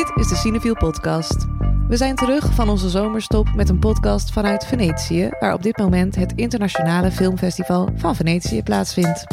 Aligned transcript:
Dit 0.00 0.12
is 0.14 0.28
de 0.28 0.36
Cinefiel 0.36 0.74
podcast. 0.74 1.46
We 1.88 1.96
zijn 1.96 2.14
terug 2.14 2.54
van 2.54 2.68
onze 2.68 2.88
zomerstop 2.88 3.54
met 3.54 3.68
een 3.68 3.78
podcast 3.78 4.32
vanuit 4.32 4.66
Venetië, 4.66 5.28
waar 5.40 5.54
op 5.54 5.62
dit 5.62 5.76
moment 5.76 6.14
het 6.14 6.32
internationale 6.36 7.10
filmfestival 7.10 7.88
van 7.96 8.16
Venetië 8.16 8.62
plaatsvindt. 8.62 9.26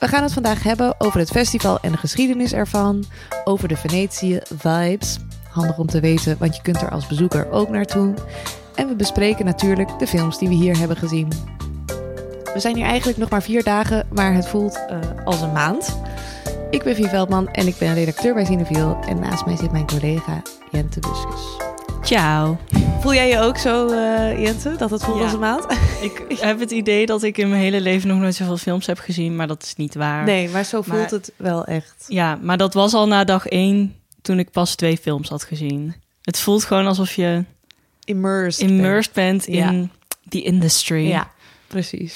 We 0.00 0.08
gaan 0.08 0.22
het 0.22 0.32
vandaag 0.32 0.62
hebben 0.62 0.94
over 0.98 1.18
het 1.18 1.30
festival 1.30 1.78
en 1.80 1.92
de 1.92 1.98
geschiedenis 1.98 2.52
ervan, 2.52 3.04
over 3.44 3.68
de 3.68 3.76
Venetië 3.76 4.40
vibes. 4.58 5.18
Handig 5.48 5.78
om 5.78 5.86
te 5.86 6.00
weten, 6.00 6.36
want 6.38 6.56
je 6.56 6.62
kunt 6.62 6.82
er 6.82 6.90
als 6.90 7.06
bezoeker 7.06 7.50
ook 7.50 7.68
naartoe. 7.68 8.14
En 8.74 8.88
we 8.88 8.94
bespreken 8.94 9.44
natuurlijk 9.44 9.98
de 9.98 10.06
films 10.06 10.38
die 10.38 10.48
we 10.48 10.54
hier 10.54 10.78
hebben 10.78 10.96
gezien. 10.96 11.28
We 12.54 12.60
zijn 12.60 12.76
hier 12.76 12.86
eigenlijk 12.86 13.18
nog 13.18 13.30
maar 13.30 13.42
vier 13.42 13.62
dagen, 13.62 14.06
maar 14.12 14.34
het 14.34 14.48
voelt 14.48 14.80
uh, 14.90 14.98
als 15.24 15.40
een 15.40 15.52
maand. 15.52 16.00
Ik 16.72 16.82
ben 16.82 16.94
Vie 16.94 17.08
Veldman 17.08 17.48
en 17.48 17.66
ik 17.66 17.76
ben 17.78 17.94
redacteur 17.94 18.34
bij 18.34 18.44
Cineviel. 18.44 18.98
En 19.08 19.18
naast 19.20 19.46
mij 19.46 19.56
zit 19.56 19.72
mijn 19.72 19.86
collega 19.86 20.42
Jente 20.70 21.00
Buskus. 21.00 21.40
Ciao. 22.02 22.58
Voel 23.00 23.14
jij 23.14 23.28
je 23.28 23.38
ook 23.38 23.56
zo, 23.56 23.86
uh, 23.88 24.42
Jente, 24.42 24.74
dat 24.76 24.90
het 24.90 25.04
voelt 25.04 25.16
Ja. 25.18 25.22
als 25.24 25.32
een 25.32 25.38
maand? 25.38 25.66
Ik 26.28 26.38
heb 26.40 26.60
het 26.60 26.70
idee 26.70 27.06
dat 27.06 27.22
ik 27.22 27.38
in 27.38 27.48
mijn 27.48 27.60
hele 27.62 27.80
leven 27.80 28.08
nog 28.08 28.18
nooit 28.18 28.34
zoveel 28.34 28.56
films 28.56 28.86
heb 28.86 28.98
gezien, 28.98 29.36
maar 29.36 29.46
dat 29.46 29.62
is 29.62 29.74
niet 29.76 29.94
waar. 29.94 30.24
Nee, 30.24 30.48
maar 30.48 30.64
zo 30.64 30.82
voelt 30.82 30.98
Maar- 30.98 31.10
het 31.10 31.32
wel 31.36 31.64
echt. 31.64 32.04
Ja, 32.08 32.38
maar 32.42 32.56
dat 32.56 32.74
was 32.74 32.94
al 32.94 33.06
na 33.06 33.24
dag 33.24 33.46
één 33.46 33.94
toen 34.22 34.38
ik 34.38 34.50
pas 34.50 34.74
twee 34.74 34.96
films 34.96 35.28
had 35.28 35.42
gezien. 35.44 35.94
Het 36.22 36.38
voelt 36.38 36.64
gewoon 36.64 36.86
alsof 36.86 37.12
je 37.14 37.44
Immersed. 38.04 38.68
immersed 38.68 39.12
bent 39.12 39.46
Ja. 39.46 39.70
in 39.70 39.90
the 40.28 40.42
industry. 40.42 41.06
Ja, 41.08 41.30
precies. 41.66 42.14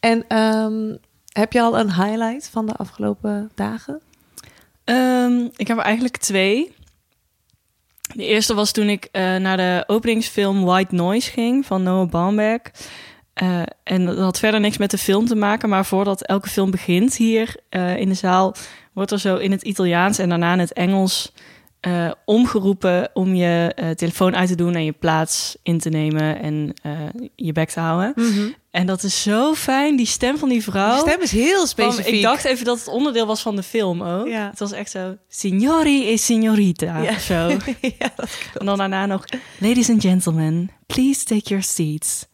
En 0.00 0.24
ehm, 0.28 0.94
heb 1.36 1.52
je 1.52 1.60
al 1.60 1.78
een 1.78 1.94
highlight 1.94 2.48
van 2.48 2.66
de 2.66 2.72
afgelopen 2.72 3.50
dagen? 3.54 4.00
Ehm, 4.84 5.48
ik 5.56 5.68
heb 5.68 5.78
er 5.78 5.84
eigenlijk 5.84 6.16
twee. 6.16 6.74
De 8.14 8.24
eerste 8.24 8.54
was 8.54 8.72
toen 8.72 8.88
ik 8.88 9.08
eh, 9.12 9.36
naar 9.36 9.56
de 9.56 9.84
openingsfilm 9.86 10.64
White 10.64 10.94
Noise 10.94 11.30
ging 11.30 11.66
van 11.66 11.82
Noah 11.82 12.10
Baumbach. 12.10 12.60
Eh, 13.32 13.62
en 13.82 14.06
dat 14.06 14.18
had 14.18 14.38
verder 14.38 14.60
niks 14.60 14.76
met 14.76 14.90
de 14.90 14.98
film 14.98 15.26
te 15.26 15.34
maken, 15.34 15.68
maar 15.68 15.84
voordat 15.84 16.22
elke 16.22 16.48
film 16.48 16.70
begint 16.70 17.16
hier 17.16 17.56
eh, 17.68 17.96
in 17.96 18.08
de 18.08 18.14
zaal, 18.14 18.54
wordt 18.92 19.10
er 19.10 19.20
zo 19.20 19.36
in 19.36 19.50
het 19.50 19.62
Italiaans 19.62 20.18
en 20.18 20.28
daarna 20.28 20.52
in 20.52 20.58
het 20.58 20.72
Engels 20.72 21.32
eh, 21.86 22.10
omgeroepen 22.24 23.10
om 23.14 23.34
je 23.34 23.72
eh, 23.74 23.90
telefoon 23.90 24.36
uit 24.36 24.48
te 24.48 24.54
doen 24.54 24.74
en 24.74 24.84
je 24.84 24.92
plaats 24.92 25.56
in 25.62 25.78
te 25.78 25.88
nemen 25.88 26.40
en 26.42 26.72
eh, 26.82 26.92
je 27.36 27.52
bek 27.52 27.70
te 27.70 27.80
houden. 27.80 28.14
En 28.70 28.86
dat 28.86 29.02
is 29.02 29.22
zo 29.22 29.54
fijn, 29.54 29.96
die 29.96 30.06
stem 30.06 30.38
van 30.38 30.48
die 30.48 30.62
vrouw. 30.62 30.94
De 30.94 31.10
stem 31.10 31.20
is 31.22 31.30
heel 31.30 31.56
Van- 31.58 31.66
specifiek. 31.66 32.14
ik 32.14 32.22
dacht 32.22 32.44
even 32.44 32.64
dat 32.64 32.78
het 32.78 32.88
onderdeel 32.88 33.26
was 33.26 33.42
van 33.42 33.56
de 33.56 33.62
film 33.62 34.02
ook. 34.02 34.26
Ja. 34.28 34.48
Het 34.50 34.58
was 34.58 34.72
echt 34.72 34.90
zo, 34.90 35.16
signori 35.28 36.08
e 36.12 36.16
signorita, 36.16 36.98
Ja. 37.02 37.18
zo. 37.18 37.34
ja, 37.98 38.12
En 38.54 38.66
dan 38.66 38.78
daarna 38.78 39.06
nog, 39.06 39.24
ladies 39.58 39.90
and 39.90 40.02
gentlemen, 40.02 40.70
please 40.86 41.24
take 41.24 41.48
your 41.48 41.62
seats. 41.62 42.26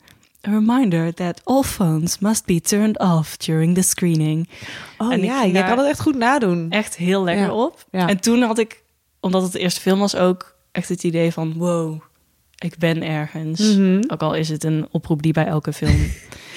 A 0.48 0.50
reminder 0.50 1.14
that 1.14 1.41
all 1.44 1.62
phones 1.62 2.19
must 2.19 2.44
be 2.44 2.61
turned 2.61 2.98
off 2.98 3.37
during 3.37 3.75
the 3.75 3.83
screening. 3.83 4.48
Oh 4.98 5.12
En 5.12 5.22
ja, 5.22 5.42
jij 5.42 5.53
daar 5.53 5.69
kan 5.69 5.78
het 5.78 5.87
echt 5.87 6.00
goed 6.00 6.16
nadoen. 6.16 6.66
Echt 6.70 6.97
heel 6.97 7.25
lekker 7.25 7.44
Ja. 7.47 7.53
op. 7.53 7.84
En 7.91 8.20
toen 8.20 8.42
had 8.42 8.59
ik, 8.59 8.81
omdat 9.23 9.42
het 9.42 9.53
de 9.53 9.59
eerste 9.59 9.81
film 9.81 9.98
was, 9.98 10.17
ook 10.17 10.55
echt 10.73 10.89
het 10.89 11.05
idee 11.05 11.33
van, 11.33 11.55
wow, 11.56 12.01
ik 12.59 12.78
ben 12.78 13.03
ergens. 13.03 13.61
Mhm. 13.61 14.03
Ook 14.09 14.23
al 14.23 14.34
is 14.34 14.48
het 14.48 14.65
een 14.65 14.89
oproep 14.91 15.23
die 15.23 15.33
bij 15.33 15.47
elke 15.47 15.73
film 15.73 15.97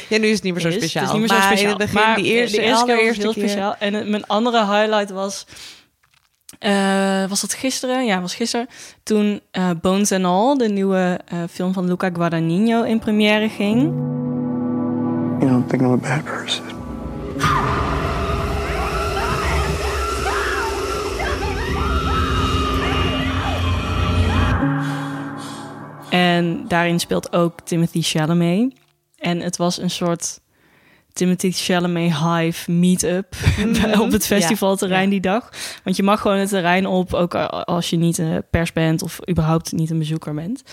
Ja, 0.10 0.18
nu 0.18 0.28
is 0.28 0.34
het 0.34 0.44
niet 0.44 0.54
meer 0.54 0.62
zo 0.62 0.68
is. 0.68 0.74
speciaal. 0.76 1.04
Het 1.06 1.14
is 1.14 1.20
niet 1.20 1.30
meer 1.30 1.40
zo 1.42 1.46
maar 1.48 1.58
speciaal. 1.58 1.74
in 1.74 1.80
het 1.82 1.92
begin, 1.92 2.08
maar 2.08 2.16
die 2.16 2.26
eerste, 2.26 2.58
de 2.58 2.64
eerste 2.64 2.86
keer 2.86 3.08
was 3.08 3.18
heel 3.18 3.34
keer. 3.34 3.44
speciaal. 3.50 3.76
En 3.80 3.94
het- 3.94 4.08
mijn 4.10 4.26
andere 4.28 4.60
highlight 4.66 5.10
was... 5.12 5.46
eh, 6.59 7.25
was 7.30 7.42
dat 7.42 7.54
gisteren? 7.54 8.06
Ja, 8.06 8.22
was 8.22 8.36
gisteren. 8.36 8.68
Toen 9.04 9.42
eh, 9.52 9.70
Bones 9.81 10.12
and 10.12 10.25
All, 10.25 10.56
de 10.58 10.70
nieuwe 10.70 11.20
eh, 11.25 11.38
film 11.52 11.74
van 11.74 11.88
Luca 11.88 12.09
Guadagnino, 12.14 12.84
in 12.84 13.00
première 13.00 13.50
ging. 13.50 13.81
You 15.40 15.50
don't 15.52 15.70
think 15.70 15.81
I'm 15.81 15.92
a 15.92 15.98
bad 15.98 16.24
person. 16.24 16.64
En 26.10 26.66
daarin 26.68 27.00
speelt 27.00 27.34
ook 27.34 27.60
Timothy 27.62 28.02
Chalamet. 28.02 28.74
En 29.18 29.40
het 29.40 29.58
was 29.58 29.78
een 29.80 29.90
soort 29.90 30.40
Timothy 31.14 31.52
Chalamet 31.52 32.18
Hive 32.18 32.72
meet-up 32.72 33.36
op 34.00 34.12
het 34.12 34.26
festivalterrein 34.26 35.04
Ja. 35.04 35.10
die 35.10 35.20
dag. 35.20 35.50
Want 35.84 35.96
je 35.96 36.04
mag 36.04 36.22
gewoon 36.22 36.38
het 36.38 36.50
terrein 36.50 36.86
op, 36.88 37.14
ook 37.14 37.36
als 37.36 37.90
je 37.90 37.98
niet 37.98 38.18
een 38.18 38.44
pers 38.50 38.74
bent 38.74 39.02
of 39.02 39.20
überhaupt 39.30 39.72
niet 39.72 39.90
een 39.90 40.00
bezoeker 40.00 40.34
bent. 40.34 40.64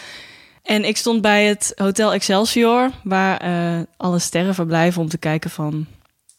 En 0.62 0.84
ik 0.84 0.96
stond 0.96 1.20
bij 1.22 1.44
het 1.44 1.72
Hotel 1.74 2.12
Excelsior, 2.12 2.90
waar 3.02 3.36
eh, 3.36 3.80
alle 3.96 4.18
sterren 4.18 4.54
verblijven 4.54 5.02
om 5.02 5.08
te 5.08 5.18
kijken 5.18 5.50
van... 5.50 5.86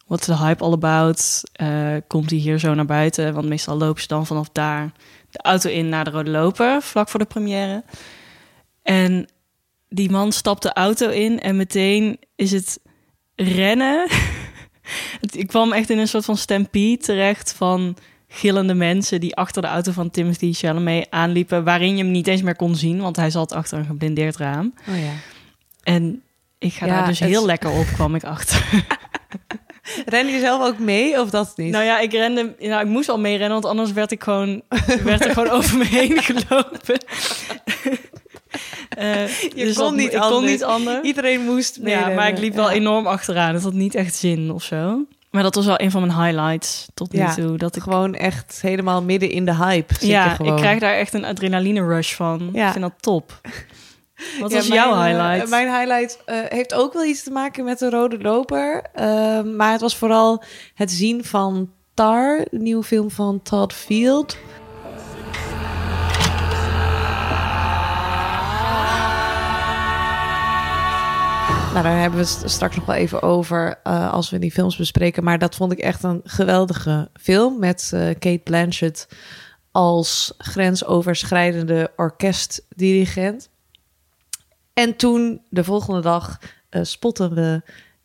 What's 0.05 0.25
the 0.25 0.37
hype 0.37 0.63
all 0.63 0.71
about? 0.71 1.41
Eh, 1.53 1.95
komt 2.07 2.29
hij 2.29 2.39
hier 2.39 2.59
zo 2.59 2.73
naar 2.73 2.85
buiten? 2.85 3.33
Want 3.33 3.47
meestal 3.47 3.77
lopen 3.77 4.01
ze 4.01 4.07
dan 4.07 4.25
vanaf 4.25 4.49
daar 4.51 4.91
de 5.29 5.41
auto 5.41 5.69
in 5.69 5.89
naar 5.89 6.03
de 6.03 6.09
Rode 6.09 6.29
Loper, 6.29 6.81
vlak 6.81 7.09
voor 7.09 7.19
de 7.19 7.25
première. 7.25 7.83
En 8.83 9.27
die 9.89 10.09
man 10.11 10.31
stapt 10.31 10.61
de 10.61 10.73
auto 10.73 11.09
in 11.09 11.39
en 11.39 11.55
meteen 11.55 12.19
is 12.35 12.51
het 12.51 12.79
rennen. 13.35 14.07
Ik 15.31 15.47
kwam 15.47 15.71
echt 15.73 15.89
in 15.89 15.97
een 15.97 16.07
soort 16.07 16.25
van 16.25 16.37
stampede 16.37 16.97
terecht 16.97 17.53
van 17.53 17.97
gillende 18.27 18.73
mensen 18.73 19.19
die 19.19 19.35
achter 19.35 19.61
de 19.61 19.67
auto 19.67 19.91
van 19.91 20.09
Timothy 20.11 20.53
Chalamet 20.53 21.07
aanliepen, 21.09 21.63
waarin 21.63 21.97
je 21.97 22.03
hem 22.03 22.11
niet 22.11 22.27
eens 22.27 22.41
meer 22.41 22.55
kon 22.55 22.75
zien, 22.75 23.01
want 23.01 23.15
hij 23.15 23.29
zat 23.29 23.51
achter 23.51 23.77
een 23.77 23.85
geblindeerd 23.85 24.37
raam. 24.37 24.73
Oh 24.89 24.95
ja. 24.99 25.11
En 25.83 26.23
ik 26.57 26.73
ga 26.73 26.85
Ja, 26.85 26.97
daar 26.97 27.07
dus 27.07 27.19
het- 27.19 27.29
heel 27.29 27.45
lekker 27.45 27.69
op, 27.69 27.85
kwam 27.93 28.15
ik 28.15 28.23
achter. 28.23 28.65
Ren 30.05 30.27
je 30.27 30.39
zelf 30.39 30.63
ook 30.67 30.79
mee 30.79 31.19
of 31.21 31.29
dat 31.29 31.53
niet? 31.55 31.71
Nou 31.71 31.83
ja, 31.83 31.99
ik 31.99 32.11
rende, 32.11 32.55
nou, 32.59 32.81
ik 32.81 32.87
moest 32.91 33.09
al 33.09 33.19
meerennen, 33.19 33.51
want 33.61 33.65
anders 33.65 33.91
werd 33.91 34.11
ik 34.11 34.23
gewoon, 34.23 34.61
werd 35.03 35.25
er 35.25 35.31
gewoon 35.33 35.49
over 35.49 35.77
me 35.77 35.85
heen 35.85 36.21
gelopen. 36.23 36.97
Eh, 38.89 39.27
je 39.41 39.65
dus 39.65 39.75
kon, 39.75 39.85
dat- 39.85 39.95
niet 39.95 40.13
ik 40.13 40.19
anders. 40.19 40.31
kon 40.39 40.45
niet 40.45 40.63
anders. 40.63 41.01
Iedereen 41.05 41.41
moest 41.41 41.79
mee. 41.81 41.93
Ja, 41.93 42.07
maar 42.07 42.27
ik 42.27 42.37
liep 42.37 42.53
wel 42.55 42.69
Ja. 42.69 42.75
enorm 42.75 43.07
achteraan. 43.07 43.53
Het 43.53 43.63
had 43.63 43.73
niet 43.73 43.95
echt 43.95 44.15
zin 44.15 44.51
of 44.51 44.63
zo. 44.63 45.05
Maar 45.31 45.43
dat 45.43 45.55
was 45.55 45.65
wel 45.65 45.79
een 45.81 45.91
van 45.91 46.07
mijn 46.07 46.23
highlights 46.23 46.87
tot 46.93 47.11
nu 47.11 47.19
Ja, 47.19 47.33
toe. 47.33 47.57
Dat 47.57 47.75
ik, 47.75 47.81
Gewoon 47.81 48.15
echt 48.15 48.59
helemaal 48.61 49.03
midden 49.03 49.29
in 49.29 49.45
de 49.45 49.55
hype 49.55 49.93
zit 49.93 50.01
je 50.01 50.07
ja, 50.07 50.29
gewoon. 50.29 50.51
ik 50.51 50.57
krijg 50.61 50.79
daar 50.79 50.93
echt 50.93 51.13
een 51.13 51.25
adrenaline 51.25 51.85
rush 51.87 52.13
van. 52.13 52.49
Ja. 52.53 52.65
Ik 52.65 52.71
vind 52.71 52.83
dat 52.83 52.93
top. 52.99 53.31
Wat 54.39 54.51
Ja, 54.51 54.57
was 54.57 54.67
mijn, 54.67 54.81
jouw 54.81 54.93
eh, 54.93 55.03
highlight? 55.05 55.49
mijn 55.49 55.67
highlight 55.79 56.19
eh, 56.25 56.37
heeft 56.47 56.73
ook 56.73 56.93
wel 56.93 57.03
iets 57.05 57.23
te 57.23 57.31
maken 57.31 57.63
met 57.65 57.79
de 57.79 57.89
rode 57.89 58.17
loper. 58.21 58.83
Eh, 58.93 59.41
maar 59.41 59.71
het 59.71 59.81
was 59.81 59.95
vooral 59.95 60.43
het 60.75 60.91
zien 60.91 61.23
van 61.25 61.69
Tar, 61.93 62.45
de 62.51 62.59
nieuwe 62.59 62.83
film 62.83 63.11
van 63.11 63.41
Todd 63.41 63.73
Field. 63.73 64.37
Nou, 71.73 71.85
daar 71.85 71.99
hebben 71.99 72.19
we 72.19 72.25
het 72.25 72.51
straks 72.51 72.75
nog 72.75 72.85
wel 72.85 72.95
even 72.95 73.21
over 73.21 73.79
eh, 73.83 74.13
als 74.13 74.29
we 74.29 74.39
die 74.39 74.51
films 74.51 74.75
bespreken. 74.75 75.23
Maar 75.23 75.39
dat 75.39 75.55
vond 75.55 75.71
ik 75.71 75.77
echt 75.77 76.03
een 76.03 76.21
geweldige 76.23 77.09
film 77.13 77.59
met 77.59 77.91
eh, 77.93 77.99
Kate 77.99 78.41
Blanchett 78.43 79.07
als 79.71 80.33
grensoverschrijdende 80.37 81.91
orkestdirigent. 81.95 83.49
En 84.73 84.95
toen, 84.95 85.41
de 85.49 85.63
volgende 85.63 86.01
dag, 86.01 86.39
eh, 86.69 86.83
spotten 86.83 87.33
we 87.33 87.61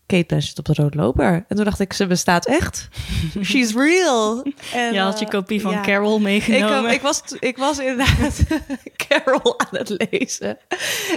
Kate 0.08 0.24
Blanchett 0.24 0.58
op 0.58 0.64
de 0.64 0.74
Rode 0.74 0.96
Loper. 0.96 1.44
En 1.48 1.56
toen 1.56 1.64
dacht 1.64 1.80
ik, 1.80 1.92
ze 1.92 2.06
bestaat 2.06 2.46
echt. 2.46 2.88
She's 3.42 3.74
real. 3.74 4.42
En, 4.74 4.92
je 4.92 5.00
had 5.00 5.18
je 5.18 5.24
eh, 5.24 5.30
kopie 5.30 5.60
van 5.60 5.72
ja. 5.72 5.80
Carol 5.80 6.16
Ik, 6.16 6.22
meegenomen. 6.22 6.86
eh, 6.86 6.94
ik, 6.94 7.00
was, 7.00 7.22
ik 7.40 7.56
was 7.56 7.78
inderdaad 7.78 8.40
Carol 9.08 9.58
aan 9.60 9.78
het 9.78 10.08
lezen. 10.10 10.58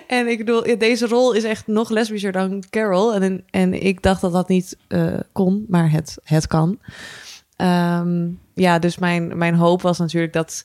En 0.07 0.27
ik 0.27 0.37
bedoel, 0.37 0.77
deze 0.77 1.07
rol 1.07 1.33
is 1.33 1.43
echt 1.43 1.67
nog 1.67 1.89
lesbischer 1.89 2.31
dan 2.31 2.63
Carol. 2.69 3.13
En, 3.13 3.43
en 3.49 3.83
ik 3.83 4.01
dacht 4.01 4.21
dat 4.21 4.31
dat 4.31 4.47
niet 4.47 4.77
eh, 4.87 5.19
kon, 5.31 5.65
maar 5.67 5.91
het, 5.91 6.17
het 6.23 6.47
kan. 6.47 6.79
Ehm, 7.55 8.27
ja, 8.53 8.79
dus 8.79 8.97
mijn, 8.97 9.37
mijn 9.37 9.55
hoop 9.55 9.81
was 9.81 9.97
natuurlijk 9.97 10.33
dat 10.33 10.63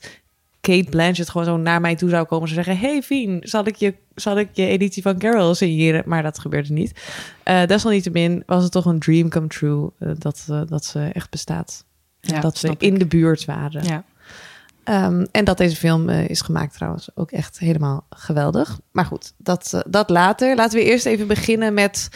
Kate 0.67 0.89
Blanchett 0.89 1.29
gewoon 1.29 1.45
zo 1.47 1.57
naar 1.57 1.81
mij 1.81 1.95
toe 1.95 2.09
zou 2.09 2.25
komen. 2.25 2.47
Ze 2.47 2.53
zeggen, 2.53 2.77
hey 2.77 3.01
Fien, 3.01 3.39
zal 3.43 3.65
ik 3.65 3.75
je, 3.75 3.93
zal 4.15 4.37
ik 4.39 4.49
je 4.51 4.65
editie 4.67 5.01
van 5.01 5.17
Carol 5.17 5.55
signeren? 5.55 6.03
Maar 6.05 6.23
dat 6.23 6.39
gebeurde 6.39 6.73
niet. 6.73 7.01
Eh 7.43 7.65
desalniettemin 7.65 8.43
was 8.45 8.63
het 8.63 8.71
toch 8.71 8.85
een 8.85 8.99
dream 8.99 9.29
come 9.29 9.47
true 9.47 9.89
eh, 9.99 10.09
dat, 10.17 10.45
eh, 10.49 10.61
dat 10.67 10.85
ze 10.85 11.09
echt 11.13 11.29
bestaat. 11.29 11.85
En 12.21 12.33
Ja, 12.33 12.39
dat 12.39 12.57
ze 12.57 12.75
in 12.77 12.93
ik. 12.93 12.99
de 12.99 13.05
buurt 13.05 13.45
waren. 13.45 13.83
ja. 13.83 14.03
Ehm, 14.83 15.25
en 15.31 15.45
dat 15.45 15.57
deze 15.57 15.75
film 15.75 16.09
is 16.09 16.41
gemaakt 16.41 16.73
trouwens 16.73 17.09
ook 17.15 17.31
echt 17.31 17.59
helemaal 17.59 18.05
geweldig. 18.09 18.79
Maar 18.91 19.05
goed, 19.05 19.33
dat, 19.37 19.83
dat 19.87 20.09
later. 20.09 20.55
Laten 20.55 20.79
we 20.79 20.85
eerst 20.85 21.05
even 21.05 21.27
beginnen 21.27 21.73
met 21.73 22.09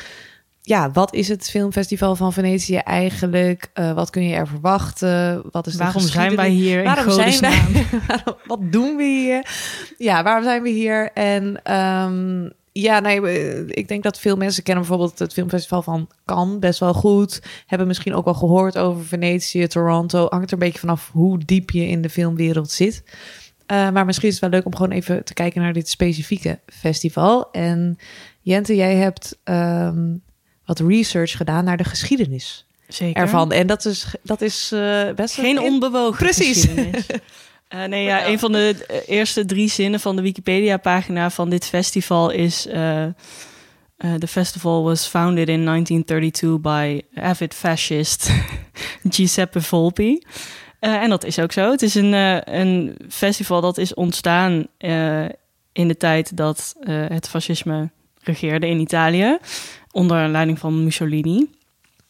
ja, 0.62 0.92
wat 0.92 1.14
is 1.14 1.28
het 1.28 1.50
filmfestival 1.50 2.16
van 2.16 2.34
Venetië 2.34 2.76
eigenlijk? 2.76 3.72
Uh, 3.74 3.94
wat 3.94 4.10
kun 4.10 4.24
je 4.24 4.36
er 4.36 4.48
verwachten? 4.48 5.44
Wat 5.52 5.68
is 5.68 5.74
de 5.74 5.84
waarom 5.84 6.02
zijn 6.02 6.36
wij 6.36 6.50
hier? 6.50 6.84
Waarom 6.84 7.12
zijn 7.12 7.40
wij? 7.40 7.86
wat 8.46 8.60
doen 8.62 8.96
we 8.96 9.04
hier? 9.04 9.46
Ja, 9.98 10.24
waarom 10.24 10.44
zijn 10.44 10.62
we 10.62 10.70
hier? 10.70 11.12
En 11.14 11.74
um, 11.74 12.52
ja, 12.72 13.00
nee, 13.00 13.66
ik 13.66 13.88
denk 13.88 14.04
dat 14.04 14.20
veel 14.20 14.36
mensen 14.36 14.64
kennen 14.64 14.84
bijvoorbeeld 14.84 15.20
het 15.20 15.34
filmfestival 15.34 15.82
van 15.82 16.10
Cannes 16.26 16.60
best 16.60 16.80
wel 16.80 16.94
goed. 16.94 17.42
Hebben 17.66 17.88
misschien 17.88 18.14
ook 18.14 18.26
wel 18.26 18.34
gehoord 18.34 18.78
over 18.78 19.06
Venetië, 19.06 19.68
Toronto. 19.68 20.26
Hangt 20.30 20.48
er 20.48 20.54
een 20.54 20.60
beetje 20.60 20.80
vanaf 20.80 21.10
hoe 21.14 21.38
diep 21.46 21.70
je 21.70 21.88
in 21.88 22.02
de 22.02 22.10
filmwereld 22.10 22.72
zit. 22.72 23.04
Uh, 23.72 23.90
maar 23.90 24.06
misschien 24.06 24.28
is 24.28 24.34
het 24.34 24.44
wel 24.44 24.54
leuk 24.54 24.66
om 24.66 24.76
gewoon 24.76 24.92
even 24.92 25.24
te 25.24 25.34
kijken 25.34 25.62
naar 25.62 25.74
dit 25.74 25.90
specifieke 25.90 26.60
festival. 26.66 27.52
En 27.52 27.98
Jente, 28.42 28.76
jij 28.76 28.96
hebt 28.96 29.40
um, 29.44 30.22
wat 30.78 30.90
research 30.90 31.38
gedaan 31.38 31.64
naar 31.64 31.78
de 31.78 31.84
geschiedenis 31.84 32.66
Zeker. 32.88 33.22
ervan. 33.22 33.52
En 33.52 33.68
dat 33.68 33.86
is, 33.86 34.06
dat 34.24 34.42
is 34.42 34.72
uh, 34.74 35.12
best 35.16 35.34
geen 35.34 35.60
onbewogen 35.60 36.18
Precies. 36.18 36.68
Uh, 36.68 36.86
nee, 37.94 38.04
ja, 38.04 38.28
een 38.28 38.40
van 38.40 38.52
de 38.52 39.04
eerste 39.08 39.46
drie 39.46 39.70
zinnen 39.70 40.00
van 40.00 40.16
de 40.16 40.22
Wikipedia-pagina 40.22 41.30
van 41.30 41.50
dit 41.50 41.66
festival 41.66 42.30
is: 42.30 42.68
uh, 42.68 43.06
The 44.18 44.28
festival 44.28 44.84
was 44.84 45.06
founded 45.06 45.48
in 45.48 45.66
1932 45.66 46.62
by 46.62 47.02
avid 47.16 47.54
fascist 47.54 48.32
Giuseppe 49.10 49.62
Volpi. 49.62 50.22
en 50.80 51.10
dat 51.10 51.24
is 51.24 51.40
ook 51.40 51.52
zo. 51.52 51.72
Het 51.72 51.82
is 51.82 51.96
een, 51.96 52.14
een 52.56 52.98
festival 53.10 53.62
dat 53.62 53.78
is 53.78 53.94
ontstaan 53.94 54.68
in 55.72 55.88
de 55.88 55.98
tijd 55.98 56.38
dat 56.38 56.76
het 57.08 57.30
fascisme 57.30 57.90
regeerde 58.24 58.68
in 58.68 58.80
Italië 58.80 59.38
onder 59.92 60.28
leiding 60.28 60.60
van 60.60 60.84
Mussolini. 60.84 61.50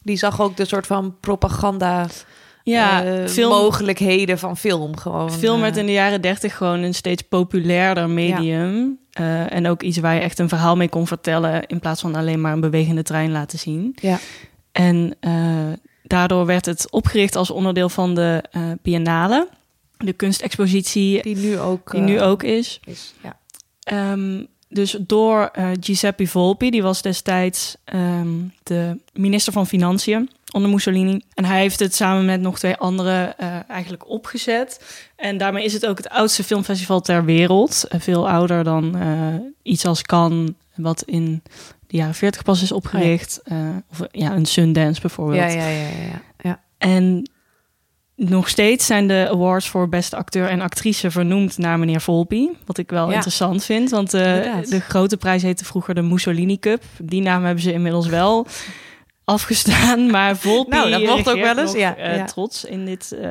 Die 0.03 0.17
zag 0.17 0.41
ook 0.41 0.57
de 0.57 0.65
soort 0.65 0.87
van 0.87 1.15
propaganda 1.19 2.07
ja, 2.63 3.05
uh, 3.05 3.27
film, 3.27 3.49
mogelijkheden 3.49 4.39
van 4.39 4.57
film 4.57 4.97
gewoon. 4.97 5.31
Film 5.31 5.61
werd 5.61 5.77
in 5.77 5.85
de 5.85 5.91
jaren 5.91 6.21
dertig 6.21 6.57
gewoon 6.57 6.79
een 6.81 6.93
steeds 6.93 7.21
populairder 7.21 8.09
medium. 8.09 8.99
Ja. 9.09 9.23
Uh, 9.23 9.53
en 9.53 9.67
ook 9.67 9.81
iets 9.81 9.97
waar 9.97 10.13
je 10.15 10.21
echt 10.21 10.39
een 10.39 10.49
verhaal 10.49 10.75
mee 10.75 10.89
kon 10.89 11.07
vertellen... 11.07 11.65
in 11.65 11.79
plaats 11.79 12.01
van 12.01 12.15
alleen 12.15 12.41
maar 12.41 12.53
een 12.53 12.59
bewegende 12.59 13.03
trein 13.03 13.31
laten 13.31 13.59
zien. 13.59 13.95
Ja. 14.01 14.19
En 14.71 15.15
uh, 15.21 15.33
daardoor 16.03 16.45
werd 16.45 16.65
het 16.65 16.91
opgericht 16.91 17.35
als 17.35 17.51
onderdeel 17.51 17.89
van 17.89 18.15
de 18.15 18.43
Biennale. 18.81 19.47
De 19.97 20.13
kunstexpositie 20.13 21.21
die 21.21 21.35
nu 21.35 21.59
ook, 21.59 21.91
die 21.91 22.01
nu 22.01 22.21
ook 22.21 22.43
is. 22.43 22.79
is 22.85 23.13
ja. 23.21 23.39
Um, 24.11 24.47
dus 24.71 24.97
door 24.99 25.51
uh, 25.57 25.69
Giuseppe 25.79 26.27
Volpi, 26.27 26.69
die 26.69 26.81
was 26.81 27.01
destijds 27.01 27.75
um, 27.93 28.53
de 28.63 28.97
minister 29.13 29.53
van 29.53 29.67
Financiën 29.67 30.29
onder 30.51 30.69
Mussolini. 30.69 31.21
En 31.33 31.45
hij 31.45 31.59
heeft 31.59 31.79
het 31.79 31.95
samen 31.95 32.25
met 32.25 32.41
nog 32.41 32.59
twee 32.59 32.75
anderen 32.75 33.33
uh, 33.39 33.69
eigenlijk 33.69 34.09
opgezet. 34.09 34.81
En 35.15 35.37
daarmee 35.37 35.63
is 35.63 35.73
het 35.73 35.85
ook 35.85 35.97
het 35.97 36.09
oudste 36.09 36.43
filmfestival 36.43 37.01
ter 37.01 37.25
wereld. 37.25 37.85
Uh, 37.89 38.01
veel 38.01 38.29
ouder 38.29 38.63
dan 38.63 38.97
iets 39.61 39.85
als 39.85 40.01
Cannes, 40.01 40.51
wat 40.75 41.01
in 41.01 41.43
de 41.87 41.97
jaren 41.97 42.15
40 42.15 42.43
pas 42.43 42.61
is 42.61 42.71
opgericht. 42.71 43.41
of 43.91 44.07
ja, 44.11 44.35
een 44.35 44.45
Sundance 44.45 45.01
bijvoorbeeld. 45.01 45.37
Ja, 45.37 45.47
ja, 45.47 45.67
ja, 45.67 45.87
ja. 45.87 46.21
ja. 46.37 46.61
En 46.77 47.29
nog 48.29 48.49
steeds 48.49 48.85
zijn 48.85 49.07
de 49.07 49.27
awards 49.31 49.69
voor 49.69 49.89
beste 49.89 50.15
acteur 50.15 50.47
en 50.47 50.61
actrice 50.61 51.11
vernoemd 51.11 51.57
naar 51.57 51.79
meneer 51.79 52.01
Volpi. 52.01 52.49
Wat 52.65 52.77
ik 52.77 52.89
wel 52.89 53.11
interessant 53.11 53.63
vind, 53.63 53.89
want 53.89 54.13
uh, 54.13 54.21
de 54.69 54.79
grote 54.79 55.17
prijs 55.17 55.41
heette 55.41 55.65
vroeger 55.65 55.95
de 55.95 56.01
Mussolini 56.01 56.59
Cup. 56.59 56.83
Die 56.97 57.21
naam 57.21 57.43
hebben 57.43 57.63
ze 57.63 57.73
inmiddels 57.73 58.07
wel 58.07 58.47
afgestaan, 59.23 60.11
maar 60.11 60.37
Volpi 60.37 60.75
nou, 60.75 60.89
dat 60.89 61.01
mocht 61.01 61.29
ook 61.29 61.39
wel 61.39 61.57
eens. 61.57 61.71
Nog, 61.71 61.81
ja, 61.81 62.17
uh, 62.17 62.23
trots 62.23 62.65
in 62.65 62.85
dit 62.85 63.11
uh, 63.21 63.29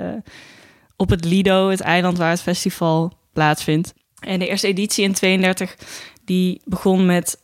op 0.97 1.11
het 1.11 1.25
Lido, 1.25 1.69
het 1.69 1.81
eiland 1.81 2.19
waar 2.19 2.31
het 2.31 2.43
festival 2.43 3.13
plaatsvindt. 3.33 3.95
En 4.21 4.39
de 4.39 4.49
eerste 4.49 4.67
editie 4.67 5.05
in 5.05 5.13
32 5.13 5.77
die 6.25 6.61
begon 6.65 7.07
met 7.07 7.39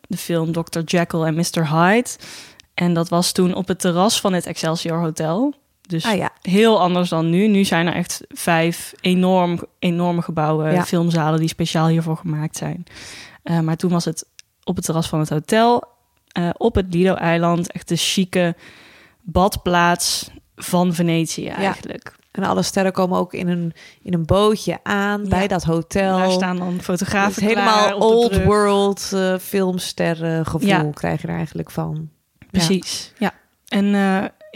de 0.00 0.16
film 0.16 0.52
Dr. 0.52 0.80
Jekyll 0.84 1.22
en 1.22 1.34
Mr. 1.34 1.70
Hyde. 1.70 2.08
En 2.74 2.94
dat 2.94 3.08
was 3.08 3.32
toen 3.32 3.54
op 3.54 3.68
het 3.68 3.80
terras 3.80 4.20
van 4.20 4.32
het 4.32 4.46
Excelsior 4.46 5.00
Hotel. 5.00 5.54
Dus 5.86 6.04
ah, 6.04 6.16
ja. 6.16 6.30
heel 6.42 6.80
anders 6.80 7.08
dan 7.08 7.30
nu. 7.30 7.48
Nu 7.48 7.64
zijn 7.64 7.86
er 7.86 7.94
echt 7.94 8.20
vijf 8.28 8.92
enorm, 9.00 9.60
enorme 9.78 10.22
gebouwen, 10.22 10.72
ja. 10.72 10.84
filmzalen 10.84 11.40
die 11.40 11.48
speciaal 11.48 11.88
hiervoor 11.88 12.16
gemaakt 12.16 12.56
zijn. 12.56 12.84
Uh, 13.44 13.60
maar 13.60 13.76
toen 13.76 13.90
was 13.90 14.04
het 14.04 14.26
op 14.64 14.76
het 14.76 14.84
terras 14.84 15.08
van 15.08 15.18
het 15.18 15.28
hotel, 15.28 15.84
uh, 16.38 16.50
op 16.56 16.74
het 16.74 16.94
Lido-eiland, 16.94 17.72
echt 17.72 17.88
de 17.88 17.96
chique 17.96 18.54
badplaats 19.22 20.30
van 20.56 20.94
Venetië 20.94 21.46
eigenlijk. 21.46 22.14
En 22.30 22.42
alle 22.42 22.62
sterren 22.62 22.92
komen 22.92 23.18
ook 23.18 23.32
in 23.34 23.48
een, 23.48 23.72
in 24.02 24.14
een 24.14 24.24
bootje 24.24 24.78
aan 24.82 25.22
ja. 25.22 25.28
bij 25.28 25.48
dat 25.48 25.64
hotel. 25.64 26.16
Daar 26.16 26.30
staan 26.30 26.56
dan 26.56 26.80
fotografen 26.80 27.42
Helemaal 27.42 27.98
old 27.98 28.44
world 28.44 29.10
uh, 29.14 29.38
filmsterren 29.38 30.46
gevoel 30.46 30.90
krijg 30.90 31.22
je 31.22 31.28
er 31.28 31.34
eigenlijk 31.34 31.70
van. 31.70 32.08
Precies, 32.50 33.12
ja. 33.18 33.32
En 33.68 33.94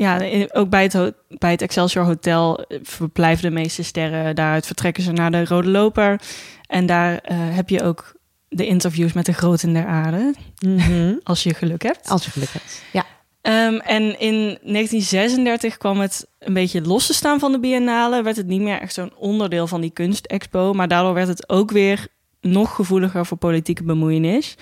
ja, 0.01 0.21
ook 0.53 0.69
bij 0.69 0.83
het, 0.83 1.15
bij 1.29 1.51
het 1.51 1.63
Excelsior 1.63 2.05
Hotel 2.05 2.65
eh, 2.65 2.79
verblijven 2.83 3.43
de 3.43 3.55
meeste 3.55 3.83
sterren. 3.83 4.35
Daaruit 4.35 4.67
vertrekken 4.67 5.03
ze 5.03 5.13
naar 5.13 5.31
de 5.31 5.45
Rode 5.45 5.69
Loper. 5.69 6.21
En 6.67 6.87
daar 6.87 7.13
uh, 7.13 7.21
heb 7.31 7.69
je 7.69 7.83
ook 7.83 8.17
de 8.49 8.67
interviews 8.67 9.13
met 9.13 9.27
de 9.27 9.33
groten 9.33 9.73
der 9.73 9.87
aarde. 9.87 10.35
Mm 10.59 10.79
-hmm. 10.79 11.21
Als 11.25 11.43
je 11.43 11.55
geluk 11.55 11.83
hebt. 11.83 12.09
Als 12.09 12.25
je 12.25 12.31
geluk 12.31 12.53
hebt, 12.53 12.83
ja. 12.93 13.07
Um, 13.43 13.81
en 13.81 14.21
in 14.21 14.59
1936 14.63 15.77
kwam 15.77 16.01
het 16.01 16.27
een 16.39 16.55
beetje 16.55 16.83
los 16.83 17.07
te 17.07 17.15
staan 17.15 17.39
van 17.39 17.53
de 17.53 17.61
biennale. 17.61 18.23
Werd 18.23 18.37
het 18.37 18.47
niet 18.47 18.61
meer 18.61 18.81
echt 18.81 18.95
zo'n 18.95 19.17
onderdeel 19.17 19.67
van 19.67 19.81
die 19.81 19.91
kunstexpo. 19.91 20.73
Maar 20.73 20.89
daardoor 20.89 21.15
werd 21.15 21.29
het 21.29 21.49
ook 21.49 21.71
weer 21.71 22.07
nog 22.41 22.75
gevoeliger 22.75 23.27
voor 23.27 23.37
politieke 23.37 23.83
bemoeienis. 23.83 24.57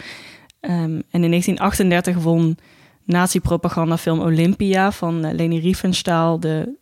Um, 0.61 1.02
en 1.11 1.23
in 1.23 1.31
1938 1.31 2.17
won 2.17 2.58
nazi-propagandafilm 3.08 4.20
Olympia 4.20 4.93
van 4.93 5.26
uh, 5.26 5.32
Leni 5.32 5.58
Riefenstahl, 5.58 6.40
de, 6.40 6.76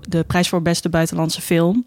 de 0.00 0.24
prijs 0.24 0.48
voor 0.48 0.62
beste 0.62 0.88
buitenlandse 0.88 1.40
film. 1.40 1.86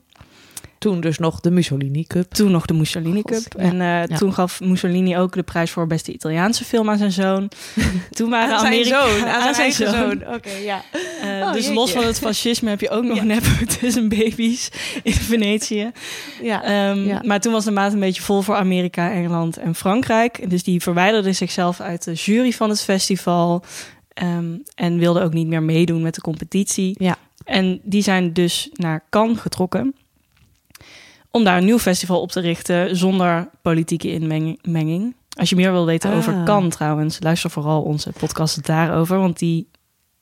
Toen 0.80 1.02
dus 1.02 1.18
nog 1.18 1.40
de 1.40 1.52
Mussolini 1.52 2.04
Cup. 2.04 2.34
Toen 2.34 2.52
nog 2.52 2.66
de 2.66 2.74
Mussolini 2.74 3.22
Cup. 3.22 3.44
God, 3.44 3.56
en 3.56 3.74
uh, 3.74 4.06
ja. 4.06 4.18
toen 4.18 4.34
gaf 4.34 4.60
Mussolini 4.62 5.18
ook 5.18 5.34
de 5.34 5.44
prijs 5.44 5.72
voor 5.72 5.88
beste 5.88 6.14
Italiaanse 6.14 6.64
film 6.66 6.90
aan 6.90 6.98
zijn 6.98 7.12
zoon. 7.12 7.50
Toen 8.10 8.30
waren 8.30 8.58
aan 8.58 8.66
Amerika 8.66 9.08
zijn 9.08 9.20
zoon, 9.20 9.28
aan, 9.28 9.42
aan 9.42 9.56
zijn, 9.56 9.72
zijn 9.72 9.90
zoon. 9.90 10.22
Oké, 10.22 10.34
okay, 10.36 10.64
ja. 10.64 10.82
Uh, 11.24 11.46
oh, 11.46 11.54
dus 11.54 11.62
jeetje. 11.62 11.74
los 11.74 11.92
van 11.92 12.04
het 12.04 12.20
fascisme 12.20 12.70
heb 12.70 12.82
je 12.82 12.90
ook 12.90 13.04
nog 13.04 13.18
ja. 13.18 13.24
nepotism 13.24 14.08
baby's 14.08 14.70
in 15.04 15.14
Venetië. 15.14 15.92
Ja. 16.42 16.90
Um, 16.90 17.04
ja. 17.06 17.22
Maar 17.26 17.40
toen 17.40 17.52
was 17.52 17.66
de 17.66 17.72
maat 17.72 17.94
een 17.94 18.00
beetje 18.00 18.22
vol 18.22 18.42
voor 18.42 18.56
Amerika, 18.56 19.12
Engeland 19.12 19.58
en 19.58 19.76
Frankrijk. 19.76 20.50
Dus 20.50 20.64
die 20.64 20.82
verwijderde 20.82 21.34
zichzelf 21.34 21.80
uit 21.80 22.04
de 22.04 22.14
jury 22.14 22.52
van 22.52 22.70
het 22.70 22.82
festival. 22.82 23.64
Um, 24.24 24.64
en 24.76 24.98
wilde 24.98 25.22
ook 25.22 25.34
niet 25.34 25.48
meer 25.48 25.64
meedoen 25.64 26.02
met 26.02 26.16
de 26.16 26.22
competitie. 26.22 26.96
Ja. 27.00 27.18
En 27.46 27.80
die 27.84 28.02
zijn 28.02 28.34
dus 28.34 28.70
naar 28.74 29.04
Cannes 29.10 29.40
getrokken 29.40 29.94
om 31.32 31.44
daar 31.44 31.58
een 31.58 31.66
nieuw 31.66 31.80
festival 31.80 32.22
op 32.22 32.32
te 32.32 32.40
richten 32.40 32.96
zonder 32.96 33.50
politieke 33.62 34.12
inmenging. 34.12 35.16
Als 35.40 35.50
je 35.50 35.56
meer 35.56 35.72
wil 35.72 35.86
weten 35.86 36.12
ah. 36.12 36.18
over 36.18 36.44
kan 36.44 36.70
trouwens, 36.70 37.18
luister 37.20 37.50
vooral 37.50 37.82
onze 37.82 38.12
podcast 38.12 38.66
daarover, 38.66 39.20
want 39.20 39.40
die, 39.40 39.70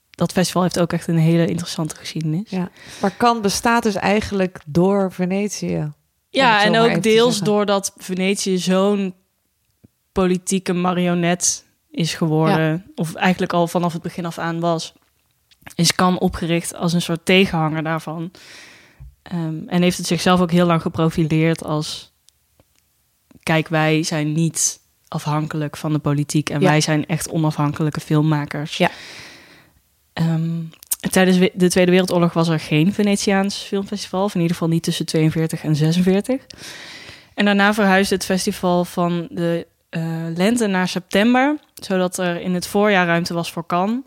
dat 0.09 0.31
festival 0.31 0.61
heeft 0.61 0.79
ook 0.79 0.93
echt 0.93 1.07
een 1.07 1.17
hele 1.17 1.47
interessante 1.47 1.95
geschiedenis. 1.95 2.49
Ja. 2.49 2.69
Maar 3.01 3.11
kan 3.11 3.41
bestaat 3.41 3.83
dus 3.83 3.95
eigenlijk 3.95 4.59
door 4.65 5.11
Venetië. 5.11 5.91
Ja, 6.29 6.63
en 6.63 6.77
ook 6.77 7.03
deels 7.03 7.39
doordat 7.39 7.93
Venetië 7.97 8.57
zo'n 8.57 9.13
politieke 10.11 10.73
marionet 10.73 11.65
is 11.91 12.13
geworden, 12.13 12.71
ja. 12.71 12.83
of 12.95 13.13
eigenlijk 13.13 13.53
al 13.53 13.67
vanaf 13.67 13.93
het 13.93 14.01
begin 14.01 14.25
af 14.25 14.37
aan 14.37 14.59
was, 14.59 14.93
is 15.75 15.95
kan 15.95 16.19
opgericht 16.19 16.75
als 16.75 16.93
een 16.93 17.01
soort 17.01 17.25
tegenhanger 17.25 17.83
daarvan. 17.83 18.31
Um, 19.34 19.63
en 19.67 19.81
heeft 19.81 19.98
het 19.98 20.07
zichzelf 20.07 20.39
ook 20.39 20.51
heel 20.51 20.65
lang 20.65 20.81
geprofileerd 20.81 21.63
als... 21.63 22.13
kijk, 23.43 23.67
wij 23.67 24.03
zijn 24.03 24.31
niet 24.31 24.79
afhankelijk 25.07 25.77
van 25.77 25.93
de 25.93 26.00
politiek... 26.00 26.50
en 26.50 26.62
ja. 26.62 26.69
wij 26.69 26.81
zijn 26.81 27.05
echt 27.05 27.29
onafhankelijke 27.29 28.00
filmmakers. 28.00 28.77
Ja. 28.77 28.89
Um, 30.13 30.69
tijdens 31.10 31.38
de 31.53 31.69
Tweede 31.69 31.91
Wereldoorlog 31.91 32.34
was 32.34 32.48
er 32.48 32.60
geen 32.60 32.93
Venetiaans 32.93 33.57
filmfestival... 33.57 34.24
of 34.24 34.34
in 34.36 34.41
ieder 34.41 34.55
geval 34.55 34.72
niet 34.72 34.84
tussen 34.84 35.05
42 35.05 35.63
en 35.63 35.75
46. 35.75 36.46
En 37.34 37.46
daarna 37.46 37.74
verhuisde 37.74 38.15
het 38.15 38.25
festival 38.25 38.86
van 38.86 39.27
de 39.31 39.67
uh, 39.89 40.25
lente 40.36 40.67
naar 40.67 40.88
september... 40.88 41.60
zodat 41.74 42.17
er 42.17 42.41
in 42.41 42.53
het 42.53 42.67
voorjaar 42.67 43.05
ruimte 43.05 43.34
was 43.34 43.51
voor 43.51 43.65
Cannes... 43.65 44.00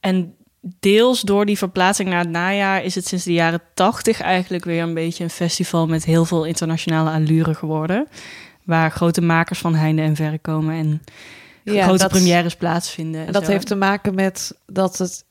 En 0.00 0.34
deels 0.60 1.20
door 1.20 1.46
die 1.46 1.58
verplaatsing 1.58 2.08
naar 2.08 2.18
het 2.18 2.28
najaar 2.28 2.84
is 2.84 2.94
het 2.94 3.06
sinds 3.06 3.24
de 3.24 3.32
jaren 3.32 3.60
tachtig 3.74 4.20
eigenlijk 4.20 4.64
weer 4.64 4.82
een 4.82 4.94
beetje 4.94 5.24
een 5.24 5.30
festival 5.30 5.86
met 5.86 6.04
heel 6.04 6.24
veel 6.24 6.44
internationale 6.44 7.10
allure 7.10 7.54
geworden. 7.54 8.08
Waar 8.64 8.90
grote 8.90 9.20
makers 9.20 9.58
van 9.58 9.74
heinde 9.74 10.02
en 10.02 10.16
verre 10.16 10.38
komen. 10.38 10.74
En 10.74 11.02
Ja, 11.64 11.82
grote 11.84 11.98
dat- 12.02 12.10
premières 12.10 12.56
plaatsvinden. 12.56 13.26
En 13.26 13.32
dat 13.32 13.44
zo. 13.44 13.50
heeft 13.50 13.66
te 13.66 13.74
maken 13.74 14.14
met 14.14 14.58
dat 14.66 14.98
het, 14.98 15.24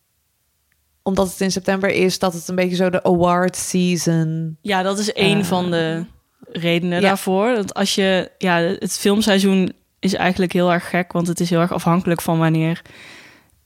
omdat 1.03 1.29
het 1.31 1.41
in 1.41 1.51
september 1.51 1.89
is, 1.89 2.19
dat 2.19 2.33
het 2.33 2.47
een 2.47 2.55
beetje 2.55 2.75
zo 2.75 2.89
de 2.89 3.03
award 3.03 3.55
season. 3.55 4.57
Ja, 4.61 4.81
dat 4.83 4.99
is 4.99 5.13
één 5.13 5.39
Eh, 5.39 5.45
van 5.45 5.71
de 5.71 6.05
redenen 6.51 7.01
ja. 7.01 7.07
daarvoor. 7.07 7.55
Dat 7.55 7.73
als 7.73 7.95
je, 7.95 8.31
ja, 8.37 8.55
het 8.57 8.97
filmseizoen 8.97 9.71
is 9.99 10.13
eigenlijk 10.13 10.53
heel 10.53 10.71
erg 10.71 10.89
gek, 10.89 11.11
want 11.11 11.27
het 11.27 11.39
is 11.39 11.49
heel 11.49 11.59
erg 11.59 11.73
afhankelijk 11.73 12.21
van 12.21 12.39
wanneer 12.39 12.81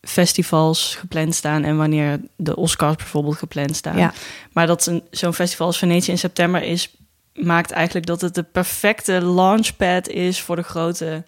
festivals 0.07 0.95
gepland 0.95 1.35
staan 1.35 1.63
en 1.63 1.77
wanneer 1.77 2.19
de 2.35 2.55
Oscars 2.55 2.95
bijvoorbeeld 2.95 3.37
gepland 3.37 3.75
staan. 3.75 3.97
Ja. 3.97 4.13
Maar 4.51 4.67
dat 4.67 4.85
een- 4.85 5.03
zo'n 5.11 5.33
festival 5.33 5.67
als 5.67 5.77
Venetië 5.77 6.11
in 6.11 6.17
september 6.17 6.63
is, 6.63 6.95
maakt 7.33 7.71
eigenlijk 7.71 8.05
dat 8.05 8.21
het 8.21 8.35
de 8.35 8.43
perfecte 8.43 9.11
launchpad 9.25 10.07
is 10.07 10.41
voor 10.41 10.55
de 10.55 10.61
grote 10.63 11.23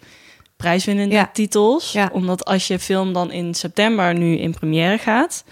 prijswinnende 0.56 1.14
Ja. 1.14 1.30
titels. 1.32 1.92
Ja. 1.92 2.08
Omdat 2.12 2.44
als 2.44 2.66
je 2.66 2.78
film 2.78 3.12
dan 3.12 3.30
in 3.32 3.54
september 3.54 4.14
nu 4.14 4.36
in 4.38 4.54
première 4.54 4.98
gaat 4.98 5.44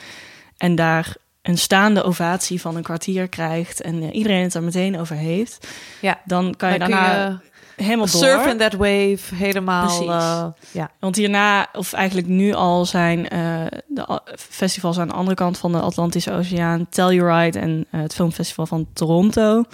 en 0.56 0.74
daar 0.74 1.14
een 1.42 1.58
staande 1.58 2.02
ovatie 2.02 2.60
van 2.60 2.76
een 2.76 2.82
kwartier 2.82 3.28
krijgt 3.28 3.80
en 3.80 4.12
iedereen 4.12 4.42
het 4.42 4.54
er 4.54 4.62
meteen 4.62 4.98
over 4.98 5.16
heeft, 5.16 5.68
Ja. 6.00 6.20
dan 6.24 6.54
kan 6.56 6.72
je 6.72 6.78
Dan 6.78 6.90
daarna 6.90 7.40
helemaal 7.76 8.06
door. 8.06 8.20
surf 8.20 8.46
in 8.46 8.58
that 8.58 8.72
wave 8.72 9.34
helemaal. 9.34 10.10
Eh, 10.10 10.46
ja. 10.70 10.90
Want 11.00 11.16
hierna, 11.16 11.68
of 11.72 11.92
eigenlijk 11.92 12.26
nu 12.26 12.52
al, 12.52 12.84
zijn 12.84 13.28
eh, 13.28 13.66
de 13.86 14.20
festivals 14.36 14.98
aan 14.98 15.08
de 15.08 15.14
andere 15.14 15.36
kant 15.36 15.58
van 15.58 15.72
de 15.72 15.80
Atlantische 15.80 16.32
Oceaan, 16.32 16.86
Telluride 16.88 17.58
en 17.58 17.86
eh, 17.90 18.00
het 18.00 18.14
filmfestival 18.14 18.66
van 18.66 18.86
Toronto 18.92 19.64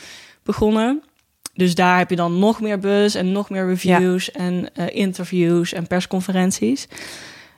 begonnen. 0.43 1.03
Dus 1.55 1.75
daar 1.75 1.99
heb 1.99 2.11
je 2.11 2.17
dan 2.17 2.39
nog 2.39 2.61
meer 2.61 2.79
buzz 2.79 3.17
en 3.17 3.33
nog 3.33 3.51
meer 3.51 3.67
reviews 3.67 4.31
en 4.31 4.75
interviews 4.75 5.73
en 5.73 5.87
persconferenties. 5.87 6.89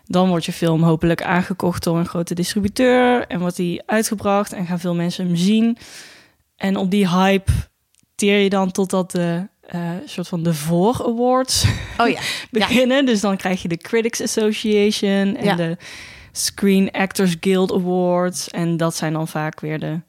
Dan 0.05 0.29
wordt 0.29 0.45
je 0.45 0.53
film 0.53 0.83
hopelijk 0.83 1.23
aangekocht 1.23 1.85
door 1.85 1.99
een 1.99 2.07
grote 2.07 2.35
distributeur 2.35 3.27
en 3.27 3.41
wordt 3.41 3.57
die 3.57 3.83
uitgebracht 3.87 4.53
en 4.53 4.67
gaan 4.67 4.81
veel 4.81 4.95
mensen 4.95 5.27
hem 5.27 5.37
zien. 5.37 5.79
En 6.57 6.77
op 6.77 6.91
die 6.91 7.09
hype 7.09 7.53
teer 8.15 8.39
je 8.39 8.49
dan 8.49 8.71
totdat 8.71 9.11
de 9.11 9.49
eh, 9.67 9.91
soort 10.05 10.29
van 10.29 10.43
de 10.43 10.55
voor 10.55 11.05
awards 11.07 11.65
Oh 11.99 12.09
ja. 12.09 12.21
beginnen. 12.51 13.07
Dus 13.07 13.21
dan 13.21 13.37
krijg 13.37 13.63
je 13.63 13.69
de 13.69 13.77
Critics 13.77 14.21
Association 14.21 15.37
en 15.37 15.45
Ja. 15.45 15.55
de 15.55 15.77
Screen 16.33 16.91
Actors 16.91 17.37
Guild 17.41 17.73
Awards. 17.73 18.51
En 18.51 18.77
dat 18.77 18.97
zijn 18.97 19.13
dan 19.13 19.29
vaak 19.29 19.61
weer 19.61 19.79
de, 19.79 20.01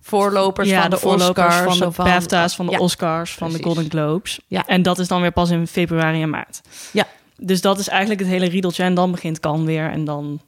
Voorlopers 0.00 0.68
ja, 0.68 0.80
van 0.80 0.90
de, 0.90 0.96
de 0.96 1.02
voorlopers 1.02 1.46
Oscars. 1.46 1.78
van 1.78 1.88
de 1.88 1.94
BAFTA's, 2.10 2.54
van 2.56 2.66
de 2.66 2.72
ja. 2.72 2.78
Oscars, 2.78 3.32
van 3.34 3.48
Precies. 3.48 3.64
de 3.66 3.72
Golden 3.72 3.90
Globes. 3.90 4.40
Ja. 4.46 4.66
En 4.66 4.82
dat 4.82 4.98
is 4.98 5.08
dan 5.08 5.20
weer 5.20 5.32
pas 5.32 5.50
in 5.50 5.66
februari 5.66 6.22
en 6.22 6.30
maart. 6.30 6.60
Ja. 6.92 7.06
Dus 7.36 7.60
dat 7.60 7.78
is 7.78 7.88
eigenlijk 7.88 8.20
het 8.20 8.28
hele 8.28 8.48
riedeltje. 8.48 8.82
En 8.82 8.94
dan 8.94 9.10
begint 9.10 9.40
Cannes 9.40 9.66
weer 9.66 9.90
en 9.90 10.04
dan 10.04 10.40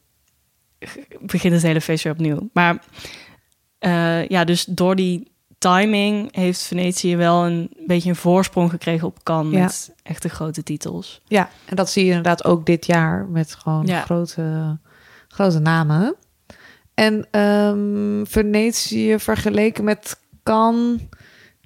begint 1.21 1.52
het 1.55 1.62
hele 1.62 1.81
feest 1.81 2.05
weer 2.05 2.12
opnieuw. 2.12 2.49
Maar 2.52 2.83
eh, 3.78 4.26
ja, 4.28 4.45
dus 4.45 4.64
door 4.64 4.97
die 4.97 5.31
timing 5.59 6.35
heeft 6.35 6.62
Venetië 6.62 7.17
wel 7.17 7.47
een 7.47 7.71
beetje 7.87 8.09
een 8.09 8.17
voorsprong 8.17 8.71
gekregen 8.71 9.07
op 9.07 9.23
Cannes 9.23 9.53
Ja. 9.55 9.61
met 9.62 9.93
echte 10.03 10.29
grote 10.29 10.62
titels. 10.62 11.21
Ja, 11.27 11.49
en 11.65 11.77
dat 11.77 11.91
zie 11.91 12.03
je 12.03 12.09
inderdaad 12.09 12.45
ook 12.45 12.67
dit 12.67 12.87
jaar 12.87 13.27
met 13.29 13.55
gewoon 13.55 13.87
Ja. 13.87 14.00
grote, 14.00 14.79
grote 15.29 15.59
namen. 15.59 16.15
En 16.95 17.27
ehm, 17.31 18.25
Venetië 18.25 19.19
vergeleken 19.19 19.85
met 19.85 20.21
Cannes, 20.43 21.00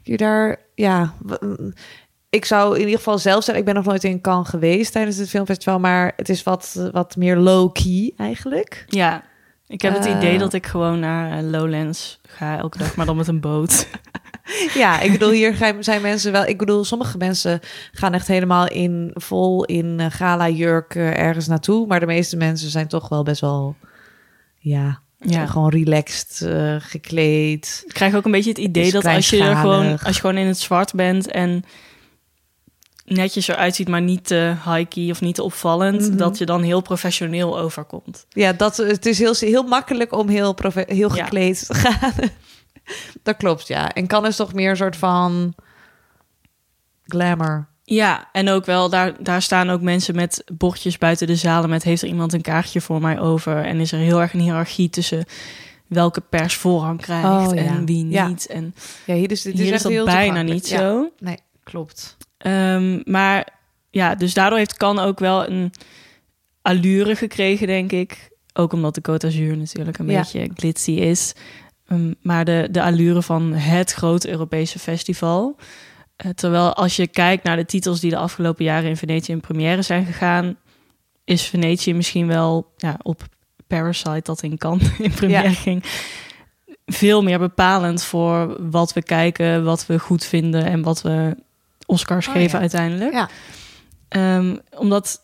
je 0.03 0.17
daar, 0.17 0.57
ja, 0.75 1.15
ik 2.31 2.45
zou 2.45 2.75
in 2.75 2.81
ieder 2.81 2.97
geval 2.97 3.19
zelf 3.19 3.45
zeggen, 3.45 3.59
ik 3.59 3.65
ben 3.65 3.75
nog 3.75 3.85
nooit 3.85 4.05
in 4.05 4.21
Cannes 4.21 4.49
geweest 4.49 4.93
tijdens 4.93 5.17
het 5.17 5.29
filmfestival, 5.29 5.79
maar 5.79 6.13
het 6.17 6.29
is 6.29 6.43
wat, 6.43 6.89
wat 6.93 7.17
meer 7.17 7.37
low-key 7.37 8.13
eigenlijk. 8.17 8.85
Ja, 8.89 9.23
ik 9.73 9.83
heb 9.83 9.95
het 9.95 10.07
Eh. 10.07 10.17
idee 10.17 10.39
dat 10.39 10.53
ik 10.53 10.67
gewoon 10.67 10.99
naar 11.01 11.39
eh, 11.39 11.45
Lowlands 11.51 12.21
ga 12.27 12.59
elke 12.59 12.79
dag, 12.79 12.97
maar 12.97 13.07
dan 13.07 13.17
met 13.17 13.29
een 13.29 13.41
boot. 13.41 13.87
Ja, 14.75 15.01
ik 15.01 15.13
bedoel, 15.13 15.31
hier 15.31 15.75
zijn 15.81 16.03
mensen 16.03 16.33
wel. 16.33 16.45
Ik 16.45 16.59
bedoel, 16.59 16.85
sommige 16.85 17.17
mensen 17.19 17.61
gaan 17.93 18.15
echt 18.15 18.27
helemaal 18.29 18.69
in 18.69 19.11
vol 19.15 19.65
in 19.65 20.01
eh, 20.01 20.07
gala 20.11 20.49
jurk 20.49 20.95
eh, 20.95 21.19
ergens 21.19 21.47
naartoe. 21.47 21.87
Maar 21.87 22.01
de 22.01 22.07
meeste 22.07 22.37
mensen 22.37 22.71
zijn 22.71 22.87
toch 22.89 23.09
wel 23.09 23.23
best 23.23 23.41
wel. 23.41 23.77
Ja, 24.59 25.01
Ja. 25.19 25.47
gewoon 25.47 25.71
relaxed 25.71 26.43
eh, 26.49 26.77
gekleed. 26.79 27.83
Ik 27.87 27.93
krijg 27.95 28.15
ook 28.15 28.25
een 28.25 28.31
beetje 28.31 28.51
het 28.51 28.59
idee 28.59 28.91
dat 28.93 29.05
als 29.07 29.31
je, 29.31 29.43
er 29.43 29.57
gewoon, 29.57 29.99
als 30.03 30.15
je 30.15 30.21
gewoon 30.21 30.37
in 30.37 30.47
het 30.47 30.59
zwart 30.59 30.95
bent 30.95 31.31
en 31.31 31.65
netjes 33.05 33.49
eruit 33.49 33.75
ziet, 33.75 33.89
maar 33.89 34.03
niet 34.03 34.25
te 34.27 34.55
high-key 34.65 35.11
of 35.11 35.21
niet 35.21 35.35
te 35.35 35.43
opvallend, 35.43 36.09
Mhm. 36.09 36.17
dat 36.17 36.39
je 36.39 36.47
dan 36.47 36.63
heel 36.63 36.81
professioneel 36.81 37.59
overkomt. 37.59 38.27
Ja, 38.29 38.53
dat, 38.53 38.77
het 38.77 39.07
is 39.07 39.19
heel, 39.19 39.35
heel 39.39 39.63
makkelijk 39.63 40.13
om 40.13 40.29
heel, 40.29 40.57
heel 40.75 41.15
Ja. 41.17 41.25
gekleed 41.25 41.67
te 41.67 41.75
gaan. 41.75 42.13
dat 43.23 43.37
klopt, 43.37 43.67
ja. 43.69 43.93
En 43.93 44.07
kan 44.07 44.27
is 44.27 44.37
toch 44.37 44.53
meer 44.53 44.71
een 44.71 44.77
soort 44.77 44.97
van 44.97 45.55
glamour. 47.05 47.67
Ja, 47.85 48.29
en 48.33 48.49
ook 48.49 48.65
wel, 48.65 48.89
daar, 48.91 49.13
daar 49.23 49.43
staan 49.43 49.71
ook 49.71 49.81
mensen 49.81 50.15
met 50.15 50.45
bordjes 50.53 50.99
buiten 50.99 51.27
de 51.27 51.37
zalen 51.37 51.71
met 51.71 51.83
heeft 51.83 52.03
er 52.03 52.09
iemand 52.09 52.33
een 52.33 52.41
kaartje 52.41 52.81
voor 52.81 53.01
mij 53.01 53.21
over? 53.21 53.65
En 53.65 53.81
is 53.81 53.93
er 53.93 53.99
heel 53.99 54.21
erg 54.21 54.33
een 54.33 54.41
hiërarchie 54.41 54.91
tussen 54.91 55.25
welke 55.87 56.21
pers 56.21 56.57
voorrang 56.57 57.01
krijgt 57.01 57.27
Oh, 57.29 57.55
ja. 57.55 57.63
en 57.63 57.87
wie 57.87 58.09
Ja. 58.09 58.27
niet. 58.29 58.47
En 58.47 58.75
Ja, 59.07 59.15
hier 59.15 59.31
is, 59.31 59.43
dit 59.43 59.53
hier 59.53 59.63
is, 59.63 59.69
is 59.69 59.75
echt 59.75 59.83
dat 59.83 59.93
heel 59.93 60.05
bijna 60.05 60.43
niet 60.43 60.69
Ja. 60.69 60.79
zo. 60.79 61.11
Nee, 61.19 61.39
klopt. 61.63 62.17
Ehm, 62.43 63.01
maar 63.05 63.49
ja, 63.91 64.15
dus 64.15 64.35
daardoor 64.35 64.59
heeft 64.59 64.77
Kan 64.77 64.99
ook 64.99 65.19
wel 65.19 65.49
een 65.49 65.73
allure 66.63 67.17
gekregen, 67.17 67.67
denk 67.67 67.93
ik. 67.93 68.31
Ook 68.55 68.73
omdat 68.73 68.95
de 68.95 69.01
Côte 69.11 69.17
d'Azur 69.17 69.57
natuurlijk 69.57 69.99
een 69.99 70.11
Ja. 70.11 70.19
beetje 70.19 70.51
glitzy 70.55 70.91
is. 70.91 71.35
Ehm, 71.87 72.13
maar 72.23 72.45
de, 72.45 72.69
de 72.71 72.83
allure 72.83 73.23
van 73.23 73.53
het 73.53 73.93
grote 73.93 74.29
Europese 74.29 74.79
festival. 74.79 75.57
Eh, 76.17 76.31
terwijl 76.31 76.75
als 76.75 76.97
je 76.97 77.07
kijkt 77.07 77.45
naar 77.45 77.57
de 77.57 77.65
titels 77.65 78.01
die 78.01 78.11
de 78.11 78.17
afgelopen 78.17 78.65
jaren 78.65 78.89
in 78.89 78.97
Venetië 78.97 79.33
in 79.33 79.41
première 79.41 79.83
zijn 79.83 80.05
gegaan... 80.05 80.57
is 81.25 81.43
Venetië 81.43 81.95
misschien 81.95 82.27
wel 82.27 82.73
ja, 82.77 82.97
op 83.03 83.23
Parasite 83.67 84.21
dat 84.23 84.43
in 84.43 84.59
Cannes 84.59 84.91
in 84.99 85.11
première 85.13 85.49
Ja. 85.49 85.55
ging... 85.55 85.85
veel 86.87 87.23
meer 87.23 87.39
bepalend 87.39 88.03
voor 88.05 88.57
wat 88.71 88.93
we 88.93 89.03
kijken, 89.03 89.65
wat 89.65 89.87
we 89.87 89.99
goed 89.99 90.25
vinden... 90.25 90.65
en 90.65 90.83
wat 90.83 91.03
we 91.03 91.37
Oscars 91.93 92.27
Oh, 92.27 92.33
geven 92.33 92.55
ja. 92.55 92.61
uiteindelijk. 92.61 93.13
Ja. 93.13 93.29
Ehm, 94.09 94.57
omdat 94.77 95.21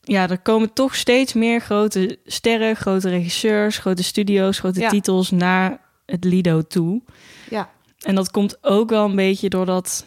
ja, 0.00 0.28
er 0.28 0.38
komen 0.38 0.72
toch 0.72 0.94
steeds 0.94 1.32
meer 1.32 1.60
grote 1.60 2.18
sterren, 2.24 2.76
grote 2.76 3.08
regisseurs, 3.08 3.78
grote 3.78 4.02
studio's, 4.02 4.58
grote 4.58 4.80
Ja. 4.80 4.88
titels 4.88 5.30
naar 5.30 5.80
het 6.06 6.24
Lido 6.24 6.62
toe. 6.62 7.02
Ja. 7.50 7.70
En 8.00 8.14
dat 8.14 8.30
komt 8.30 8.58
ook 8.64 8.90
wel 8.90 9.04
een 9.04 9.16
beetje 9.16 9.48
doordat 9.48 10.06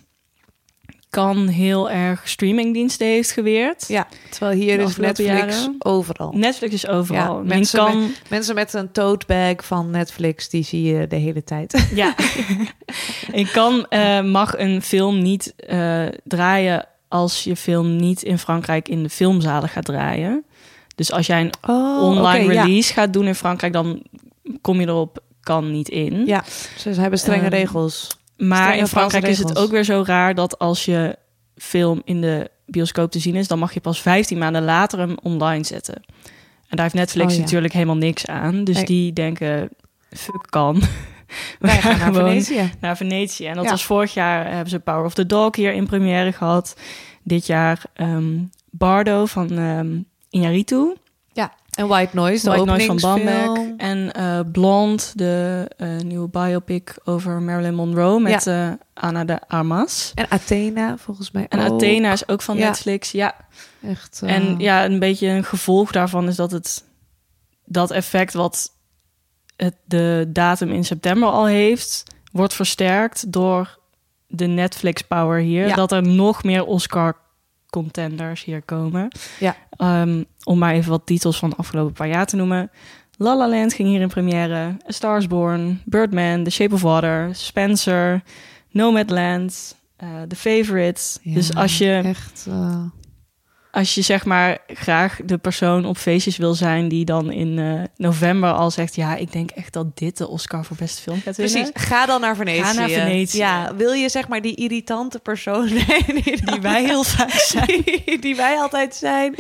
kan 1.16 1.48
heel 1.48 1.90
erg 1.90 2.28
streamingdiensten 2.30 3.08
heeft 3.08 3.32
geweerd. 3.32 3.88
Ja, 3.88 4.08
terwijl 4.30 4.58
hier 4.60 4.80
is 4.80 4.98
Netflix 4.98 5.30
jaren. 5.30 5.76
overal. 5.80 6.32
Netflix 6.36 6.74
is 6.74 6.88
overal. 6.88 7.38
Ja, 7.38 7.44
mensen 7.44 7.80
kan, 7.80 8.12
Mensen 8.30 8.56
met 8.56 8.74
een 8.74 8.92
tote 8.92 9.26
bag 9.26 9.66
van 9.66 9.90
Netflix, 9.90 10.50
die 10.50 10.64
zie 10.64 10.84
je 10.84 11.08
de 11.08 11.16
hele 11.16 11.44
tijd. 11.44 11.74
Ja. 11.94 12.16
en 13.32 13.52
kan 13.52 13.86
eh, 13.90 14.22
mag 14.22 14.58
een 14.58 14.82
film 14.82 15.22
niet 15.22 15.54
eh, 15.56 16.06
draaien 16.24 16.88
als 17.08 17.44
je 17.44 17.56
film 17.56 17.96
niet 17.96 18.22
in 18.24 18.40
Frankrijk 18.40 18.88
in 18.90 19.04
de 19.04 19.10
filmzalen 19.10 19.70
gaat 19.70 19.86
draaien. 19.86 20.44
Dus 20.96 21.12
als 21.12 21.28
jij 21.28 21.42
een 21.42 21.54
Oh, 21.68 22.02
online 22.02 22.54
ja. 22.54 22.64
release 22.64 22.94
gaat 22.94 23.14
doen 23.14 23.26
in 23.28 23.36
Frankrijk, 23.36 23.74
dan 23.74 24.04
kom 24.62 24.80
je 24.80 24.88
erop 24.88 25.24
kan 25.40 25.72
niet 25.72 25.90
in. 25.90 26.26
Ja, 26.26 26.44
ze 26.78 26.90
hebben 26.90 27.20
strenge 27.20 27.44
Ehm, 27.44 27.54
regels. 27.54 28.08
Maar 28.38 28.78
in 28.78 28.88
Frankrijk 28.88 29.28
is 29.28 29.38
het 29.40 29.58
ook 29.58 29.72
weer 29.72 29.84
zo 29.84 30.04
raar 30.06 30.36
dat 30.36 30.60
als 30.60 30.86
je 30.86 31.18
film 31.56 32.02
in 32.06 32.22
de 32.22 32.50
bioscoop 32.66 33.12
te 33.12 33.20
zien 33.20 33.36
is, 33.36 33.48
dan 33.48 33.60
mag 33.60 33.74
je 33.74 33.80
pas 33.82 34.02
15 34.02 34.38
maanden 34.38 34.64
later 34.64 35.00
hem 35.00 35.16
online 35.22 35.64
zetten. 35.64 35.96
En 35.96 36.76
daar 36.78 36.82
heeft 36.82 36.94
Netflix 36.94 37.28
Oh, 37.32 37.36
ja. 37.38 37.42
natuurlijk 37.44 37.74
helemaal 37.74 37.96
niks 37.98 38.26
aan. 38.28 38.64
Dus 38.64 38.76
Nee. 38.76 38.86
die 38.86 39.14
denken, 39.14 39.70
fuck 40.12 40.46
kan. 40.50 40.80
We 40.80 40.88
Wij 41.68 41.82
gaan 41.82 41.98
naar 41.98 42.14
Venetië. 42.24 42.72
naar 42.80 42.98
Venetië. 42.98 43.46
En 43.46 43.56
dat 43.56 43.64
Ja. 43.64 43.70
was 43.70 43.86
vorig 43.86 44.14
jaar, 44.14 44.46
hebben 44.52 44.70
ze 44.70 44.80
Power 44.80 45.06
of 45.06 45.14
the 45.14 45.26
Dog 45.26 45.56
hier 45.56 45.74
in 45.74 45.86
première 45.86 46.32
gehad. 46.32 46.76
Dit 47.24 47.46
jaar 47.46 47.82
ehm, 47.94 48.34
Bardo 48.72 49.26
van 49.26 49.52
ehm 49.58 49.98
Iñárritu. 50.38 51.00
En 51.76 51.88
White 51.88 52.16
Noise, 52.16 52.44
de 52.44 52.50
White 52.50 52.66
Noise 52.66 52.86
van. 52.86 52.98
Bamberg. 52.98 53.60
En 53.78 54.12
eh 54.14 54.40
Blonde, 54.52 55.04
de 55.14 55.66
eh, 55.78 55.98
nieuwe 55.98 56.28
biopic 56.28 56.96
over 57.04 57.42
Marilyn 57.42 57.76
Monroe 57.76 58.20
met 58.20 58.48
eh, 58.48 58.70
Anna 58.94 59.24
de 59.26 59.40
Armas. 59.48 60.12
En 60.16 60.26
Athena, 60.30 60.98
volgens 60.98 61.32
mij 61.32 61.46
En 61.50 61.60
ook. 61.60 61.74
Athena 61.74 62.12
is 62.12 62.28
ook 62.28 62.42
van 62.42 62.58
Ja. 62.58 62.66
Netflix, 62.68 63.12
ja. 63.12 63.36
Echt, 63.82 64.22
En 64.26 64.60
ja, 64.60 64.86
een 64.86 65.00
beetje 65.00 65.28
een 65.28 65.44
gevolg 65.44 65.92
daarvan 65.92 66.28
is 66.28 66.36
dat 66.36 66.52
het 66.52 66.84
dat 67.66 67.92
effect 67.92 68.34
wat 68.34 68.72
het 69.56 69.76
de 69.86 70.26
datum 70.30 70.72
in 70.72 70.86
september 70.86 71.30
al 71.30 71.46
heeft, 71.48 72.04
wordt 72.32 72.54
versterkt 72.54 73.32
door 73.32 73.80
de 74.28 74.46
Netflix 74.46 75.02
power 75.02 75.40
hier. 75.40 75.68
Ja. 75.68 75.76
Dat 75.76 75.92
er 75.92 76.02
nog 76.08 76.44
meer 76.44 76.66
Oscar 76.66 77.16
contenders 77.82 78.44
hier 78.44 78.62
komen. 78.62 79.08
Ja. 79.40 79.56
Ehm, 79.70 80.24
om 80.44 80.58
maar 80.58 80.74
even 80.74 80.90
wat 80.90 81.06
titels 81.06 81.38
van 81.40 81.50
de 81.50 81.56
afgelopen 81.56 81.94
paar 81.94 82.08
jaar 82.08 82.26
te 82.26 82.36
noemen. 82.36 82.70
La 83.18 83.36
La 83.36 83.50
Land 83.50 83.74
ging 83.74 83.90
hier 83.90 84.02
in 84.02 84.08
première. 84.08 84.56
A 84.88 84.92
Star 84.92 85.18
is 85.18 85.28
Born, 85.28 85.82
Birdman, 85.86 86.44
The 86.44 86.50
Shape 86.50 86.74
of 86.74 86.82
Water, 86.82 87.30
Spencer, 87.36 88.22
Nomadland, 88.72 89.76
eh 89.98 90.08
The 90.28 90.36
Favourite. 90.36 91.02
Ja, 91.22 91.34
dus 91.34 91.56
als 91.56 91.78
je, 91.78 92.02
Echt... 92.06 92.46
eh, 92.50 92.84
als 93.76 93.96
je 93.96 94.02
zeg 94.02 94.26
maar 94.26 94.58
graag 94.68 95.20
de 95.26 95.38
persoon 95.38 95.86
op 95.86 95.98
feestjes 95.98 96.38
wil 96.38 96.54
zijn... 96.54 96.88
die 96.88 97.06
dan 97.06 97.32
in 97.32 97.60
eh, 97.60 97.82
november 97.96 98.52
al 98.52 98.72
zegt... 98.72 98.96
ja, 98.96 99.16
ik 99.16 99.32
denk 99.32 99.52
echt 99.52 99.74
dat 99.74 99.98
dit 99.98 100.18
de 100.18 100.28
Oscar 100.28 100.66
voor 100.66 100.78
beste 100.78 101.02
film 101.02 101.22
gaat 101.22 101.36
winnen. 101.36 101.62
Precies, 101.62 101.88
ga 101.88 102.06
dan 102.06 102.22
naar 102.22 102.36
Venetië. 102.36 102.64
Ga 102.64 102.74
naar 102.74 102.90
Venetië. 102.90 103.38
Ja, 103.38 103.76
wil 103.76 103.92
je 103.92 104.10
zeg 104.10 104.28
maar 104.28 104.42
die 104.42 104.56
irritante 104.56 105.20
persoon 105.20 105.68
zijn 105.68 106.04
die, 106.24 106.46
Die 106.46 106.62
wij 106.62 106.84
heel 106.84 107.04
vaak 107.04 107.32
zijn. 107.32 107.82
die, 107.86 108.20
die 108.20 108.36
wij 108.36 108.58
altijd 108.58 108.96
zijn, 108.96 109.36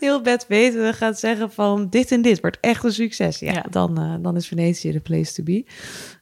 heel 0.00 0.20
bed 0.20 0.44
weten 0.48 0.94
gaat 0.94 1.18
zeggen 1.18 1.52
van 1.52 1.86
dit 1.88 2.12
en 2.12 2.22
dit 2.22 2.40
wordt 2.40 2.58
echt 2.60 2.84
een 2.84 2.92
succes. 2.92 3.38
Ja, 3.38 3.52
Ja. 3.52 3.64
Dan, 3.70 3.98
eh, 3.98 4.14
dan 4.20 4.36
is 4.36 4.46
Venetië 4.46 4.92
de 4.92 5.00
place 5.00 5.32
to 5.32 5.42
be. 5.42 5.64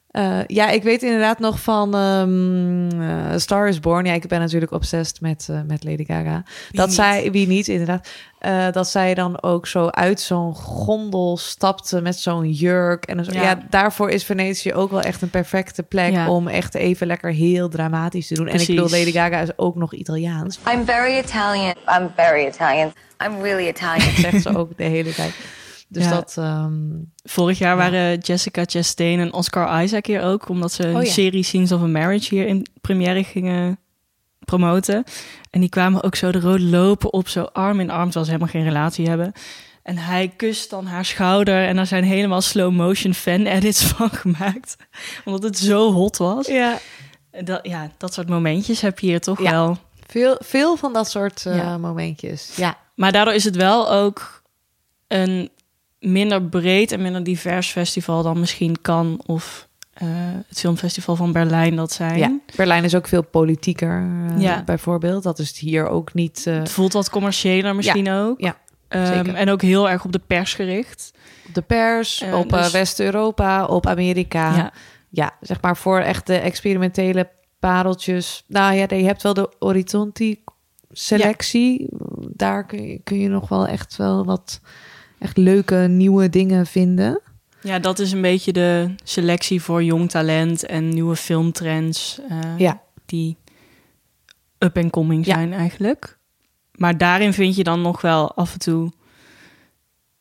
Eh, 0.08 0.38
ja, 0.46 0.68
ik 0.68 0.82
weet 0.82 1.02
inderdaad 1.02 1.38
nog 1.38 1.60
van 1.60 1.94
ehm 1.94 3.00
eh, 3.00 3.36
Star 3.36 3.68
is 3.68 3.80
Born. 3.80 4.04
Ja, 4.04 4.12
ik 4.12 4.28
ben 4.28 4.40
natuurlijk 4.40 4.72
obsessed 4.72 5.20
met, 5.20 5.46
eh, 5.50 5.60
met 5.66 5.84
Lady 5.84 6.04
Gaga. 6.04 6.42
dat 6.70 6.86
niet? 6.86 6.94
zij, 6.96 7.30
wie 7.30 7.46
niet 7.46 7.68
inderdaad, 7.68 8.08
eh, 8.38 8.66
dat 8.72 8.88
zij 8.88 9.14
dan 9.14 9.42
ook 9.42 9.66
zo 9.66 9.88
uit 9.88 10.20
zo'n 10.20 10.54
gondel 10.54 11.36
stapte 11.36 12.00
met 12.00 12.18
zo'n 12.18 12.50
jurk. 12.50 13.04
En 13.04 13.24
zo. 13.24 13.32
Ja. 13.32 13.42
Ja. 13.42 13.62
daarvoor 13.70 14.10
is 14.10 14.24
Venetië 14.24 14.74
ook 14.74 14.90
wel 14.90 15.00
echt 15.00 15.22
een 15.22 15.30
perfecte 15.30 15.82
plek 15.82 16.12
Ja. 16.12 16.30
om 16.30 16.48
echt 16.48 16.74
even 16.74 17.06
lekker 17.06 17.32
heel 17.32 17.68
dramatisch 17.68 18.26
te 18.26 18.34
doen. 18.34 18.48
En 18.48 18.60
ik 18.60 18.66
bedoel, 18.66 18.90
Lady 18.90 19.12
Gaga 19.12 19.40
is 19.40 19.58
ook 19.58 19.74
nog 19.74 19.92
Italiaans. 19.94 20.58
I'm 20.72 20.84
very 20.84 21.18
Italian. 21.18 21.74
I'm 21.98 22.10
very 22.16 22.46
Italian. 22.46 22.92
I'm 23.24 23.42
really 23.42 23.68
Italian. 23.68 24.12
zegt 24.16 24.42
ze 24.42 24.56
ook 24.56 24.76
de 24.76 24.84
hele 24.84 25.14
tijd. 25.14 25.34
Dus 25.88 26.04
Ja. 26.04 26.10
dat, 26.10 26.34
ehm, 26.38 26.72
Vorig 27.24 27.58
jaar 27.58 27.76
waren 27.76 28.18
Jessica 28.18 28.62
Chastain 28.66 29.18
en 29.20 29.32
Oscar 29.32 29.82
Isaac 29.82 30.06
hier 30.06 30.22
ook, 30.22 30.48
omdat 30.48 30.72
ze 30.72 30.86
een 30.86 30.96
Oh 30.96 31.02
ja. 31.02 31.10
serie 31.10 31.42
Scenes 31.42 31.72
of 31.72 31.82
a 31.82 31.86
Marriage 31.86 32.34
hier 32.34 32.46
in 32.46 32.66
première 32.80 33.24
gingen 33.24 33.78
promoten. 34.44 35.04
En 35.50 35.60
die 35.60 35.68
kwamen 35.68 36.02
ook 36.02 36.14
zo 36.14 36.32
de 36.32 36.40
rode 36.40 36.62
lopen 36.64 37.12
op, 37.12 37.28
zo 37.28 37.42
arm 37.42 37.80
in 37.80 37.90
arm, 37.90 38.04
terwijl 38.04 38.24
ze 38.24 38.30
helemaal 38.30 38.52
geen 38.52 38.64
relatie 38.64 39.08
hebben. 39.08 39.32
En 39.82 39.98
hij 39.98 40.28
kust 40.36 40.70
dan 40.70 40.86
haar 40.86 41.04
schouder 41.04 41.66
en 41.66 41.76
daar 41.76 41.86
zijn 41.86 42.04
helemaal 42.04 42.40
slow 42.40 42.72
motion 42.72 43.14
fan 43.14 43.46
edits 43.46 43.84
van 43.92 44.10
gemaakt, 44.10 44.76
omdat 45.24 45.42
het 45.42 45.58
zo 45.58 45.92
hot 45.92 46.16
was. 46.16 46.46
ja. 46.46 46.78
Dat, 47.44 47.60
ja, 47.62 47.90
dat 47.98 48.14
soort 48.14 48.28
momentjes 48.28 48.80
heb 48.80 48.98
je 48.98 49.06
hier 49.06 49.20
toch 49.20 49.42
Ja. 49.42 49.50
wel. 49.50 49.78
Veel, 50.06 50.36
veel 50.40 50.76
van 50.76 50.92
dat 50.92 51.10
soort 51.10 51.46
eh, 51.46 51.56
Ja. 51.56 51.78
momentjes. 51.78 52.56
Ja. 52.56 52.78
Maar 52.94 53.12
daardoor 53.12 53.34
is 53.34 53.44
het 53.44 53.56
wel 53.56 53.90
ook 53.92 54.42
een 55.08 55.50
minder 56.00 56.42
breed 56.42 56.92
en 56.92 57.02
minder 57.02 57.24
divers 57.24 57.70
festival 57.70 58.22
dan 58.22 58.40
misschien 58.40 58.80
kan 58.82 59.22
of 59.26 59.66
eh, 59.92 60.06
het 60.48 60.58
filmfestival 60.58 61.16
van 61.16 61.32
Berlijn 61.32 61.76
dat 61.76 61.92
zijn. 61.92 62.18
ja. 62.18 62.38
Berlijn 62.56 62.84
is 62.84 62.94
ook 62.94 63.08
veel 63.08 63.22
politieker, 63.24 64.08
eh, 64.34 64.40
Ja. 64.42 64.62
bijvoorbeeld. 64.64 65.22
Dat 65.22 65.38
is 65.38 65.58
hier 65.58 65.88
ook 65.88 66.14
niet. 66.14 66.44
eh, 66.46 66.58
Het 66.58 66.70
voelt 66.70 66.92
wat 66.92 67.10
commerciëler 67.10 67.74
misschien 67.74 68.10
ook. 68.10 68.40
ja, 68.40 68.56
Ehm, 68.88 69.26
en 69.34 69.50
ook 69.50 69.62
heel 69.62 69.90
erg 69.90 70.04
op 70.04 70.12
de 70.12 70.20
pers 70.26 70.54
gericht. 70.54 71.10
op 71.48 71.54
de 71.54 71.62
pers, 71.62 72.24
op 72.32 72.48
dus- 72.50 72.70
West-Europa, 72.70 73.64
op 73.64 73.86
Amerika. 73.86 74.56
Ja. 74.56 74.72
Ja. 75.10 75.30
zeg 75.40 75.60
maar 75.60 75.76
voor 75.76 75.98
echt 75.98 76.26
de 76.26 76.36
experimentele 76.36 77.28
pareltjes. 77.58 78.44
Nou 78.46 78.74
ja, 78.74 78.86
je 78.96 79.04
hebt 79.04 79.22
wel 79.22 79.34
de 79.34 79.54
Horizonti 79.58 80.42
selectie. 80.90 81.88
Daar 82.34 82.66
kun 82.66 82.86
je, 82.88 82.98
kun 83.04 83.18
je 83.20 83.28
nog 83.28 83.48
wel 83.48 83.66
echt 83.66 83.96
wel 83.96 84.24
wat 84.24 84.60
echt 85.18 85.36
leuke 85.36 85.74
nieuwe 85.76 86.28
dingen 86.30 86.66
vinden. 86.66 87.20
ja, 87.62 87.78
dat 87.78 87.98
is 87.98 88.12
een 88.12 88.20
beetje 88.22 88.52
de 88.52 88.94
selectie 89.04 89.62
voor 89.62 89.84
jong 89.84 90.10
talent 90.10 90.64
en 90.66 90.88
nieuwe 90.88 91.16
filmtrends. 91.16 92.20
eh, 92.28 92.38
Ja. 92.58 92.80
Die 93.06 93.36
up 94.58 94.76
en 94.76 94.90
coming 94.90 95.26
Ja. 95.26 95.34
zijn 95.34 95.52
eigenlijk. 95.52 96.18
Maar 96.74 96.98
daarin 96.98 97.32
vind 97.32 97.56
je 97.56 97.64
dan 97.64 97.80
nog 97.82 98.00
wel 98.00 98.34
af 98.34 98.52
en 98.52 98.58
toe 98.58 98.92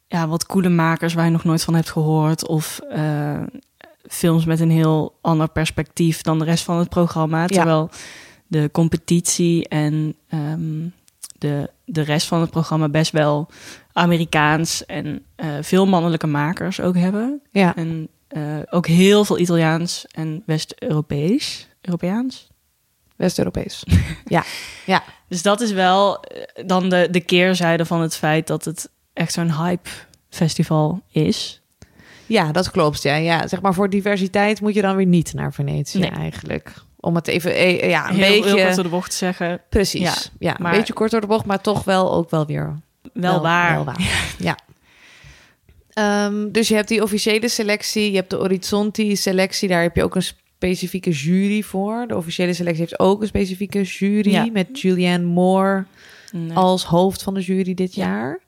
ja, 0.08 0.28
wat 0.28 0.46
coole 0.46 0.70
makers 0.70 1.14
waar 1.14 1.26
je 1.26 1.32
nog 1.32 1.44
nooit 1.44 1.64
van 1.64 1.74
hebt 1.76 1.90
gehoord. 1.92 2.48
Of 2.48 2.80
eh, 2.90 3.42
films 4.10 4.46
met 4.46 4.60
een 4.60 4.72
heel 4.72 5.18
ander 5.22 5.50
perspectief 5.50 6.22
dan 6.22 6.40
de 6.40 6.46
rest 6.46 6.64
van 6.64 6.78
het 6.78 6.90
programma. 6.90 7.42
Ja. 7.42 7.48
Terwijl 7.48 7.90
de 8.48 8.70
competitie 8.72 9.68
en 9.68 10.16
ehm, 10.30 10.88
de, 11.38 11.70
de 11.86 12.02
rest 12.02 12.28
van 12.28 12.42
het 12.42 12.50
programma 12.50 12.90
best 12.90 13.12
wel 13.12 13.48
Amerikaans 13.98 14.86
en 14.86 15.26
eh, 15.36 15.48
veel 15.62 15.86
mannelijke 15.88 16.28
makers 16.28 16.82
ook 16.82 16.96
hebben. 16.98 17.42
Ja, 17.52 17.76
En 17.76 18.08
eh, 18.28 18.42
ook 18.70 18.88
heel 18.88 19.26
veel 19.26 19.40
Italiaans 19.40 20.06
en 20.12 20.44
West-Europees. 20.46 21.68
Europeaans? 21.82 22.48
West-Europees. 23.16 23.84
ja, 24.26 24.44
ja. 24.86 25.04
Dus 25.28 25.42
dat 25.42 25.62
is 25.62 25.72
wel 25.72 26.20
eh, 26.24 26.66
dan 26.66 26.90
de, 26.90 27.08
de 27.12 27.20
keerzijde 27.22 27.86
van 27.86 28.02
het 28.02 28.16
feit 28.18 28.48
dat 28.48 28.66
het 28.66 28.90
echt 29.14 29.34
zo'n 29.34 29.54
hype 29.64 29.90
festival 30.30 31.02
is. 31.12 31.62
Ja, 32.26 32.52
dat 32.52 32.72
klopt. 32.72 33.02
Ja, 33.02 33.16
ja, 33.16 33.48
zeg 33.48 33.62
maar 33.62 33.74
voor 33.74 33.90
diversiteit 33.90 34.62
moet 34.62 34.74
je 34.74 34.82
dan 34.82 34.96
weer 34.96 35.06
niet 35.06 35.34
naar 35.34 35.54
Venetië 35.54 36.00
Nee. 36.00 36.10
eigenlijk. 36.10 36.74
Om 37.00 37.16
het 37.16 37.28
even, 37.28 37.88
ja, 37.90 38.10
een 38.10 38.16
heel, 38.16 38.30
beetje. 38.42 38.56
heel 38.56 38.64
kort 38.64 38.76
door 38.76 38.84
de 38.84 38.90
bocht 38.90 39.10
te 39.12 39.16
zeggen. 39.18 39.62
Precies. 39.70 40.02
Ja, 40.02 40.14
Ja, 40.40 40.56
maar- 40.60 40.72
een 40.72 40.78
beetje 40.78 40.94
kort 40.94 41.12
door 41.12 41.22
de 41.22 41.28
bocht, 41.28 41.46
maar 41.46 41.62
toch 41.62 41.84
wel 41.84 42.14
ook 42.14 42.30
wel 42.30 42.46
weer 42.46 42.80
Wel, 43.22 43.42
waar. 43.42 43.74
Wel 43.76 43.86
waar. 43.86 44.26
ja. 44.40 44.58
Ehm, 45.94 46.52
dus 46.52 46.68
je 46.68 46.76
hebt 46.76 46.88
die 46.88 47.04
officiële 47.04 47.48
selectie, 47.50 48.10
je 48.12 48.18
hebt 48.18 48.30
de 48.30 48.36
Horizonti 48.36 49.16
selectie, 49.16 49.68
daar 49.70 49.82
heb 49.82 49.96
je 49.96 50.04
ook 50.04 50.16
een 50.16 50.22
specifieke 50.58 51.10
jury 51.10 51.62
voor. 51.62 52.06
De 52.08 52.16
officiële 52.16 52.54
selectie 52.54 52.82
heeft 52.82 53.00
ook 53.00 53.22
een 53.22 53.28
specifieke 53.28 53.82
jury 53.82 54.32
Ja. 54.32 54.48
met 54.52 54.80
Julianne 54.82 55.26
Moore 55.28 55.86
Nee. 56.32 56.58
als 56.58 56.84
hoofd 56.86 57.24
van 57.24 57.34
de 57.34 57.42
jury 57.42 57.74
dit 57.74 57.96
Ja. 57.96 58.06
jaar. 58.06 58.40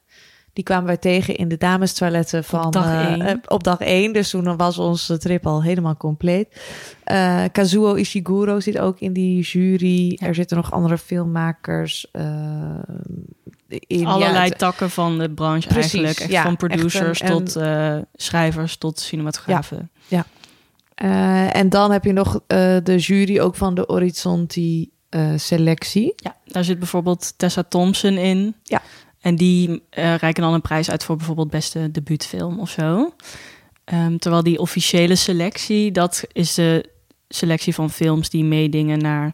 Die 0.54 0.64
kwamen 0.64 0.86
wij 0.86 0.98
tegen 0.98 1.36
in 1.36 1.48
de 1.48 1.58
damestoiletten 1.58 2.44
van 2.44 2.72
dag 2.72 2.86
eh, 2.86 3.06
één. 3.12 3.22
eh, 3.22 3.36
op 3.48 3.64
dag 3.64 3.80
één. 3.80 4.14
Dus 4.14 4.30
toen 4.30 4.58
was 4.58 4.78
onze 4.78 5.18
trip 5.18 5.48
al 5.48 5.64
helemaal 5.64 5.98
compleet. 5.98 6.62
Eh, 7.04 7.44
Kazuo 7.52 7.94
Ishiguro 7.94 8.60
zit 8.60 8.78
ook 8.80 9.00
in 9.00 9.14
die 9.14 9.42
jury. 9.42 10.16
Ja. 10.20 10.28
Er 10.28 10.36
zitten 10.36 10.58
nog 10.58 10.72
andere 10.72 10.98
filmmakers. 10.98 12.08
eh, 12.12 12.80
in, 13.70 14.06
Allerlei 14.06 14.34
ja, 14.44 14.50
het- 14.50 14.58
takken 14.58 14.90
van 14.90 15.18
de 15.20 15.30
branche 15.30 15.68
Precies, 15.68 15.94
eigenlijk. 15.94 16.20
Echt 16.20 16.30
ja, 16.32 16.42
van 16.42 16.50
echt 16.52 16.60
producers 16.60 17.22
een- 17.22 17.28
tot 17.28 17.56
eh, 17.56 17.98
schrijvers 18.16 18.78
tot 18.78 19.00
cinematografen. 19.00 19.90
Eh, 20.96 21.56
en 21.56 21.70
dan 21.70 21.92
heb 21.92 22.04
je 22.04 22.14
nog 22.14 22.40
eh, 22.48 22.78
de 22.84 22.98
jury 22.98 23.40
ook 23.40 23.56
van 23.56 23.74
de 23.76 23.84
Horizonti 23.88 24.90
selectie. 25.36 26.14
Ja, 26.16 26.36
daar 26.46 26.64
zit 26.64 26.80
bijvoorbeeld 26.80 27.34
Tessa 27.38 27.64
Thompson 27.64 28.18
in. 28.18 28.56
Ja. 28.64 28.82
En 29.22 29.36
die 29.36 29.84
reiken 29.92 30.42
dan 30.44 30.54
een 30.54 30.62
prijs 30.62 30.90
uit 30.92 31.04
voor 31.04 31.16
bijvoorbeeld 31.16 31.50
beste 31.50 31.92
debuutfilm 31.92 32.60
of 32.60 32.70
zo. 32.70 33.14
Ehm, 33.84 34.18
terwijl 34.18 34.44
die 34.44 34.60
officiële 34.60 35.16
selectie, 35.16 35.92
dat 35.92 36.24
is 36.32 36.54
de 36.54 36.90
selectie 37.30 37.74
van 37.74 37.90
films 37.90 38.30
die 38.30 38.44
meedingen 38.44 39.00
naar 39.00 39.34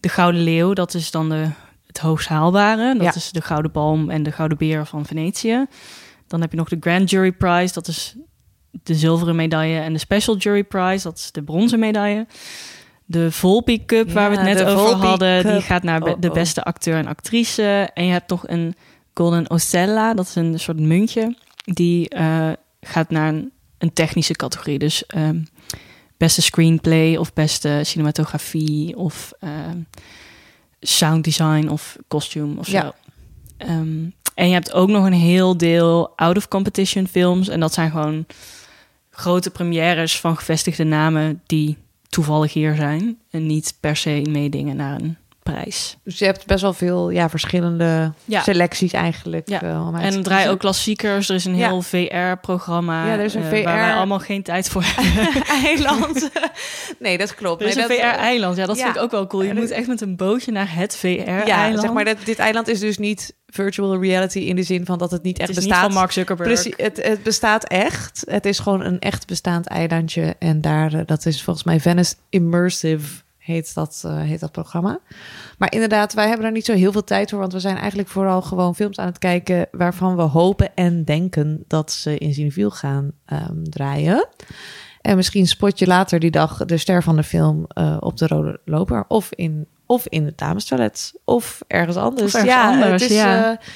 de 0.00 0.08
Gouden 0.08 0.42
Leeuw. 0.42 0.72
Dat 0.72 0.94
is 0.94 1.10
dan 1.10 1.28
de, 1.28 1.48
het 1.94 2.02
hoogst 2.02 2.28
haalbare. 2.28 2.94
Dat 2.94 3.02
Ja. 3.02 3.14
is 3.14 3.30
de 3.32 3.40
Gouden 3.40 3.70
Palm 3.70 4.10
en 4.10 4.22
de 4.22 4.32
Gouden 4.32 4.58
Beer 4.58 4.86
van 4.86 5.06
Venetië. 5.06 5.66
Dan 6.26 6.40
heb 6.40 6.50
je 6.50 6.56
nog 6.56 6.68
de 6.68 6.76
Grand 6.80 7.10
Jury 7.10 7.32
Prize. 7.32 7.74
Dat 7.74 7.88
is 7.88 8.14
de 8.82 8.94
zilveren 8.94 9.36
medaille. 9.36 9.80
En 9.80 9.92
de 9.92 9.98
Special 9.98 10.36
Jury 10.36 10.64
Prize. 10.64 11.02
Dat 11.02 11.18
is 11.18 11.32
de 11.32 11.42
bronzen 11.42 11.78
medaille. 11.78 12.26
De 13.04 13.32
Volpi 13.32 13.84
Cup, 13.84 14.10
waar 14.10 14.30
we 14.30 14.36
het 14.36 14.44
net 14.44 14.62
over 14.64 14.84
Volpi 14.86 15.06
hadden, 15.06 15.46
die 15.52 15.60
gaat 15.60 15.82
naar 15.82 16.00
be- 16.00 16.10
Oh, 16.10 16.20
de 16.20 16.28
oh. 16.28 16.34
beste 16.34 16.62
acteur 16.64 16.96
en 16.96 17.06
actrice. 17.06 17.90
En 17.94 18.04
je 18.06 18.12
hebt 18.12 18.30
nog 18.30 18.48
een 18.48 18.74
Golden 19.14 19.50
Ocella, 19.50 20.14
dat 20.14 20.26
is 20.26 20.34
een 20.34 20.60
soort 20.60 20.78
muntje. 20.80 21.36
Die 21.64 22.08
eh, 22.08 22.50
gaat 22.80 23.10
naar 23.10 23.28
een, 23.28 23.52
een 23.78 23.92
technische 23.92 24.32
categorie. 24.34 24.78
Dus 24.78 25.06
ehm, 25.06 25.38
beste 26.16 26.42
screenplay 26.42 27.16
of 27.16 27.32
beste 27.32 27.80
cinematografie 27.82 28.96
of 28.96 29.32
ehm, 29.40 29.78
sound 30.86 31.24
design 31.24 31.68
of 31.68 31.96
costume 32.08 32.58
of 32.58 32.66
zo. 32.66 32.76
Ja. 32.76 32.94
Ehm, 33.56 34.04
en 34.34 34.46
je 34.46 34.52
hebt 34.52 34.72
ook 34.72 34.88
nog 34.88 35.04
een 35.04 35.12
heel 35.12 35.56
deel 35.56 36.12
out-of-competition 36.16 37.06
films. 37.06 37.48
En 37.48 37.60
dat 37.60 37.72
zijn 37.72 37.90
gewoon 37.90 38.26
grote 39.10 39.50
premières 39.50 40.20
van 40.20 40.36
gevestigde 40.36 40.84
namen 40.84 41.42
die 41.46 41.76
toevallig 42.08 42.52
hier 42.52 42.74
zijn. 42.74 43.18
En 43.30 43.46
niet 43.46 43.76
per 43.80 43.96
se 43.96 44.26
meedingen 44.30 44.76
naar 44.76 45.00
een 45.00 45.16
prijs. 45.44 45.96
Dus 46.04 46.18
je 46.18 46.24
hebt 46.24 46.46
best 46.46 46.62
wel 46.62 46.72
veel 46.72 47.10
ja, 47.10 47.28
verschillende 47.30 48.12
Ja. 48.24 48.42
selecties 48.42 48.92
eigenlijk. 48.92 49.48
Ja. 49.48 49.62
eh, 49.62 49.86
om 49.86 49.94
En 49.96 50.12
dan 50.12 50.22
draai 50.22 50.48
ook 50.48 50.58
klassiekers. 50.58 51.28
Er 51.28 51.34
is 51.34 51.44
een 51.44 51.54
heel 51.54 51.82
VR-programma. 51.82 53.06
Ja, 53.06 53.12
er 53.12 53.24
is 53.24 53.34
een 53.34 53.42
Waar 53.42 53.50
wij 53.64 53.90
VR 53.90 53.96
allemaal 53.96 54.18
geen 54.18 54.42
tijd 54.42 54.68
voor 54.68 54.82
hebben. 54.86 55.42
eiland. 55.64 56.30
nee, 56.98 57.18
dat 57.18 57.34
klopt. 57.34 57.62
Er 57.62 57.68
is 57.68 57.74
Nee, 57.74 57.82
een 57.84 57.88
dat, 57.90 57.98
eh, 57.98 58.10
VR-eiland. 58.12 58.56
Ja, 58.56 58.66
dat 58.66 58.76
vind 58.80 58.96
ik 58.96 59.02
ook 59.02 59.10
wel 59.10 59.26
cool. 59.26 59.42
Je 59.42 59.54
moet 59.54 59.70
echt 59.70 59.86
met 59.86 60.00
een 60.00 60.16
bootje 60.16 60.52
naar 60.52 60.74
het 60.74 60.96
VR-eiland. 60.96 61.46
Ja, 61.46 61.80
zeg 61.80 61.92
maar, 61.92 62.04
dat, 62.04 62.16
dit 62.24 62.38
eiland 62.38 62.68
is 62.68 62.80
dus 62.80 62.98
niet 62.98 63.34
virtual 63.46 64.00
reality 64.00 64.38
in 64.38 64.56
de 64.56 64.62
zin 64.62 64.84
van 64.84 64.98
dat 64.98 65.10
het 65.10 65.22
niet 65.22 65.38
echt 65.38 65.48
Het 65.48 65.56
is 65.58 65.64
bestaat. 65.64 65.82
niet 65.82 65.90
van 65.92 66.00
Mark 66.00 66.12
Zuckerberg. 66.12 66.48
Precies, 66.52 66.74
het, 66.76 67.02
het 67.02 67.22
bestaat 67.22 67.64
echt. 67.64 68.24
Het 68.28 68.46
is 68.46 68.58
gewoon 68.58 68.80
een 68.84 68.98
echt 68.98 69.26
bestaand 69.26 69.66
eilandje. 69.66 70.34
En 70.38 70.60
daar, 70.60 70.92
eh, 70.94 71.00
dat 71.06 71.26
is 71.26 71.42
volgens 71.42 71.64
mij 71.64 71.80
Venice 71.80 72.14
Immersive, 72.28 73.22
heet 73.44 73.74
dat, 73.74 74.02
eh, 74.06 74.20
heet 74.20 74.40
dat 74.40 74.52
programma. 74.52 74.98
Maar 75.58 75.72
inderdaad, 75.72 76.12
wij 76.12 76.28
hebben 76.28 76.46
er 76.46 76.52
niet 76.52 76.64
zo 76.64 76.72
heel 76.72 76.92
veel 76.92 77.04
tijd 77.04 77.30
voor. 77.30 77.38
Want 77.38 77.52
we 77.52 77.60
zijn 77.60 77.76
eigenlijk 77.76 78.08
vooral 78.08 78.42
gewoon 78.42 78.74
films 78.74 78.98
aan 78.98 79.06
het 79.06 79.18
kijken... 79.18 79.68
waarvan 79.70 80.16
we 80.16 80.22
hopen 80.22 80.74
en 80.74 81.04
denken 81.04 81.64
dat 81.66 81.92
ze 81.92 82.18
in 82.18 82.34
Cineviel 82.34 82.70
gaan 82.70 83.12
ehm, 83.24 83.62
draaien. 83.62 84.28
En 85.00 85.16
misschien 85.16 85.46
spot 85.46 85.78
je 85.78 85.86
later 85.86 86.18
die 86.18 86.30
dag 86.30 86.64
de 86.64 86.76
ster 86.76 87.02
van 87.02 87.16
de 87.16 87.22
film 87.22 87.64
eh, 87.68 87.96
op 88.00 88.16
de 88.16 88.26
rode 88.26 88.60
loper. 88.64 89.04
Of 89.08 89.32
in, 89.32 89.66
of 89.86 90.06
in 90.08 90.24
het 90.24 90.38
damestoilet. 90.38 91.20
Of 91.24 91.62
ergens 91.66 91.96
anders. 91.96 92.34
Of 92.34 92.40
ergens 92.40 92.52
ja, 92.52 92.70
anders, 92.70 93.02
het 93.02 93.10
is, 93.10 93.16
ja. 93.16 93.52
eh, 93.52 93.66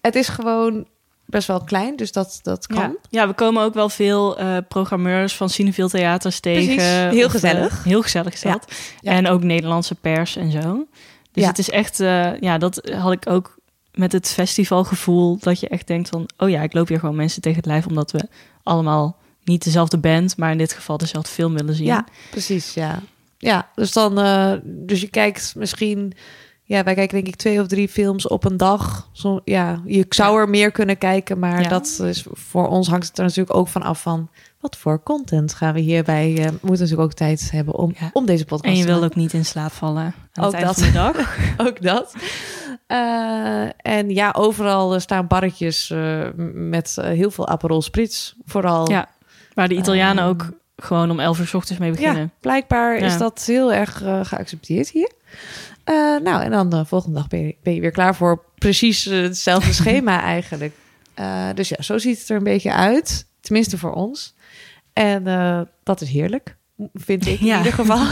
het 0.00 0.14
is 0.14 0.28
gewoon 0.28 0.86
best 1.26 1.46
wel 1.48 1.64
klein, 1.64 1.96
dus 1.96 2.12
dat, 2.12 2.38
dat 2.42 2.66
kan. 2.66 2.78
Ja. 2.78 2.92
ja, 3.10 3.28
we 3.28 3.34
komen 3.34 3.62
ook 3.62 3.74
wel 3.74 3.88
veel 3.88 4.38
eh, 4.38 4.56
programmeurs 4.68 5.36
van 5.36 5.50
Cineville 5.50 5.88
Theaters 5.88 6.40
tegen. 6.40 6.74
Precies, 6.74 7.10
heel 7.18 7.24
Of, 7.26 7.30
gezellig. 7.30 7.78
eh, 7.78 7.84
heel 7.84 8.02
gezellig 8.02 8.32
is 8.32 8.42
Ja. 8.42 8.52
dat. 8.52 8.72
Ja. 9.00 9.12
En 9.12 9.28
ook 9.28 9.42
Nederlandse 9.42 9.94
pers 9.94 10.36
en 10.36 10.50
zo. 10.50 10.86
Dus 11.32 11.42
Ja. 11.42 11.48
het 11.48 11.58
is 11.58 11.70
echt, 11.70 12.00
eh, 12.00 12.40
ja, 12.40 12.58
dat 12.58 12.90
had 12.96 13.12
ik 13.12 13.28
ook 13.30 13.58
met 13.94 14.12
het 14.12 14.28
festivalgevoel. 14.28 15.38
Dat 15.40 15.60
je 15.60 15.68
echt 15.68 15.86
denkt 15.86 16.08
van, 16.08 16.28
oh 16.36 16.50
ja, 16.50 16.62
ik 16.62 16.72
loop 16.72 16.88
hier 16.88 16.98
gewoon 16.98 17.16
mensen 17.16 17.42
tegen 17.42 17.58
het 17.58 17.66
lijf. 17.66 17.86
Omdat 17.86 18.10
we 18.10 18.28
allemaal 18.62 19.16
niet 19.44 19.64
dezelfde 19.64 19.98
band, 19.98 20.36
maar 20.36 20.50
in 20.50 20.58
dit 20.58 20.72
geval 20.72 20.96
dezelfde 20.98 21.30
film 21.30 21.54
willen 21.54 21.74
zien. 21.74 21.86
Ja, 21.86 22.04
precies, 22.30 22.74
ja. 22.74 23.00
Ja, 23.38 23.68
dus 23.74 23.92
dan, 23.92 24.18
eh, 24.20 24.52
dus 24.64 25.00
je 25.00 25.08
kijkt 25.08 25.54
misschien, 25.56 26.12
ja, 26.74 26.84
wij 26.84 26.94
kijken 26.94 27.14
denk 27.14 27.26
ik 27.28 27.36
twee 27.36 27.60
of 27.60 27.66
drie 27.66 27.88
films 27.88 28.28
op 28.28 28.44
een 28.44 28.56
dag. 28.56 29.08
Zo, 29.12 29.40
ja, 29.44 29.80
je 29.84 30.06
zou 30.08 30.38
er 30.40 30.48
meer 30.48 30.70
kunnen 30.70 30.98
kijken, 30.98 31.38
maar 31.38 31.62
Ja. 31.62 31.68
dat 31.68 32.00
is 32.04 32.26
voor 32.32 32.68
ons 32.68 32.88
hangt 32.88 33.06
het 33.06 33.18
er 33.18 33.24
natuurlijk 33.24 33.56
ook 33.56 33.68
van 33.68 33.82
af 33.82 34.02
van 34.02 34.28
wat 34.60 34.76
voor 34.76 35.02
content 35.02 35.54
gaan 35.54 35.74
we 35.74 35.80
hierbij. 35.80 36.30
eh, 36.30 36.44
we 36.44 36.50
moeten 36.50 36.70
natuurlijk 36.70 37.00
ook 37.00 37.12
tijd 37.12 37.50
hebben 37.50 37.74
om, 37.74 37.92
Ja. 37.98 38.10
om 38.12 38.26
deze 38.26 38.44
podcast 38.44 38.74
En 38.74 38.80
je 38.80 38.84
wil 38.84 39.04
ook 39.04 39.14
niet 39.14 39.32
in 39.32 39.44
slaap 39.44 39.72
vallen 39.72 40.14
aan 40.32 40.44
Ook 40.44 40.52
het 40.52 40.60
dat. 40.60 40.74
van 40.74 40.86
de 40.86 40.92
dag. 40.92 41.36
ook 41.66 41.82
dat. 41.82 42.14
Eh, 42.86 43.64
en 43.76 44.10
ja, 44.10 44.34
overal 44.36 44.94
eh, 44.94 45.00
staan 45.00 45.26
barretjes 45.26 45.92
met 46.54 46.96
heel 47.02 47.30
veel 47.30 47.48
Aperol 47.48 47.82
Spritz. 47.82 48.32
Vooral. 48.44 48.90
Ja, 48.90 49.08
waar 49.54 49.68
de 49.68 49.74
Italianen 49.76 50.22
Ehm, 50.22 50.28
ook 50.32 50.48
gewoon 50.76 51.10
om 51.10 51.20
11 51.20 51.38
uur 51.38 51.46
's 51.46 51.54
ochtends 51.54 51.80
mee 51.80 51.90
beginnen. 51.90 52.22
Ja, 52.22 52.28
blijkbaar 52.40 52.96
is 52.96 53.18
dat 53.18 53.42
heel 53.46 53.72
erg 53.72 54.02
geaccepteerd 54.22 54.90
hier. 54.90 55.10
Eh, 55.84 55.94
nou, 56.22 56.42
en 56.42 56.50
dan 56.50 56.70
de 56.70 56.84
volgende 56.84 57.16
dag 57.16 57.28
ben 57.28 57.40
je, 57.40 57.56
ben 57.62 57.74
je 57.74 57.80
weer 57.80 57.90
klaar 57.90 58.14
voor 58.16 58.44
precies 58.58 59.06
eh, 59.06 59.20
hetzelfde 59.22 59.72
schema 59.82 60.20
eigenlijk. 60.22 60.74
Eh, 61.14 61.48
dus 61.54 61.68
ja, 61.68 61.82
zo 61.82 61.98
ziet 61.98 62.18
het 62.18 62.28
er 62.28 62.36
een 62.36 62.42
beetje 62.44 62.72
uit. 62.72 63.26
Tenminste 63.40 63.78
voor 63.78 63.92
ons. 63.92 64.34
En 64.92 65.26
eh, 65.26 65.60
dat 65.82 66.00
is 66.00 66.08
heerlijk, 66.08 66.56
vind 66.94 67.26
ik 67.26 67.40
in 67.40 67.46
Ja. 67.46 67.56
ieder 67.56 67.72
geval. 67.72 68.02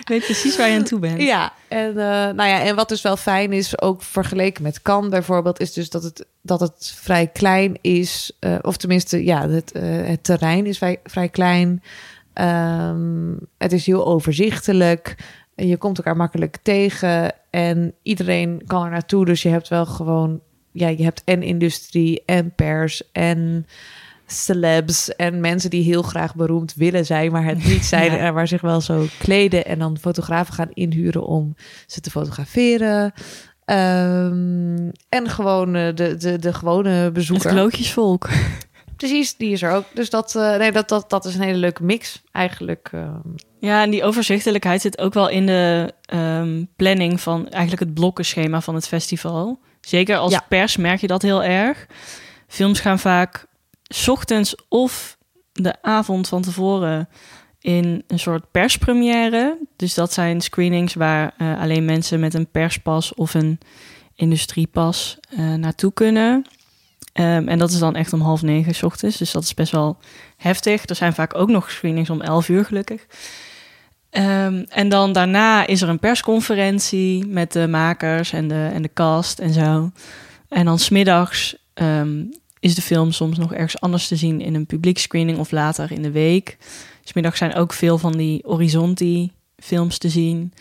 Ik 0.00 0.08
weet 0.08 0.24
precies 0.24 0.56
waar 0.56 0.68
je 0.68 0.76
aan 0.78 0.84
toe 0.84 0.98
bent. 0.98 1.20
Ja, 1.22 1.52
en, 1.68 1.88
eh, 1.88 1.94
nou 2.34 2.44
ja, 2.48 2.60
en 2.62 2.76
wat 2.76 2.88
dus 2.88 3.02
wel 3.02 3.16
fijn 3.16 3.52
is, 3.52 3.80
ook 3.80 4.02
vergeleken 4.02 4.62
met 4.62 4.82
Cannes 4.82 5.10
bijvoorbeeld, 5.10 5.60
is 5.60 5.72
dus 5.72 5.90
dat 5.90 6.02
het, 6.02 6.26
dat 6.42 6.60
het 6.60 6.94
vrij 7.00 7.26
klein 7.26 7.78
is. 7.80 8.32
eh, 8.40 8.54
of 8.62 8.76
tenminste, 8.76 9.24
ja, 9.24 9.48
het, 9.48 9.72
eh, 9.72 9.82
het 10.06 10.24
terrein 10.24 10.66
is 10.66 10.78
vrij, 10.78 11.00
vrij 11.04 11.28
klein. 11.28 11.82
Ehm, 12.32 13.32
het 13.58 13.72
is 13.72 13.86
heel 13.86 14.06
overzichtelijk. 14.06 15.16
Je 15.56 15.76
komt 15.76 15.96
elkaar 15.98 16.16
makkelijk 16.16 16.56
tegen 16.62 17.32
en 17.50 17.94
iedereen 18.02 18.62
kan 18.66 18.84
er 18.84 18.90
naartoe. 18.90 19.24
Dus 19.24 19.42
je 19.42 19.48
hebt 19.48 19.68
wel 19.68 19.86
gewoon, 19.86 20.40
ja, 20.72 20.88
je 20.88 21.02
hebt 21.04 21.22
en 21.24 21.42
industrie 21.42 22.22
en 22.26 22.54
pers 22.54 23.02
en 23.12 23.66
celebs 24.26 25.16
en 25.16 25.40
mensen 25.40 25.70
die 25.70 25.82
heel 25.84 26.02
graag 26.02 26.34
beroemd 26.34 26.74
willen 26.74 27.06
zijn, 27.06 27.32
maar 27.32 27.44
het 27.44 27.64
niet 27.64 27.84
zijn 27.94 28.12
Ja. 28.12 28.18
en 28.18 28.34
waar 28.34 28.48
zich 28.48 28.60
wel 28.60 28.80
zo 28.80 29.06
kleden 29.18 29.64
en 29.66 29.78
dan 29.78 29.98
fotografen 29.98 30.54
gaan 30.54 30.70
inhuren 30.72 31.26
om 31.26 31.54
ze 31.86 32.00
te 32.00 32.10
fotograferen. 32.10 33.12
Ehm, 33.64 34.88
en 35.08 35.28
gewoon 35.28 35.74
eh, 35.74 35.94
de, 35.94 36.16
de, 36.16 36.38
de 36.38 36.52
gewone 36.52 36.88
Het 36.90 37.12
bezoeker. 37.12 37.50
klootjesvolk. 37.50 38.28
Precies, 38.96 39.36
die 39.36 39.52
is 39.52 39.62
er 39.62 39.70
ook. 39.72 39.84
Dus 39.94 40.10
dat, 40.10 40.34
eh, 40.36 40.56
nee, 40.56 40.72
dat, 40.72 40.88
dat, 40.88 41.10
dat 41.10 41.24
is 41.24 41.34
een 41.34 41.40
hele 41.42 41.58
leuke 41.58 41.82
mix 41.84 42.22
eigenlijk. 42.32 42.88
ehm. 42.92 43.18
Ja, 43.58 43.82
en 43.82 43.90
die 43.90 44.04
overzichtelijkheid 44.04 44.80
zit 44.80 44.98
ook 44.98 45.14
wel 45.14 45.28
in 45.28 45.46
de 45.46 45.94
ehm, 46.04 46.64
planning 46.76 47.20
van 47.20 47.48
eigenlijk 47.48 47.82
het 47.82 47.94
blokkenschema 47.94 48.60
van 48.60 48.74
het 48.74 48.88
festival. 48.88 49.58
Zeker 49.80 50.16
als 50.16 50.32
Ja. 50.32 50.44
pers 50.48 50.76
merk 50.76 51.00
je 51.00 51.06
dat 51.06 51.22
heel 51.22 51.42
erg. 51.42 51.86
Films 52.48 52.80
gaan 52.80 52.98
vaak 52.98 53.46
's 53.88 54.08
ochtends 54.08 54.54
of 54.68 55.16
de 55.52 55.82
avond 55.82 56.28
van 56.28 56.42
tevoren 56.42 57.08
in 57.60 58.04
een 58.06 58.18
soort 58.18 58.50
perspremière. 58.50 59.58
Dus 59.76 59.94
dat 59.94 60.12
zijn 60.12 60.40
screenings 60.40 60.94
waar 60.94 61.34
eh, 61.38 61.60
alleen 61.60 61.84
mensen 61.84 62.20
met 62.20 62.34
een 62.34 62.50
perspas 62.50 63.14
of 63.14 63.34
een 63.34 63.58
industriepas 64.14 65.18
eh, 65.30 65.54
naartoe 65.54 65.92
kunnen. 65.92 66.44
Ehm, 67.14 67.48
en 67.48 67.58
dat 67.58 67.70
is 67.70 67.78
dan 67.78 67.96
echt 67.96 68.12
om 68.12 68.20
half 68.20 68.42
negen 68.42 68.74
's 68.74 68.82
ochtends. 68.82 69.16
Dus 69.16 69.32
dat 69.32 69.42
is 69.42 69.54
best 69.54 69.72
wel 69.72 69.96
heftig. 70.36 70.88
Er 70.88 70.96
zijn 70.96 71.14
vaak 71.14 71.34
ook 71.34 71.48
nog 71.48 71.70
screenings 71.70 72.10
om 72.10 72.20
11 72.20 72.48
uur, 72.48 72.64
gelukkig. 72.64 73.06
Ehm, 74.10 74.64
en 74.68 74.88
dan 74.88 75.12
daarna 75.12 75.66
is 75.66 75.82
er 75.82 75.88
een 75.88 75.98
persconferentie 75.98 77.26
met 77.26 77.52
de 77.52 77.68
makers 77.68 78.32
en 78.32 78.48
de, 78.48 78.70
en 78.72 78.82
de 78.82 78.90
cast 78.94 79.38
en 79.38 79.52
zo. 79.52 79.90
En 80.48 80.64
dan 80.64 80.78
smiddags 80.78 81.56
ehm 81.74 82.22
is 82.60 82.74
de 82.74 82.82
film 82.82 83.12
soms 83.12 83.38
nog 83.38 83.52
ergens 83.52 83.80
anders 83.80 84.08
te 84.08 84.16
zien 84.16 84.40
in 84.40 84.54
een 84.54 84.66
publiekscreening 84.66 85.38
of 85.38 85.50
later 85.50 85.92
in 85.92 86.02
de 86.02 86.10
week. 86.10 86.56
Smiddags 87.02 87.38
zijn 87.38 87.54
ook 87.54 87.72
veel 87.72 87.98
van 87.98 88.12
die 88.12 88.42
Horizonti-films 88.46 89.98
te 89.98 90.08
zien. 90.08 90.52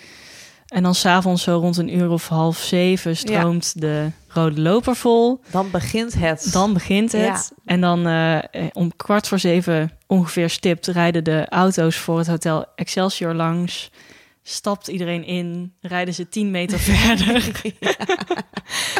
En 0.73 0.83
dan 0.83 0.95
s'avonds 0.95 1.43
zo 1.43 1.57
rond 1.57 1.77
een 1.77 1.95
uur 1.97 2.09
of 2.09 2.27
half 2.27 2.57
zeven 2.57 3.17
stroomt 3.17 3.81
de 3.81 4.07
Rode 4.27 4.61
Loper 4.61 4.95
vol. 4.95 5.41
Dan 5.51 5.71
begint 5.71 6.13
het. 6.19 6.49
Dan 6.51 6.73
begint 6.73 7.11
het. 7.11 7.21
Ja. 7.21 7.41
En 7.65 7.81
dan 7.81 8.07
eh, 8.07 8.37
om 8.73 8.95
kwart 8.95 9.27
voor 9.27 9.39
zeven 9.39 9.91
ongeveer 10.07 10.49
stipt 10.49 10.87
rijden 10.87 11.23
de 11.23 11.45
auto's 11.49 11.95
voor 11.97 12.17
het 12.17 12.27
hotel 12.27 12.65
Excelsior 12.75 13.33
langs. 13.33 13.91
Stapt 14.45 14.87
iedereen 14.87 15.25
in, 15.25 15.73
rijden 15.81 16.13
ze 16.13 16.29
10 16.29 16.51
meter 16.51 16.79
verder 16.89 17.61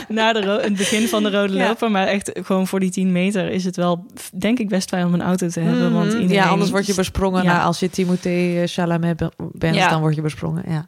naar 0.07 0.33
de 0.33 0.41
ro- 0.41 0.59
het 0.61 0.75
begin 0.75 1.07
van 1.07 1.23
de 1.23 1.31
rode 1.31 1.53
Ja. 1.53 1.67
loper. 1.67 1.91
Maar 1.91 2.07
echt 2.07 2.31
gewoon 2.43 2.67
voor 2.67 2.79
die 2.79 2.91
10 2.91 3.11
meter 3.11 3.49
is 3.49 3.63
het 3.65 3.75
wel, 3.75 4.05
denk 4.39 4.59
ik, 4.59 4.69
best 4.69 4.89
fijn 4.89 5.05
om 5.05 5.13
een 5.13 5.21
auto 5.21 5.47
te 5.47 5.59
hebben. 5.59 5.83
Mhm. 5.85 5.93
Want 5.93 6.05
iedereen... 6.13 6.29
Ja, 6.29 6.47
anders 6.47 6.69
word 6.69 6.85
je 6.85 6.93
besprongen. 6.93 7.43
Ja. 7.43 7.53
Nou, 7.53 7.65
als 7.65 7.79
je 7.79 7.89
Timothée 7.89 8.67
Chalamet 8.67 9.17
be- 9.17 9.31
bent, 9.37 9.75
Ja. 9.75 9.89
dan 9.89 9.99
word 10.01 10.15
je 10.15 10.21
besprongen. 10.21 10.63
Ja. 10.67 10.85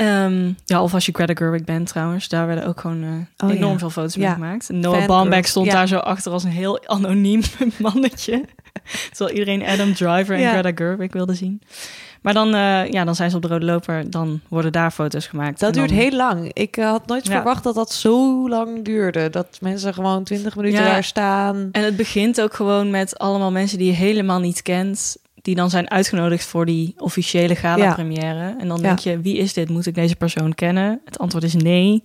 Ehm, 0.00 0.52
ja, 0.64 0.82
of 0.82 0.94
als 0.94 1.06
je 1.06 1.12
Greta 1.12 1.32
Gerwig 1.34 1.64
bent 1.64 1.86
trouwens. 1.88 2.28
Daar 2.28 2.46
werden 2.46 2.66
ook 2.66 2.80
gewoon 2.80 3.02
eh, 3.02 3.48
Oh, 3.48 3.54
enorm 3.54 3.72
ja. 3.72 3.78
veel 3.78 3.90
foto's 3.90 4.14
Ja. 4.14 4.20
mee 4.20 4.30
gemaakt. 4.34 4.68
En 4.70 4.80
Noah. 4.80 5.06
Baumbach 5.06 5.46
stond 5.46 5.66
Ja. 5.66 5.72
daar 5.72 5.88
zo 5.88 5.96
achter 5.98 6.32
als 6.32 6.44
een 6.44 6.50
heel 6.50 6.86
anoniem 6.86 7.40
mannetje. 7.78 8.44
Terwijl 9.12 9.38
iedereen 9.38 9.62
Adam 9.66 9.94
Driver 9.94 10.36
en. 10.36 10.48
Greta 10.50 10.70
Gerwig 10.74 11.12
wilde 11.12 11.34
zien. 11.34 11.62
Maar 12.22 12.34
dan, 12.34 12.54
eh, 12.54 12.90
ja, 12.90 13.04
dan 13.04 13.14
zijn 13.14 13.30
ze 13.30 13.36
op 13.36 13.42
de 13.42 13.48
rode 13.48 13.64
loper. 13.64 14.10
Dan 14.10 14.40
worden 14.48 14.72
daar 14.72 14.90
foto's 14.90 15.26
gemaakt. 15.26 15.60
Dat 15.60 15.74
dan- 15.74 15.86
duurt 15.86 16.00
heel 16.00 16.16
lang. 16.16 16.50
Ik 16.52 16.76
eh, 16.76 16.90
had 16.90 17.06
nooit 17.06 17.28
verwacht 17.28 17.64
dat 17.64 17.74
dat 17.74 17.92
zo 17.92 18.48
lang 18.48 18.84
duurde. 18.84 19.30
Dat 19.30 19.58
mensen 19.60 19.94
gewoon 19.94 20.24
20 20.24 20.56
minuten 20.56 20.84
daar 20.84 21.04
staan. 21.04 21.68
En 21.72 21.84
het 21.84 21.96
begint 21.96 22.40
ook 22.40 22.54
gewoon 22.54 22.90
met 22.90 23.18
allemaal 23.18 23.50
mensen 23.52 23.78
die 23.78 23.86
je 23.86 23.92
helemaal 23.92 24.40
niet 24.40 24.62
kent. 24.62 25.16
Die 25.42 25.54
dan 25.54 25.70
zijn 25.70 25.90
uitgenodigd 25.90 26.44
voor 26.44 26.66
die 26.66 26.94
officiële 26.98 27.54
gala-première. 27.56 28.56
En 28.58 28.68
dan 28.68 28.76
Ja. 28.76 28.82
denk 28.82 28.98
je, 28.98 29.20
wie 29.20 29.36
is 29.36 29.52
dit? 29.52 29.68
Moet 29.68 29.86
ik 29.86 29.94
deze 29.94 30.16
persoon 30.16 30.54
kennen? 30.54 31.00
Het 31.04 31.18
antwoord 31.18 31.44
is 31.44 31.54
nee. 31.54 32.02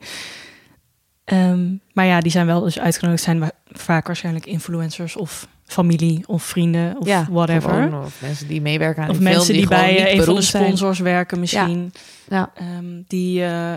Ehm, 1.23 1.65
maar 1.93 2.05
ja, 2.05 2.19
die 2.19 2.31
zijn 2.31 2.45
wel 2.45 2.61
dus 2.61 2.79
uitgenodigd. 2.79 3.23
Zijn 3.23 3.39
wa- 3.39 3.51
vaak 3.65 4.07
waarschijnlijk 4.07 4.45
influencers 4.45 5.15
of 5.15 5.47
familie 5.65 6.23
of 6.27 6.43
vrienden 6.43 6.95
of 6.99 7.07
ja, 7.07 7.27
whatever. 7.31 7.69
gewoon, 7.69 8.03
of 8.03 8.21
mensen 8.21 8.47
die 8.47 8.61
meewerken 8.61 9.03
aan 9.03 9.09
Of 9.09 9.15
die 9.17 9.25
film, 9.25 9.35
mensen 9.37 9.53
die, 9.53 9.67
gewoon 9.67 9.81
bij 9.81 10.11
een 10.17 10.23
van 10.23 10.35
de 10.35 10.41
zijn. 10.41 10.63
sponsors 10.63 10.99
werken 10.99 11.39
misschien. 11.39 11.93
Ja. 12.29 12.51
Ehm, 12.55 13.01
die, 13.07 13.43
eh, 13.43 13.73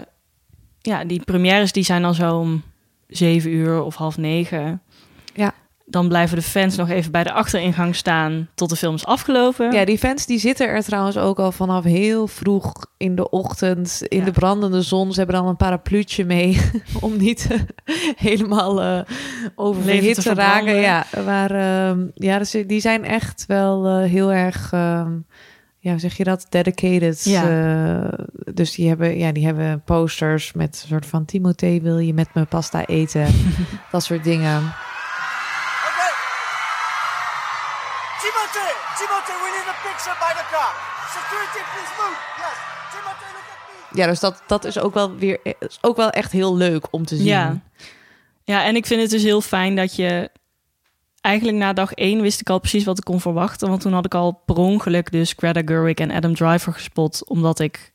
ja, 0.81 1.05
die 1.05 1.23
premières 1.25 1.73
die 1.73 1.85
zijn 1.85 2.03
dan 2.03 2.14
zo 2.14 2.38
om 2.38 2.62
zeven 3.09 3.51
uur 3.53 3.83
of 3.83 3.94
half 3.94 4.16
negen. 4.16 4.83
Dan 5.90 6.09
blijven 6.09 6.37
de 6.37 6.42
fans 6.42 6.77
nog 6.77 6.88
even 6.88 7.12
bij 7.12 7.24
de 7.24 7.33
achteringang 7.33 7.96
staan 7.96 8.48
tot 8.55 8.68
de 8.70 8.77
film 8.77 8.94
is 8.94 9.05
afgelopen. 9.07 9.72
Ja, 9.72 9.85
die 9.85 9.98
fans 9.98 10.27
die 10.27 10.38
zitten 10.38 10.68
er 10.68 10.83
trouwens 10.85 11.16
ook 11.16 11.38
al 11.38 11.53
vanaf 11.53 11.85
heel 11.85 12.27
vroeg 12.27 12.72
in 12.96 13.14
de 13.14 13.31
ochtend 13.31 14.03
in 14.09 14.18
Ja. 14.18 14.24
de 14.24 14.31
brandende 14.31 14.83
zon. 14.83 15.12
Ze 15.12 15.18
hebben 15.18 15.37
dan 15.37 15.46
een 15.48 15.57
parapluutje 15.57 16.24
mee 16.24 16.61
om 17.01 17.16
niet 17.16 17.46
eh, 17.51 17.59
helemaal 18.16 18.83
eh 18.83 19.01
oververhit 19.55 20.14
te, 20.14 20.22
te 20.22 20.35
raken. 20.35 20.74
Ja, 20.74 21.07
maar 21.24 21.51
ehm, 21.51 22.07
ja, 22.14 22.38
dus 22.38 22.51
die 22.66 22.81
zijn 22.81 23.05
echt 23.05 23.44
wel 23.46 23.87
eh, 23.87 24.11
heel 24.11 24.33
erg, 24.33 24.72
ehm, 24.72 25.12
ja, 25.79 25.90
hoe 25.90 26.01
zeg 26.01 26.16
je 26.16 26.24
dat, 26.24 26.46
dedicated. 26.48 27.24
Ja. 27.24 27.42
Eh, 28.12 28.18
dus 28.55 28.74
die 28.74 28.88
hebben, 28.88 29.18
ja, 29.18 29.33
die 29.33 29.44
hebben 29.46 29.83
posters 29.85 30.53
met 30.53 30.81
een 30.83 30.88
soort 30.88 31.07
van 31.07 31.24
Timothée, 31.24 31.81
wil 31.83 31.98
je 31.98 32.14
met 32.14 32.29
me 32.35 32.44
pasta 32.44 32.87
eten? 32.87 33.27
dat 33.92 34.03
soort 34.05 34.24
dingen. 34.24 34.62
Timothée, 38.22 38.74
Timothée, 38.98 39.37
we 39.42 39.48
need 39.57 39.68
a 39.74 39.76
picture 39.87 40.16
by 40.24 40.33
the 40.40 40.46
car. 40.52 40.70
Security, 41.16 41.61
please 41.72 41.92
move. 42.00 42.18
Yes. 42.42 42.57
Timothée, 42.92 43.31
look 43.37 43.48
at 43.52 43.59
me. 43.92 44.00
Ja, 44.00 44.07
dus 44.07 44.20
dat, 44.20 44.42
dat 44.46 44.64
is 44.64 44.78
ook 44.78 44.94
wel 44.94 45.14
weer 45.14 45.38
is 45.59 45.78
ook 45.81 45.96
wel 45.96 46.11
echt 46.11 46.33
heel 46.33 46.57
leuk 46.57 46.87
om 46.90 47.04
te 47.04 47.16
zien. 47.16 47.26
Ja. 47.26 47.61
ja, 48.44 48.64
en 48.64 48.76
ik 48.76 48.87
vind 48.87 49.00
het 49.00 49.11
dus 49.11 49.22
heel 49.22 49.40
fijn 49.40 49.76
dat 49.76 49.96
je... 49.96 50.31
Eigenlijk 51.20 51.59
na 51.59 51.72
dag 51.72 51.92
één 51.92 52.20
wist 52.20 52.40
ik 52.40 52.50
al 52.50 52.59
precies 52.59 52.85
wat 52.85 52.98
ik 52.98 53.04
kon 53.04 53.20
verwachten. 53.20 53.68
Want 53.68 53.81
toen 53.81 53.92
had 53.92 54.04
ik 54.04 54.14
al 54.14 54.42
per 54.46 54.57
ongeluk 54.57 55.12
dus 55.12 55.35
Greta 55.37 55.62
Gerwig 55.64 55.94
en 55.94 56.11
Adam 56.11 56.35
Driver 56.35 56.72
gespot. 56.72 57.28
Omdat 57.28 57.59
ik 57.59 57.90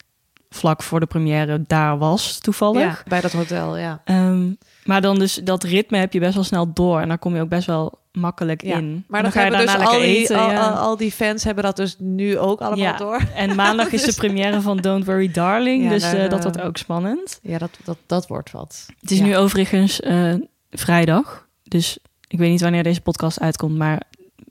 vlak 0.50 0.84
voor 0.84 1.00
de 1.00 1.06
première 1.06 1.64
daar 1.68 1.98
was, 1.98 2.40
toevallig. 2.40 2.98
Ja, 2.98 3.04
bij 3.08 3.22
dat 3.22 3.32
hotel, 3.32 3.78
ja. 3.78 4.02
Ehm, 4.06 4.52
maar 4.84 5.02
dan 5.02 5.20
dus 5.20 5.36
dat 5.36 5.64
ritme 5.64 5.98
heb 5.98 6.14
je 6.14 6.20
best 6.20 6.34
wel 6.34 6.44
snel 6.44 6.74
door. 6.74 7.00
En 7.00 7.08
daar 7.08 7.18
kom 7.18 7.36
je 7.36 7.42
ook 7.42 7.50
best 7.50 7.68
wel 7.68 8.03
makkelijk 8.14 8.64
ja. 8.64 8.78
in. 8.78 9.04
Maar 9.08 9.18
En 9.18 9.24
dan, 9.24 9.32
ga 9.32 9.44
je 9.46 9.66
dus 9.66 9.76
al 9.76 9.92
die, 10.00 10.02
eten, 10.02 10.38
al, 10.38 10.52
ja. 10.52 10.70
al, 10.70 10.76
al 10.76 10.98
die 10.98 11.12
fans 11.12 11.44
hebben 11.44 11.64
dat 11.64 11.76
dus 11.76 11.96
nu 12.00 12.38
ook 12.38 12.60
allemaal 12.60 12.78
Ja. 12.86 12.98
door. 12.98 13.22
En 13.36 13.56
maandag 13.56 13.92
is 13.94 14.00
de 14.00 14.06
Dus- 14.06 14.16
première 14.16 14.62
van 14.62 14.78
Don't 14.78 15.06
Worry 15.06 15.32
Darling. 15.32 15.90
Dus 15.90 16.02
daar, 16.02 16.14
eh, 16.16 16.30
dat 16.30 16.38
eh, 16.38 16.44
wordt 16.44 16.62
ook 16.62 16.78
spannend. 16.78 17.40
Ja, 17.42 17.58
dat, 17.58 17.70
dat, 17.84 17.98
dat 18.06 18.28
wordt 18.28 18.52
wat. 18.52 18.86
Het 19.00 19.12
is 19.12 19.20
nu 19.20 19.38
overigens 19.38 20.00
eh, 20.00 20.34
vrijdag. 20.72 21.48
Dus 21.64 21.98
ik 22.28 22.40
weet 22.40 22.50
niet 22.50 22.62
wanneer 22.62 22.84
deze 22.84 23.02
podcast 23.02 23.40
uitkomt. 23.40 23.78
Maar 23.78 24.02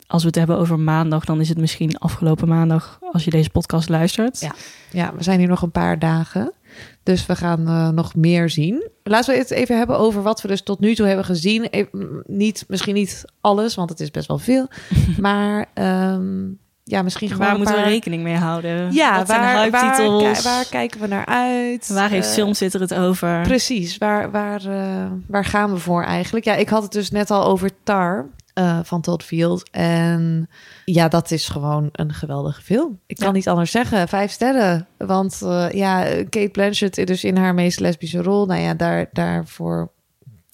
als 0.07 0.23
we 0.23 0.29
het 0.29 0.37
hebben 0.37 0.59
over 0.59 0.79
maandag, 0.79 1.25
dan 1.25 1.41
is 1.41 1.49
het 1.49 1.59
misschien 1.59 1.99
afgelopen 1.99 2.49
maandag 2.49 2.99
als 3.13 3.25
je 3.25 3.31
deze 3.31 3.51
podcast 3.51 3.89
luistert. 3.89 4.41
Ja. 4.41 4.55
Ja, 4.91 5.13
we 5.17 5.23
zijn 5.23 5.39
hier 5.39 5.49
nog 5.49 5.63
een 5.63 5.71
paar 5.71 5.99
dagen. 5.99 6.53
Dus 7.03 7.27
we 7.27 7.37
gaan 7.37 7.67
eh, 7.69 7.89
nog 7.89 8.15
meer 8.15 8.51
zien. 8.51 8.89
Laten 9.03 9.33
we 9.35 9.39
het 9.41 9.51
even 9.51 9.77
hebben 9.79 9.99
over 9.99 10.23
wat 10.23 10.43
we 10.43 10.49
dus 10.49 10.63
tot 10.63 10.81
nu 10.81 10.95
toe 10.95 11.07
hebben 11.07 11.25
gezien. 11.25 11.65
Even, 11.65 11.89
mm, 11.93 12.23
niet, 12.27 12.65
misschien 12.69 12.95
niet 12.95 13.25
alles, 13.41 13.75
want 13.75 13.91
het 13.91 14.01
is 14.01 14.11
best 14.11 14.29
wel 14.29 14.39
veel. 14.39 14.67
maar 15.21 15.67
ehm, 15.75 16.41
ja, 16.85 17.03
misschien 17.03 17.29
gewoon 17.31 17.47
Waar 17.47 17.57
moeten 17.57 17.75
paar... 17.75 17.85
we 17.85 17.91
rekening 17.91 18.23
mee 18.23 18.37
houden? 18.37 18.93
Ja, 18.93 19.17
Wat 19.19 19.27
zijn 19.27 19.41
waar, 19.41 19.57
hype-titels? 19.63 20.39
ki- 20.39 20.43
waar 20.49 20.67
kijken 20.71 21.01
we 21.01 21.07
naar 21.07 21.27
uit? 21.27 21.89
Waar 21.89 22.11
heeft 22.11 22.27
Eh, 22.29 22.33
Filmsitter 22.33 22.81
het 22.81 22.95
over? 22.95 23.41
Precies, 23.43 23.99
waar, 23.99 24.31
waar, 24.31 24.65
eh, 24.67 25.07
waar 25.27 25.45
gaan 25.45 25.71
we 25.73 25.79
voor 25.79 26.03
eigenlijk? 26.05 26.45
Ja, 26.45 26.55
ik 26.55 26.69
had 26.69 26.83
het 26.83 26.93
dus 26.93 27.11
net 27.11 27.31
al 27.31 27.45
over 27.45 27.71
Tar 27.83 28.27
eh, 28.55 28.79
van 28.83 29.01
Todd 29.01 29.23
Field. 29.25 29.71
En 29.71 30.49
ja, 30.85 31.09
dat 31.09 31.31
is 31.31 31.49
gewoon 31.49 31.89
een 31.93 32.13
geweldige 32.15 32.63
film. 32.63 33.01
Ik 33.07 33.17
kan 33.17 33.27
Ja. 33.27 33.33
niet 33.33 33.49
anders 33.49 33.71
zeggen. 33.71 34.09
Vijf 34.09 34.31
sterren. 34.31 34.87
Want 34.99 35.41
eh, 35.43 35.71
ja, 35.71 36.05
Kate 36.29 36.49
Blanchett 36.53 37.07
dus 37.07 37.25
in 37.25 37.37
haar 37.37 37.55
meest 37.55 37.81
lesbische 37.81 38.23
rol. 38.23 38.47
Nou 38.47 38.61
ja, 38.61 38.75
daar, 38.75 39.09
daarvoor 39.13 39.91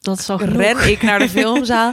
Dat 0.00 0.18
is 0.18 0.30
al 0.30 0.38
genoeg. 0.38 0.56
ren 0.56 0.90
ik 0.90 1.02
naar 1.02 1.18
de 1.18 1.28
filmzaal. 1.38 1.92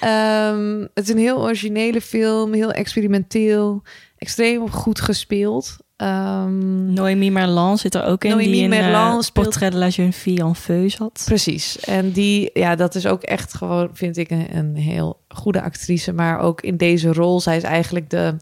Ehm, 0.00 0.80
het 0.94 1.04
is 1.04 1.08
een 1.08 1.18
heel 1.18 1.40
originele 1.42 2.00
film, 2.00 2.52
heel 2.52 2.72
experimenteel, 2.72 3.82
extreem 4.16 4.70
goed 4.70 5.00
gespeeld. 5.00 5.76
Ehm, 5.98 6.92
Noémie 6.92 7.30
Merlan 7.30 7.78
zit 7.78 7.94
er 7.94 8.04
ook 8.04 8.24
in. 8.24 8.30
Noémie 8.30 8.52
die 8.52 8.62
in 8.62 8.68
Merlan 8.68 9.16
eh, 9.16 9.20
speelt- 9.20 9.46
Portrait 9.46 9.72
de 9.72 9.78
la 9.78 9.88
jeune 9.88 10.12
fille 10.12 10.42
en 10.44 10.54
feu 10.54 10.88
zat. 10.88 11.22
Precies. 11.24 11.80
En 11.80 12.12
die, 12.12 12.50
ja, 12.54 12.74
dat 12.76 12.94
is 12.94 13.06
ook 13.06 13.22
echt 13.22 13.54
gewoon, 13.54 13.90
vind 13.92 14.16
ik, 14.16 14.30
een, 14.30 14.56
een 14.56 14.76
heel 14.76 15.20
goede 15.28 15.62
actrice. 15.62 16.12
Maar 16.12 16.38
ook 16.40 16.60
in 16.60 16.76
deze 16.76 17.12
rol, 17.12 17.40
zij 17.40 17.56
is 17.56 17.62
eigenlijk 17.62 18.10
de, 18.10 18.36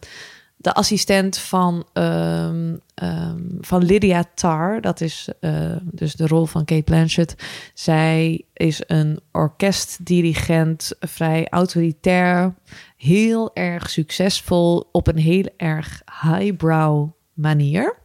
de 0.57 0.73
assistent 0.73 1.39
van, 1.39 1.85
ehm, 1.93 2.77
ehm, 2.95 3.41
van 3.61 3.85
Lydia 3.85 4.25
Tarr. 4.35 4.81
Dat 4.81 5.01
is 5.01 5.29
eh, 5.41 5.77
dus 5.83 6.15
de 6.15 6.27
rol 6.27 6.45
van 6.47 6.65
Kate 6.65 6.83
Blanchett. 6.83 7.35
Zij 7.75 8.45
is 8.53 8.83
een 8.87 9.21
orkestdirigent, 9.33 10.93
vrij 11.01 11.47
autoritair, 11.51 12.55
heel 12.97 13.51
erg 13.55 13.91
succesvol 13.91 14.89
op 14.93 15.07
een 15.09 15.19
heel 15.19 15.49
erg 15.57 16.03
highbrow 16.23 17.15
manier. 17.37 17.97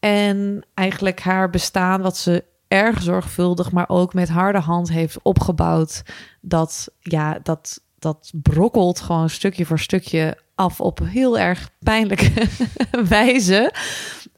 En 0.00 0.66
eigenlijk 0.74 1.20
haar 1.20 1.50
bestaan, 1.50 2.02
wat 2.02 2.16
ze 2.16 2.44
erg 2.68 3.02
zorgvuldig, 3.02 3.72
maar 3.72 3.88
ook 3.88 4.14
met 4.14 4.28
harde 4.28 4.58
hand 4.58 4.90
heeft 4.90 5.18
opgebouwd, 5.22 6.02
dat 6.40 6.88
ja, 7.00 7.38
dat, 7.42 7.80
dat 7.98 8.32
brokkelt 8.42 9.00
gewoon 9.00 9.30
stukje 9.30 9.64
voor 9.66 9.78
stukje 9.78 10.36
af 10.54 10.80
op 10.80 11.00
heel 11.04 11.38
erg 11.38 11.70
pijnlijke 11.78 12.32
wijze. 13.08 13.72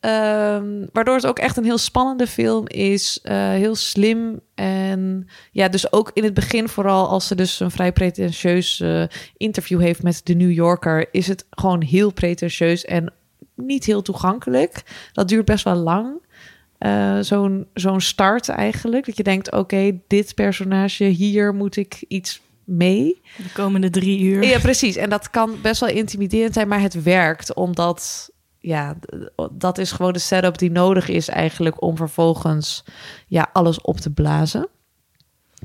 Ehm, 0.01 0.87
waardoor 0.93 1.15
het 1.15 1.27
ook 1.27 1.39
echt 1.39 1.57
een 1.57 1.65
heel 1.65 1.79
spannende 1.79 2.27
film 2.27 2.69
is. 2.69 3.21
eh, 3.23 3.37
heel 3.37 3.75
slim. 3.75 4.41
En 4.55 5.29
ja, 5.53 5.69
dus 5.69 5.93
ook 5.93 6.11
in 6.15 6.25
het 6.25 6.35
begin, 6.35 6.69
vooral 6.69 7.09
als 7.09 7.27
ze 7.27 7.35
dus 7.35 7.61
een 7.61 7.71
vrij 7.71 7.93
pretentieus 7.93 8.81
eh, 8.81 9.05
interview 9.37 9.81
heeft 9.81 10.03
met 10.03 10.21
de 10.25 10.35
New 10.35 10.53
Yorker, 10.53 11.09
is 11.11 11.29
het 11.29 11.47
gewoon 11.51 11.83
heel 11.83 12.13
pretentieus 12.13 12.85
en 12.85 13.13
niet 13.57 13.85
heel 13.85 14.03
toegankelijk. 14.03 14.83
Dat 15.13 15.29
duurt 15.29 15.45
best 15.45 15.65
wel 15.65 15.75
lang. 15.75 16.25
Eh, 16.79 17.19
zo'n 17.21 17.67
zo'n 17.75 18.01
start 18.01 18.49
eigenlijk. 18.49 19.07
Dat 19.07 19.17
je 19.17 19.23
denkt, 19.23 19.53
oké, 19.53 19.99
dit 20.07 20.35
personage, 20.35 21.05
hier 21.05 21.55
moet 21.55 21.77
ik 21.77 22.05
iets 22.09 22.41
mee. 22.65 23.21
De 23.37 23.53
komende 23.53 23.91
drie 23.91 24.21
uur. 24.21 24.45
Ja, 24.45 24.59
precies. 24.59 24.97
En 24.97 25.11
dat 25.11 25.31
kan 25.31 25.55
best 25.63 25.81
wel 25.81 25.89
intimiderend 25.89 26.55
zijn, 26.55 26.69
maar 26.69 26.81
het 26.81 27.03
werkt 27.03 27.55
omdat 27.55 28.31
ja, 28.61 28.97
dat 29.53 29.79
is 29.79 29.93
gewoon 29.93 30.13
de 30.13 30.19
setup 30.19 30.59
die 30.59 30.71
nodig 30.71 31.09
is 31.09 31.29
eigenlijk 31.29 31.83
om 31.83 31.97
vervolgens 31.97 32.85
ja, 33.27 33.49
alles 33.53 33.81
op 33.81 33.97
te 34.01 34.11
blazen. 34.11 34.69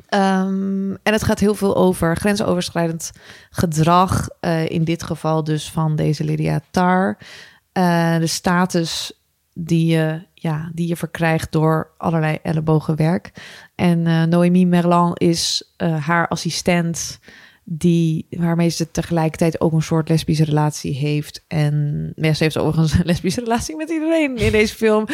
Ehm, 0.07 0.91
en 0.91 1.13
het 1.13 1.23
gaat 1.23 1.39
heel 1.39 1.55
veel 1.55 1.75
over 1.75 2.15
grensoverschrijdend 2.15 3.11
gedrag. 3.49 4.27
eh, 4.39 4.69
in 4.69 4.83
dit 4.83 5.03
geval 5.03 5.43
dus 5.43 5.71
van 5.71 5.95
deze 5.95 6.23
Lydia 6.23 6.61
Tar. 6.71 7.17
Eh, 7.71 8.17
de 8.17 8.27
status 8.27 9.21
die 9.53 9.85
je, 9.85 10.21
ja, 10.33 10.71
die 10.73 10.87
je 10.87 10.95
verkrijgt 10.95 11.51
door 11.51 11.91
allerlei 11.97 12.37
ellebogenwerk. 12.43 13.31
En 13.75 14.07
eh 14.07 14.23
Noémie 14.23 14.67
Merlan 14.67 15.13
is 15.15 15.71
eh, 15.77 16.05
haar 16.05 16.27
assistent 16.27 17.19
die, 17.63 18.27
waarmee 18.29 18.69
ze 18.69 18.91
tegelijkertijd 18.91 19.61
ook 19.61 19.71
een 19.71 19.81
soort 19.81 20.09
lesbische 20.09 20.43
relatie 20.43 20.93
heeft. 20.95 21.43
En 21.47 22.13
ja, 22.15 22.33
ze 22.33 22.43
heeft 22.43 22.57
overigens 22.57 22.93
een 22.93 23.05
lesbische 23.05 23.41
relatie 23.41 23.75
met 23.75 23.89
iedereen 23.89 24.37
in 24.37 24.51
deze 24.51 24.75
film. 24.75 25.05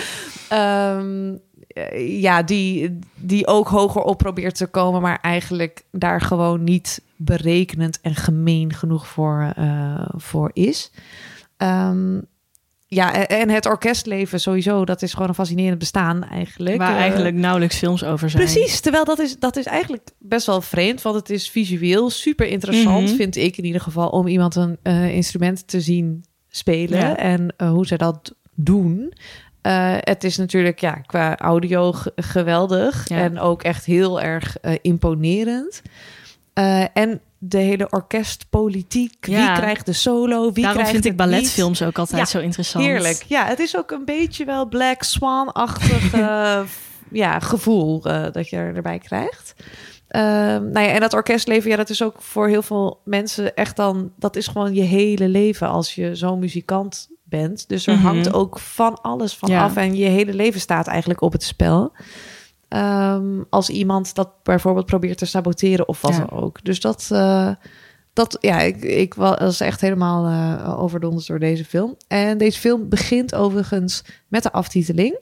Ehm, 0.49 1.35
eh, 1.67 2.21
ja, 2.21 2.43
die, 2.43 2.99
die 3.15 3.47
ook 3.47 3.67
hoger 3.67 4.01
op 4.01 4.17
probeert 4.17 4.55
te 4.55 4.67
komen, 4.67 5.01
maar 5.01 5.19
eigenlijk 5.21 5.83
daar 5.91 6.21
gewoon 6.21 6.63
niet 6.63 7.01
berekenend 7.15 8.01
en 8.01 8.15
gemeen 8.15 8.73
genoeg 8.73 9.07
voor, 9.07 9.53
voor 10.15 10.51
is. 10.53 10.91
Ehm, 11.57 12.19
ja, 12.89 13.27
en- 13.27 13.49
het 13.49 13.65
orkestleven 13.65 14.39
sowieso, 14.39 14.85
dat 14.85 15.01
is 15.01 15.13
gewoon 15.13 15.27
een 15.27 15.33
fascinerend 15.35 15.79
bestaan 15.79 16.23
eigenlijk. 16.23 16.77
Waar 16.77 16.91
Eh, 16.95 16.99
eigenlijk 17.01 17.35
nauwelijks 17.35 17.77
films 17.77 18.03
over 18.03 18.29
zijn. 18.29 18.43
Precies, 18.43 18.79
terwijl 18.79 19.05
dat 19.05 19.19
is, 19.19 19.39
dat 19.39 19.55
is 19.55 19.65
eigenlijk 19.65 20.07
best 20.19 20.45
wel 20.45 20.61
vreemd, 20.61 21.01
want 21.01 21.15
het 21.15 21.29
is 21.29 21.49
visueel 21.49 22.09
super 22.09 22.47
interessant, 22.47 23.07
Mhm. 23.07 23.15
vind 23.15 23.35
ik 23.35 23.57
in 23.57 23.65
ieder 23.65 23.81
geval, 23.81 24.09
om 24.09 24.27
iemand 24.27 24.55
een 24.55 24.77
eh, 24.83 25.09
instrument 25.15 25.67
te 25.67 25.81
zien 25.81 26.25
spelen 26.49 26.99
Ja. 26.99 27.17
en 27.17 27.53
eh, 27.57 27.69
hoe 27.69 27.85
ze 27.87 27.95
dat 27.97 28.35
doen. 28.55 29.13
Het 29.99 30.23
is 30.23 30.37
natuurlijk 30.37 30.79
ja, 30.79 30.91
qua 30.93 31.37
audio 31.37 31.93
geweldig 32.15 33.09
Ja. 33.09 33.17
en 33.17 33.39
ook 33.39 33.63
echt 33.63 33.85
heel 33.85 34.21
erg 34.21 34.57
imponerend. 34.81 35.81
En 36.93 37.21
de 37.39 37.57
hele 37.57 37.87
orkestpolitiek, 37.89 39.27
Ja. 39.27 39.37
wie 39.37 39.61
krijgt 39.61 39.85
de 39.85 39.93
solo, 39.93 40.43
wie 40.43 40.63
Daarom 40.63 40.71
krijgt 40.71 40.91
vind 40.91 41.05
ik 41.05 41.09
niet? 41.11 41.19
balletfilms 41.29 41.81
ook 41.83 41.97
altijd 41.97 42.19
Ja, 42.19 42.25
zo 42.25 42.39
interessant. 42.39 42.85
Heerlijk. 42.85 43.23
Ja, 43.27 43.45
het 43.45 43.59
is 43.59 43.77
ook 43.77 43.91
een 43.91 44.05
beetje 44.05 44.45
wel 44.45 44.67
Black 44.67 45.03
Swan-achtig 45.03 46.13
eh, 46.13 46.59
ja, 47.11 47.39
gevoel 47.39 48.03
eh, 48.03 48.25
dat 48.31 48.49
je 48.49 48.55
er- 48.57 48.75
erbij 48.75 48.99
krijgt. 48.99 49.55
Ehm, 50.07 50.69
nou 50.71 50.79
ja, 50.85 50.87
en 50.91 50.99
dat 50.99 51.13
orkestleven, 51.13 51.69
ja, 51.69 51.75
dat 51.75 51.89
is 51.89 52.01
ook 52.03 52.21
voor 52.21 52.47
heel 52.47 52.61
veel 52.61 52.99
mensen 53.05 53.55
echt 53.55 53.75
dan... 53.75 54.11
dat 54.15 54.35
is 54.35 54.47
gewoon 54.47 54.73
je 54.73 54.81
hele 54.81 55.27
leven 55.27 55.67
als 55.69 55.95
je 55.95 56.15
zo'n 56.15 56.39
muzikant 56.39 57.07
bent. 57.23 57.67
Dus 57.69 57.87
er 57.87 57.93
Mhm. 57.95 58.05
hangt 58.05 58.33
ook 58.33 58.59
van 58.59 59.01
alles 59.01 59.33
van 59.35 59.49
Ja. 59.49 59.63
af 59.63 59.75
en 59.75 59.95
je 59.95 60.05
hele 60.05 60.33
leven 60.33 60.59
staat 60.59 60.87
eigenlijk 60.87 61.21
op 61.21 61.31
het 61.31 61.43
spel. 61.43 61.91
Ehm, 62.67 63.41
als 63.49 63.69
iemand 63.69 64.15
dat 64.15 64.29
bijvoorbeeld 64.43 64.85
probeert 64.85 65.17
te 65.17 65.25
saboteren 65.25 65.87
of 65.87 66.01
wat 66.01 66.11
Ja. 66.11 66.25
dan 66.25 66.29
ook. 66.39 66.63
Dus 66.63 66.79
dat, 66.79 67.07
eh, 67.11 67.49
dat 68.13 68.37
ja, 68.41 68.59
ik, 68.59 68.81
ik 68.81 69.13
was 69.13 69.59
echt 69.59 69.81
helemaal 69.81 70.25
eh 70.27 70.79
overdonderd 70.81 71.27
door 71.27 71.39
deze 71.39 71.65
film. 71.65 71.95
En 72.07 72.37
deze 72.37 72.59
film 72.59 72.89
begint 72.89 73.35
overigens 73.35 74.03
met 74.27 74.43
de 74.43 74.51
aftiteling. 74.51 75.17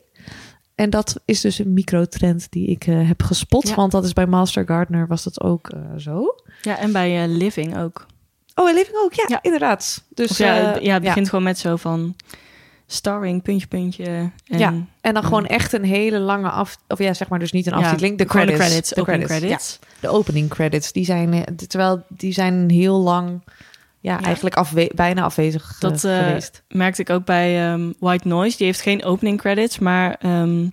En 0.76 0.90
dat 0.90 1.22
is 1.26 1.42
dus 1.42 1.60
een 1.60 1.74
microtrend 1.74 2.48
die 2.52 2.68
ik 2.68 2.88
eh, 2.88 3.08
heb 3.08 3.24
gespot. 3.24 3.68
Ja. 3.68 3.76
Want 3.76 3.92
dat 3.92 4.04
is 4.06 4.14
bij 4.14 4.26
Master 4.28 4.66
Gardener 4.66 5.08
was 5.08 5.24
dat 5.24 5.42
ook 5.42 5.70
zo. 5.98 6.36
Ja, 6.62 6.78
en 6.78 6.92
bij 6.92 7.28
Living 7.28 7.78
ook. 7.78 8.06
Oh, 8.56 8.70
en 8.70 8.76
Living 8.76 8.98
ook, 9.04 9.14
ja, 9.14 9.26
Ja. 9.28 9.40
inderdaad. 9.42 10.04
Dus 10.14 10.30
Of 10.30 10.38
ja, 10.38 10.54
het- 10.54 10.84
ja, 10.84 10.94
het 10.94 11.04
begint 11.04 11.30
gewoon 11.30 11.44
met 11.44 11.60
zo 11.60 11.76
van 11.76 12.16
starring, 12.88 13.42
puntje, 13.42 13.68
puntje. 13.68 14.06
En, 14.06 14.32
Ja, 14.60 14.74
En 15.02 15.14
dan 15.14 15.24
gewoon 15.24 15.46
echt 15.46 15.74
een 15.74 15.84
hele 15.84 16.20
lange 16.20 16.50
af... 16.50 16.78
Of 16.88 17.00
ja, 17.00 17.14
zeg 17.14 17.30
maar 17.30 17.40
dus 17.40 17.52
niet 17.52 17.66
een 17.66 17.78
Ja, 17.78 17.84
aftiteling. 17.84 18.18
De 18.18 18.30
gewoon 18.30 18.46
de 18.46 18.54
credits. 18.54 18.70
credits, 18.70 18.90
de 18.90 19.02
opening 19.02 19.24
credits. 19.26 19.48
credits. 19.48 19.80
Ja, 19.82 20.08
de 20.10 20.16
opening 20.16 20.50
credits. 20.50 20.92
Die 20.92 21.06
zijn, 21.06 21.34
eh, 21.34 21.42
terwijl 21.68 22.04
die 22.10 22.34
zijn 22.34 22.70
heel 22.70 23.00
lang... 23.02 23.42
Ja, 24.00 24.14
Ja. 24.20 24.22
eigenlijk 24.22 24.56
afwe 24.56 24.92
bijna 24.96 25.24
afwezig 25.24 25.76
Dat 25.80 26.04
eh, 26.04 26.18
geweest. 26.18 26.64
merkte 26.68 27.02
ik 27.02 27.10
ook 27.10 27.26
bij 27.26 27.72
ehm, 27.72 27.92
White 28.00 28.28
Noise. 28.28 28.58
Die 28.58 28.66
heeft 28.66 28.82
geen 28.82 29.04
opening 29.04 29.40
credits, 29.40 29.80
maar 29.80 30.16
ehm, 30.20 30.68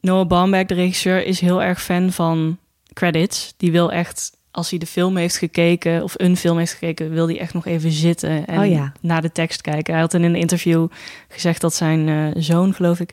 Noah 0.00 0.26
Baumbach, 0.26 0.64
de 0.64 0.74
regisseur, 0.74 1.24
is 1.26 1.40
heel 1.40 1.62
erg 1.62 1.82
fan 1.82 2.12
van 2.12 2.58
credits. 2.92 3.54
Die 3.56 3.72
wil 3.72 3.92
echt, 3.92 4.32
als 4.52 4.70
hij 4.70 4.78
de 4.78 4.86
film 4.86 5.16
heeft 5.16 5.36
gekeken 5.36 6.02
of 6.02 6.14
een 6.16 6.36
film 6.36 6.58
heeft 6.58 6.72
gekeken, 6.72 7.10
wil 7.10 7.26
hij 7.26 7.38
echt 7.38 7.54
nog 7.54 7.66
even 7.66 7.90
zitten 7.90 8.46
en 8.46 8.58
Oh 8.58 8.66
ja. 8.66 8.92
naar 9.00 9.22
de 9.22 9.32
tekst 9.32 9.60
kijken. 9.60 9.92
Hij 9.92 10.02
had 10.02 10.14
in 10.14 10.22
een 10.22 10.34
interview 10.34 10.88
gezegd 11.28 11.60
dat 11.60 11.74
zijn 11.74 12.08
eh, 12.08 12.42
zoon, 12.42 12.74
geloof 12.74 13.00
ik, 13.00 13.12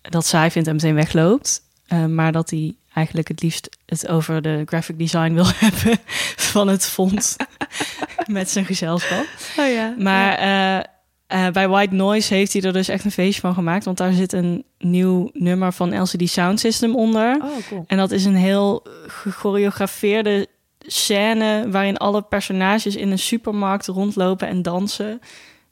dat 0.00 0.26
saai 0.26 0.50
vindt 0.50 0.68
en 0.68 0.74
meteen 0.74 0.94
wegloopt. 0.94 1.62
Eh, 1.86 2.06
maar 2.06 2.32
dat 2.32 2.50
hij 2.50 2.74
eigenlijk 2.94 3.28
het 3.28 3.42
liefst 3.42 3.76
het 3.86 4.08
over 4.08 4.42
de 4.42 4.62
graphic 4.64 4.98
design 4.98 5.32
wil 5.32 5.46
hebben 5.56 5.98
van 6.36 6.68
het 6.68 6.86
font 6.86 7.36
met 8.26 8.50
zijn 8.50 8.64
gezelschap. 8.64 9.26
Oh 9.58 9.72
ja. 9.72 9.94
Maar 9.98 10.32
eh, 10.34 10.84
eh, 11.30 11.48
bij 11.48 11.68
White 11.68 11.94
Noise 11.94 12.34
heeft 12.34 12.52
hij 12.52 12.62
er 12.62 12.72
dus 12.72 12.88
echt 12.88 13.04
een 13.04 13.10
feestje 13.10 13.40
van 13.40 13.54
gemaakt. 13.54 13.84
Want 13.84 13.96
daar 13.96 14.12
zit 14.12 14.32
een 14.32 14.64
nieuw 14.78 15.30
nummer 15.32 15.72
van 15.72 16.00
LCD 16.02 16.28
Sound 16.28 16.60
System 16.60 16.96
onder. 16.96 17.36
Oh, 17.42 17.68
cool. 17.68 17.84
En 17.86 17.96
dat 17.96 18.10
is 18.10 18.24
een 18.24 18.36
heel 18.36 18.86
gechoreografeerde 19.06 20.46
scène... 20.78 21.66
waarin 21.70 21.96
alle 21.96 22.22
personages 22.22 22.96
in 22.96 23.10
een 23.10 23.18
supermarkt 23.18 23.86
rondlopen 23.86 24.48
en 24.48 24.62
dansen. 24.62 25.20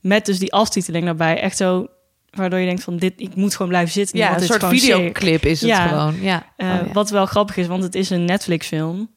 Met 0.00 0.26
dus 0.26 0.38
die 0.38 0.52
aftiteling 0.52 1.04
daarbij. 1.04 1.40
Echt 1.40 1.56
zo, 1.56 1.86
waardoor 2.30 2.58
je 2.58 2.66
denkt 2.66 2.82
van... 2.84 2.96
dit, 2.96 3.12
ik 3.16 3.34
moet 3.34 3.52
gewoon 3.52 3.68
blijven 3.68 3.92
zitten. 3.92 4.18
Ja, 4.18 4.34
een 4.36 4.42
soort 4.42 4.64
videoclip 4.64 5.44
is 5.44 5.60
het 5.60 5.70
Ja. 5.70 5.86
gewoon. 5.86 6.20
Ja. 6.20 6.46
Eh, 6.56 6.68
Oh, 6.68 6.86
ja. 6.86 6.92
Wat 6.92 7.10
wel 7.10 7.26
grappig 7.26 7.56
is, 7.56 7.66
want 7.66 7.82
het 7.82 7.94
is 7.94 8.10
een 8.10 8.24
Netflix-film. 8.24 9.10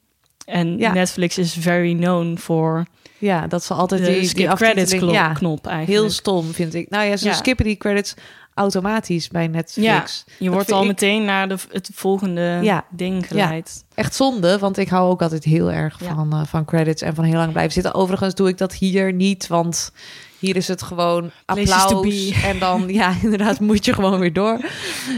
En 0.45 0.77
Ja. 0.77 0.93
Netflix 0.93 1.37
is 1.37 1.53
very 1.53 1.95
known 1.95 2.37
voor 2.37 2.85
ja, 3.21 3.47
dat 3.47 3.63
ze 3.63 3.73
altijd 3.73 4.01
de 4.01 4.07
die, 4.07 4.19
die 4.19 4.27
skip 4.29 4.47
aftiteling- 4.47 4.87
credits 4.87 5.03
knop, 5.03 5.13
Ja, 5.13 5.33
knop 5.33 5.67
eigenlijk. 5.67 5.99
heel 6.01 6.09
stom 6.11 6.51
vind 6.53 6.73
ik. 6.73 6.89
Nou 6.89 7.05
ja, 7.05 7.17
ze 7.17 7.25
Ja. 7.25 7.33
skippen 7.33 7.65
die 7.65 7.77
credits 7.77 8.13
automatisch 8.53 9.27
bij 9.27 9.47
Netflix. 9.47 10.23
Je 10.39 10.51
wordt 10.51 10.71
al 10.71 10.81
ik- 10.81 10.87
meteen 10.87 11.25
naar 11.25 11.47
de, 11.49 11.57
het 11.71 11.89
volgende 11.93 12.59
Ja. 12.61 12.85
ding 12.89 13.27
geleid. 13.27 13.83
Echt 13.95 14.15
zonde, 14.15 14.57
want 14.59 14.77
ik 14.77 14.89
hou 14.89 15.09
ook 15.09 15.21
altijd 15.21 15.43
heel 15.43 15.71
erg 15.71 15.99
Ja. 15.99 16.15
van, 16.15 16.31
eh, 16.33 16.41
van 16.45 16.65
credits 16.65 17.01
en 17.01 17.15
van 17.15 17.23
heel 17.23 17.37
lang 17.37 17.51
blijven 17.51 17.73
zitten. 17.73 17.93
Overigens 17.93 18.35
doe 18.35 18.47
ik 18.47 18.57
dat 18.57 18.73
hier 18.73 19.13
niet, 19.13 19.47
want 19.47 19.91
hier 20.39 20.55
is 20.55 20.67
het 20.67 20.81
gewoon 20.81 21.31
applaus. 21.45 22.31
En 22.43 22.59
dan, 22.59 22.83
ja, 22.87 23.13
inderdaad, 23.23 23.59
moet 23.59 23.85
je 23.85 23.93
gewoon 23.93 24.19
weer 24.19 24.33
door. 24.33 24.59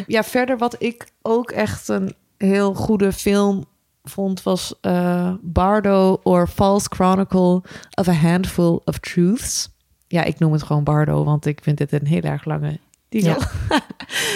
Ja, 0.08 0.24
verder 0.24 0.58
wat 0.58 0.76
ik 0.80 1.08
ook 1.22 1.52
echt 1.52 1.88
een 1.88 2.14
heel 2.38 2.74
goede 2.74 3.12
film 3.14 3.66
vond, 4.04 4.44
was 4.44 4.74
eh, 4.82 5.34
Bardo 5.42 6.20
or 6.24 6.48
False 6.48 6.88
Chronicle 6.90 7.62
of 7.96 8.08
a 8.08 8.14
Handful 8.14 8.82
of 8.86 8.98
Truths. 8.98 9.70
Ja, 10.08 10.24
ik 10.24 10.40
noem 10.40 10.52
het 10.52 10.64
gewoon 10.64 10.84
Bardo, 10.84 11.24
want 11.24 11.46
ik 11.46 11.60
vind 11.64 11.78
dit 11.78 11.92
een 11.92 12.08
heel 12.08 12.22
erg 12.22 12.46
lange 12.46 12.80
titel. 13.10 13.36
Ja. 13.70 13.82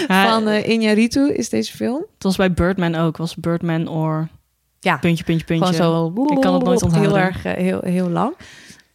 Van 0.30 0.48
Iñárritu 0.48 1.34
is 1.34 1.50
deze 1.50 1.76
film. 1.76 2.06
het 2.14 2.24
was 2.24 2.36
bij 2.36 2.54
Birdman 2.54 2.96
ook. 2.96 3.18
Was 3.18 3.36
Birdman 3.36 3.88
or 3.88 4.28
Ja, 4.80 4.98
puntje, 4.98 5.24
puntje, 5.24 5.46
puntje. 5.46 5.74
Gewoon 5.74 6.14
zo. 6.16 6.34
Ik 6.34 6.42
kan 6.42 6.54
het 6.54 6.64
nooit 6.64 6.84
onthouden. 6.84 7.14
Heel 7.16 7.24
erg, 7.24 7.46
eh, 7.46 7.54
heel, 7.54 7.80
heel 7.84 8.10
lang. 8.10 8.36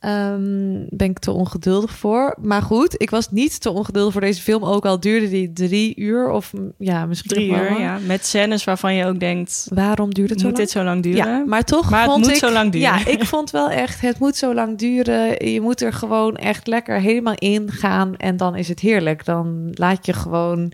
Ehm, 0.02 0.84
ben 0.88 1.10
ik 1.10 1.18
te 1.18 1.30
ongeduldig 1.30 1.90
voor. 1.90 2.36
Maar 2.40 2.62
goed, 2.62 2.94
ik 3.02 3.10
was 3.10 3.30
niet 3.30 3.60
te 3.60 3.70
ongeduldig 3.70 4.12
voor 4.12 4.20
deze 4.20 4.42
film. 4.42 4.64
Ook 4.64 4.86
al 4.86 5.00
duurde 5.00 5.28
die 5.28 5.52
drie 5.52 5.96
uur 5.96 6.30
of 6.30 6.52
ja, 6.78 7.06
misschien 7.06 7.30
Drie 7.30 7.50
uur, 7.50 7.80
ja. 7.80 7.98
Met 8.06 8.26
scènes 8.26 8.64
waarvan 8.64 8.94
je 8.94 9.06
ook 9.06 9.20
denkt... 9.20 9.66
Waarom 9.74 10.14
duurt 10.14 10.30
het 10.30 10.40
zo 10.40 10.46
moet 10.46 10.56
lang? 10.56 10.68
dit 10.68 10.78
zo 10.78 10.84
lang 10.84 11.02
duren? 11.02 11.26
Ja, 11.26 11.44
maar 11.46 11.64
toch 11.64 11.90
Maar 11.90 12.08
het 12.08 12.16
moet 12.16 12.28
ik, 12.28 12.34
zo 12.34 12.52
lang 12.52 12.72
duren. 12.72 12.88
Ja, 12.88 13.06
ik 13.06 13.24
vond 13.24 13.50
wel 13.50 13.70
echt, 13.70 14.00
het 14.00 14.18
moet 14.18 14.36
zo 14.36 14.54
lang 14.54 14.78
duren. 14.78 15.50
Je 15.50 15.60
moet 15.60 15.80
er 15.80 15.92
gewoon 15.92 16.36
echt 16.36 16.66
lekker 16.66 17.00
helemaal 17.00 17.36
in 17.38 17.70
gaan 17.70 18.16
en 18.16 18.36
dan 18.36 18.56
is 18.56 18.68
het 18.68 18.80
heerlijk. 18.80 19.24
Dan 19.24 19.70
laat 19.72 20.06
je 20.06 20.12
gewoon 20.12 20.72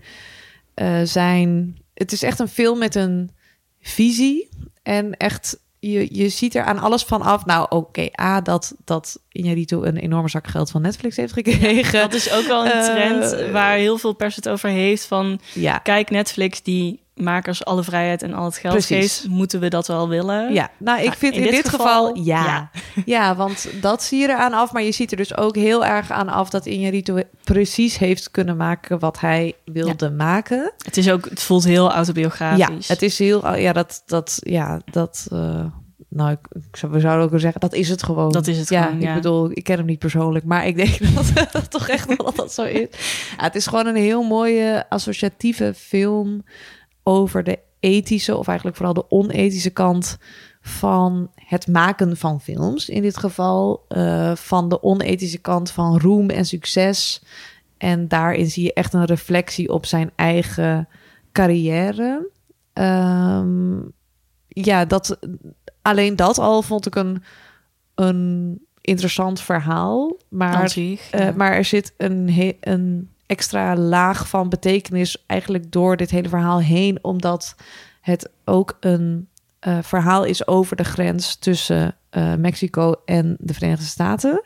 eh, 0.73 1.01
zijn. 1.03 1.77
Het 1.93 2.11
is 2.11 2.23
echt 2.23 2.39
een 2.39 2.47
film 2.47 2.79
met 2.79 2.95
een 2.95 3.31
visie 3.81 4.49
en 4.83 5.17
echt. 5.17 5.59
Je, 5.79 6.07
je 6.11 6.29
ziet 6.29 6.55
er 6.55 6.63
aan 6.63 6.79
alles 6.79 7.03
van 7.03 7.21
af. 7.21 7.45
Nou, 7.45 7.65
oké, 7.69 8.07
A, 8.21 8.41
dat, 8.41 8.75
dat 8.85 9.19
Iñárritu 9.41 9.75
een 9.81 9.97
enorme 9.97 10.29
zak 10.29 10.47
geld 10.47 10.69
van 10.71 10.81
Netflix 10.81 11.15
heeft 11.15 11.33
gekregen. 11.33 11.99
Dat 11.99 12.13
is 12.13 12.31
ook 12.31 12.45
wel 12.47 12.65
een 12.65 12.71
Eh, 12.71 12.85
trend 12.85 13.51
waar 13.51 13.75
heel 13.75 13.97
veel 13.97 14.13
pers 14.13 14.35
het 14.35 14.49
over 14.49 14.69
heeft. 14.69 15.05
Van 15.05 15.39
ja, 15.53 15.77
kijk, 15.77 16.09
Netflix 16.09 16.63
die 16.63 17.03
makers 17.19 17.65
alle 17.65 17.83
vrijheid 17.83 18.23
en 18.23 18.33
al 18.33 18.45
het 18.45 18.57
geld 18.57 18.73
Precies. 18.73 19.17
geeft. 19.17 19.27
Moeten 19.27 19.59
we 19.59 19.67
dat 19.67 19.87
wel 19.87 20.09
willen? 20.09 20.53
Ja, 20.53 20.69
nou, 20.77 20.99
ik 20.99 21.05
Nou, 21.05 21.17
vind 21.17 21.35
in, 21.35 21.43
dit, 21.43 21.69
geval, 21.69 22.17
ja. 22.17 22.45
ja. 22.45 22.71
ja. 23.05 23.35
want 23.35 23.69
dat 23.81 24.03
zie 24.03 24.19
je 24.19 24.27
eraan 24.27 24.53
af. 24.53 24.71
Maar 24.71 24.83
je 24.83 24.91
ziet 24.91 25.11
er 25.11 25.17
dus 25.17 25.37
ook 25.37 25.55
heel 25.55 25.85
erg 25.85 26.11
aan 26.11 26.29
af 26.29 26.49
dat 26.49 26.67
Iñárritu 26.69 27.13
precies 27.43 27.97
heeft 27.97 28.31
kunnen 28.31 28.57
maken 28.57 28.99
wat 28.99 29.19
hij 29.19 29.53
wilde 29.65 30.09
maken. 30.09 30.73
Het, 30.77 30.97
is 30.97 31.09
ook, 31.09 31.29
het 31.29 31.41
voelt 31.41 31.63
heel 31.63 31.87
Ja, 31.87 31.95
autobiografisch. 31.95 32.87
het 32.87 33.01
is 33.01 33.19
heel, 33.19 33.55
ja, 33.55 33.73
dat, 33.73 34.03
dat, 34.05 34.37
ja, 34.43 34.81
dat, 34.91 35.27
eh, 35.31 35.65
nou, 36.09 36.31
ik, 36.31 36.39
ik 36.69 36.75
zou, 36.75 36.91
we 36.91 36.99
zouden 36.99 37.23
ook 37.23 37.31
wel 37.31 37.39
zeggen, 37.39 37.61
dat 37.61 37.73
is 37.73 37.89
het 37.89 38.03
gewoon. 38.03 38.31
Dat 38.31 38.47
is 38.47 38.57
het 38.57 38.69
ja, 38.69 38.83
gewoon, 38.83 38.97
ik 38.97 39.03
ja. 39.03 39.13
bedoel, 39.13 39.49
ik 39.53 39.63
ken 39.63 39.77
hem 39.77 39.85
niet 39.85 39.99
persoonlijk, 39.99 40.45
maar 40.45 40.67
ik 40.67 40.75
denk 40.75 40.97
dat 41.15 41.51
dat 41.51 41.71
toch 41.71 41.87
echt 41.87 42.07
wel 42.07 42.25
dat 42.25 42.35
dat 42.35 42.53
zo 42.53 42.63
is. 42.63 42.87
Ja, 43.37 43.43
het 43.43 43.55
is 43.55 43.67
gewoon 43.67 43.85
een 43.85 43.95
heel 43.95 44.23
mooie 44.23 44.85
associatieve 44.89 45.73
film 45.75 46.43
over 47.03 47.43
de 47.43 47.59
ethische, 47.79 48.37
of 48.37 48.47
eigenlijk 48.47 48.77
vooral 48.77 48.93
de 48.95 49.09
onethische 49.11 49.69
kant 49.69 50.17
van 50.61 51.31
het 51.35 51.67
maken 51.67 52.17
van 52.17 52.41
films. 52.41 52.89
In 52.89 53.01
dit 53.01 53.17
geval 53.17 53.85
eh, 53.87 54.35
van 54.35 54.69
de 54.69 54.83
onethische 54.83 55.37
kant 55.37 55.71
van 55.71 55.99
roem 55.99 56.29
en 56.29 56.45
succes. 56.45 57.21
En 57.77 58.07
daarin 58.07 58.49
zie 58.49 58.63
je 58.63 58.73
echt 58.73 58.93
een 58.93 59.05
reflectie 59.05 59.73
op 59.73 59.85
zijn 59.85 60.11
eigen 60.15 60.87
carrière. 61.31 62.29
Ehm, 62.73 63.77
ja, 64.47 64.85
dat, 64.85 65.19
alleen 65.81 66.15
dat 66.15 66.37
al 66.37 66.61
vond 66.61 66.85
ik 66.85 66.95
een, 66.95 67.23
een 67.95 68.59
interessant 68.81 69.41
verhaal. 69.41 70.17
Maar 70.29 70.53
eh, 71.11 71.35
maar 71.35 71.51
er 71.53 71.65
zit 71.65 71.93
een, 71.97 72.29
he- 72.29 72.57
een 72.59 73.09
extra 73.29 73.75
laag 73.75 74.27
van 74.27 74.49
betekenis 74.49 75.23
eigenlijk 75.25 75.71
door 75.71 75.97
dit 75.97 76.09
hele 76.09 76.29
verhaal 76.29 76.61
heen, 76.61 77.03
omdat 77.03 77.55
het 78.01 78.29
ook 78.45 78.77
een 78.79 79.27
eh, 79.59 79.77
verhaal 79.81 80.23
is 80.23 80.47
over 80.47 80.75
de 80.75 80.83
grens 80.83 81.35
tussen 81.35 81.95
eh, 82.09 82.35
Mexico 82.35 82.93
en 83.05 83.37
de 83.39 83.53
Verenigde 83.53 83.85
Staten. 83.85 84.43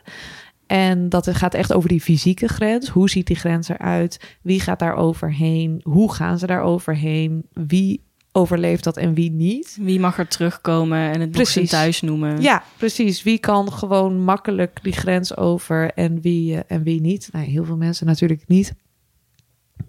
En 0.67 1.09
dat 1.09 1.25
het 1.25 1.35
gaat 1.35 1.53
echt 1.53 1.73
over 1.73 1.89
die 1.89 2.01
fysieke 2.01 2.47
grens. 2.47 2.89
Hoe 2.89 3.09
ziet 3.09 3.27
die 3.27 3.35
grens 3.35 3.67
eruit? 3.67 4.37
Wie 4.41 4.59
gaat 4.59 4.79
daar 4.79 4.95
overheen? 4.95 5.79
Hoe 5.83 6.13
gaan 6.13 6.39
ze 6.39 6.47
daar 6.47 6.61
overheen? 6.61 7.45
Wie 7.53 8.03
overleeft 8.35 8.83
dat 8.83 8.97
en 8.97 9.13
wie 9.13 9.31
niet? 9.31 9.77
Wie 9.81 9.99
mag 9.99 10.17
er 10.17 10.27
terugkomen 10.27 10.97
en 10.99 11.19
het 11.19 11.19
nog 11.19 11.31
Precies. 11.31 11.69
thuis 11.69 12.01
noemen? 12.01 12.41
Ja, 12.41 12.63
precies. 12.77 13.23
Wie 13.23 13.37
kan 13.37 13.71
gewoon 13.73 14.19
makkelijk 14.19 14.79
die 14.83 14.93
grens 14.93 15.37
over 15.37 15.91
en 15.93 16.21
wie, 16.21 16.55
eh, 16.55 16.61
en 16.77 16.83
wie 16.83 17.01
niet? 17.01 17.29
Nou, 17.31 17.45
heel 17.45 17.65
veel 17.65 17.77
mensen 17.77 18.05
natuurlijk 18.05 18.43
niet. 18.47 18.73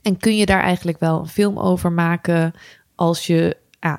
En 0.03 0.17
kun 0.17 0.37
je 0.37 0.47
daar 0.47 0.63
eigenlijk 0.63 0.99
wel 0.99 1.19
een 1.21 1.29
film 1.29 1.59
over 1.59 1.93
maken 1.93 2.53
als 2.95 3.27
je, 3.27 3.57
eh, 3.81 3.95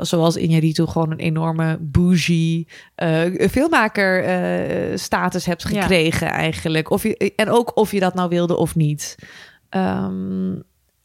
zoals 0.00 0.38
Iñárritu, 0.38 0.82
gewoon 0.82 1.10
een 1.10 1.18
enorme 1.18 1.78
bougie 1.80 2.68
eh, 2.94 3.48
filmmaker 3.50 4.24
status 4.98 5.46
hebt 5.46 5.62
Ja. 5.68 5.80
gekregen 5.80 6.28
eigenlijk. 6.30 6.90
Of 6.90 7.02
je, 7.02 7.32
en 7.36 7.48
ook 7.48 7.76
of 7.76 7.92
je 7.92 8.00
dat 8.00 8.14
nou 8.14 8.28
wilde 8.28 8.56
of 8.56 8.74
niet. 8.74 9.16
Ehm, 9.68 10.54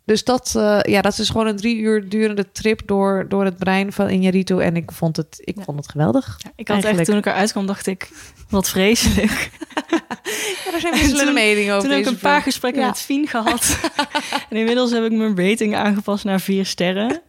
dus 0.05 0.23
dat, 0.23 0.53
eh, 0.55 0.79
ja, 0.81 1.01
dat 1.01 1.17
is 1.19 1.29
gewoon 1.29 1.47
een 1.47 1.55
drie 1.55 1.77
uur 1.77 2.09
durende 2.09 2.51
trip 2.51 2.81
door, 2.85 3.25
door 3.29 3.45
het 3.45 3.57
brein 3.57 3.93
van 3.93 4.09
Iñárritu. 4.09 4.55
En 4.61 4.75
ik 4.75 4.91
vond 4.91 5.17
het, 5.17 5.41
ik 5.43 5.57
Ja. 5.57 5.63
vond 5.63 5.77
het 5.77 5.89
geweldig. 5.89 6.39
Ik 6.55 6.67
had 6.67 6.83
echt, 6.83 7.05
toen 7.05 7.17
ik 7.17 7.25
eruit 7.25 7.51
kwam, 7.51 7.65
dacht 7.65 7.87
ik, 7.87 8.09
wat 8.49 8.69
vreselijk. 8.69 9.49
Ja, 10.65 10.73
er 10.73 10.79
zijn 10.79 11.13
toen- 11.25 11.33
meningen 11.33 11.75
over 11.75 11.87
Toen 11.89 11.97
heb 11.97 12.05
ik 12.07 12.11
een 12.13 12.19
paar 12.19 12.41
gesprekken 12.41 12.85
met 12.85 12.97
Fien 12.97 13.27
gehad. 13.27 13.79
en 14.49 14.57
inmiddels 14.57 14.91
heb 14.91 15.03
ik 15.03 15.11
mijn 15.11 15.37
rating 15.37 15.75
aangepast 15.75 16.23
naar 16.23 16.39
vier 16.41 16.65
sterren. 16.65 17.21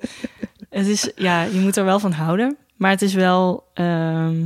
Het 0.70 0.86
is, 0.86 1.10
ja, 1.16 1.42
je 1.42 1.58
moet 1.60 1.76
er 1.76 1.84
wel 1.84 1.98
van 1.98 2.12
houden. 2.12 2.56
Maar 2.76 2.90
het 2.90 3.02
is 3.02 3.14
wel, 3.14 3.64
ehm, 3.74 4.36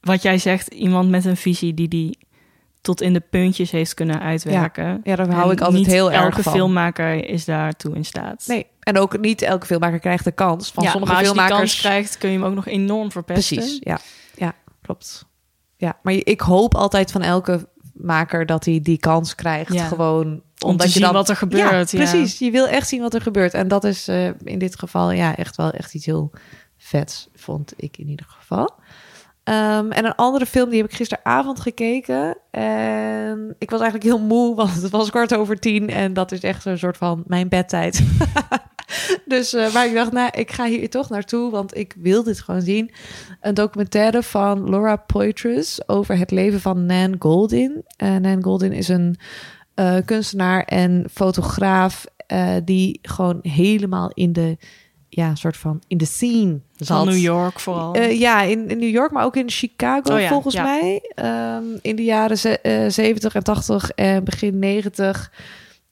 wat 0.00 0.22
jij 0.22 0.38
zegt, 0.38 0.68
iemand 0.68 1.10
met 1.10 1.24
een 1.24 1.36
visie 1.36 1.74
die 1.74 1.88
die 1.88 2.18
tot 2.84 3.00
in 3.00 3.12
de 3.12 3.20
puntjes 3.20 3.70
heeft 3.70 3.94
kunnen 3.94 4.20
uitwerken. 4.20 5.00
Ja, 5.04 5.16
daar 5.16 5.30
hou 5.32 5.46
En 5.46 5.50
ik 5.52 5.60
altijd 5.60 5.86
heel 5.86 6.12
erg 6.12 6.22
elke 6.22 6.42
van. 6.42 6.52
filmmaker 6.52 7.28
is 7.28 7.44
daartoe 7.44 7.94
in 7.94 8.04
staat. 8.04 8.44
Nee, 8.46 8.66
en 8.80 8.98
ook 8.98 9.18
niet 9.18 9.42
elke 9.42 9.66
filmmaker 9.66 9.98
krijgt 9.98 10.24
de 10.24 10.32
kans. 10.32 10.70
Van 10.72 10.82
ja, 10.84 10.90
sommige 10.90 11.12
maar 11.12 11.20
als 11.20 11.30
je 11.30 11.34
die 11.34 11.42
filmmakers 11.44 11.72
kans 11.80 11.90
krijgt, 11.92 12.18
kun 12.18 12.30
je 12.30 12.38
hem 12.38 12.46
ook 12.46 12.54
nog 12.54 12.66
enorm 12.66 13.12
verpesten. 13.12 13.56
Precies, 13.56 13.78
ja. 13.80 13.98
Ja, 14.34 14.52
klopt. 14.82 15.24
Ja, 15.76 15.98
maar 16.02 16.12
je- 16.12 16.22
ik 16.24 16.40
hoop 16.40 16.74
altijd 16.74 17.12
van 17.12 17.22
elke 17.22 17.68
maker 17.94 18.46
dat 18.46 18.64
hij 18.64 18.80
die 18.82 18.98
kans 18.98 19.34
krijgt. 19.34 19.72
Ja. 19.72 19.86
Gewoon 19.86 20.42
Om 20.64 20.76
te 20.76 20.88
zien 20.88 21.12
wat 21.12 21.28
er 21.28 21.36
gebeurt, 21.36 21.90
ja. 21.90 21.98
precies. 21.98 22.38
Je 22.38 22.50
wil 22.50 22.66
echt 22.66 22.88
zien 22.88 23.00
wat 23.00 23.14
er 23.14 23.20
gebeurt. 23.22 23.54
En 23.54 23.68
dat 23.68 23.84
is 23.84 24.08
eh, 24.08 24.26
in 24.44 24.58
dit 24.58 24.78
geval 24.78 25.10
ja, 25.10 25.36
echt 25.36 25.56
wel 25.56 25.70
echt 25.70 25.94
iets 25.94 26.06
heel 26.06 26.30
vets, 26.76 27.28
vond 27.34 27.72
ik 27.76 27.96
in 27.98 28.08
ieder 28.08 28.26
geval. 28.28 28.70
Ehm, 29.44 29.90
en 29.90 30.04
een 30.04 30.14
andere 30.14 30.46
film, 30.46 30.70
die 30.70 30.80
heb 30.80 30.90
ik 30.90 30.96
gisteravond 30.96 31.60
gekeken. 31.60 32.36
En 32.50 33.54
ik 33.58 33.70
was 33.70 33.80
eigenlijk 33.80 34.10
heel 34.10 34.26
moe, 34.26 34.54
want 34.54 34.82
het 34.82 34.90
was 34.90 35.10
kwart 35.10 35.34
over 35.34 35.60
tien. 35.60 35.88
En 35.88 36.12
dat 36.12 36.32
is 36.32 36.40
echt 36.40 36.64
een 36.64 36.78
soort 36.78 36.96
van 36.96 37.24
mijn 37.26 37.48
bedtijd. 37.48 38.02
dus, 39.26 39.52
eh, 39.52 39.74
maar 39.74 39.86
ik 39.86 39.94
dacht, 39.94 40.12
nou, 40.12 40.30
ik 40.32 40.52
ga 40.52 40.66
hier 40.66 40.90
toch 40.90 41.08
naartoe, 41.08 41.50
want 41.50 41.76
ik 41.76 41.94
wil 41.98 42.22
dit 42.22 42.40
gewoon 42.40 42.62
zien. 42.62 42.90
Een 43.40 43.54
documentaire 43.54 44.22
van 44.22 44.70
Laura 44.70 44.96
Poitras 44.96 45.88
over 45.88 46.18
het 46.18 46.30
leven 46.30 46.60
van 46.60 46.86
Nan 46.86 47.16
Goldin. 47.18 47.84
Uh, 48.02 48.16
Nan 48.16 48.42
Goldin 48.42 48.72
is 48.72 48.88
een 48.88 49.16
eh, 49.74 49.96
kunstenaar 50.04 50.62
en 50.62 51.06
fotograaf 51.12 52.04
die 52.64 52.98
gewoon 53.02 53.38
helemaal 53.42 54.10
in 54.14 54.32
de, 54.32 54.56
ja, 55.14 55.34
soort 55.34 55.56
van 55.56 55.82
in 55.86 55.96
de 55.96 56.04
scene 56.04 56.60
zat. 56.76 56.96
Van 56.96 57.06
New 57.06 57.16
York 57.16 57.60
vooral. 57.60 57.94
Eh, 57.94 58.18
ja, 58.18 58.42
in, 58.42 58.68
in 58.68 58.78
New 58.78 58.90
York, 58.90 59.10
maar 59.10 59.24
ook 59.24 59.36
in 59.36 59.50
Chicago 59.50 60.14
Oh 60.14 60.20
ja, 60.20 60.28
volgens 60.28 60.54
ja. 60.54 60.62
mij. 60.62 61.10
Ehm, 61.14 61.64
in 61.82 61.96
de 61.96 62.04
jaren 62.04 62.38
ze, 62.38 62.60
eh, 62.60 62.88
70 62.88 63.34
en 63.34 63.42
80 63.42 63.90
en 63.90 64.24
begin 64.24 64.58
90. 64.58 65.32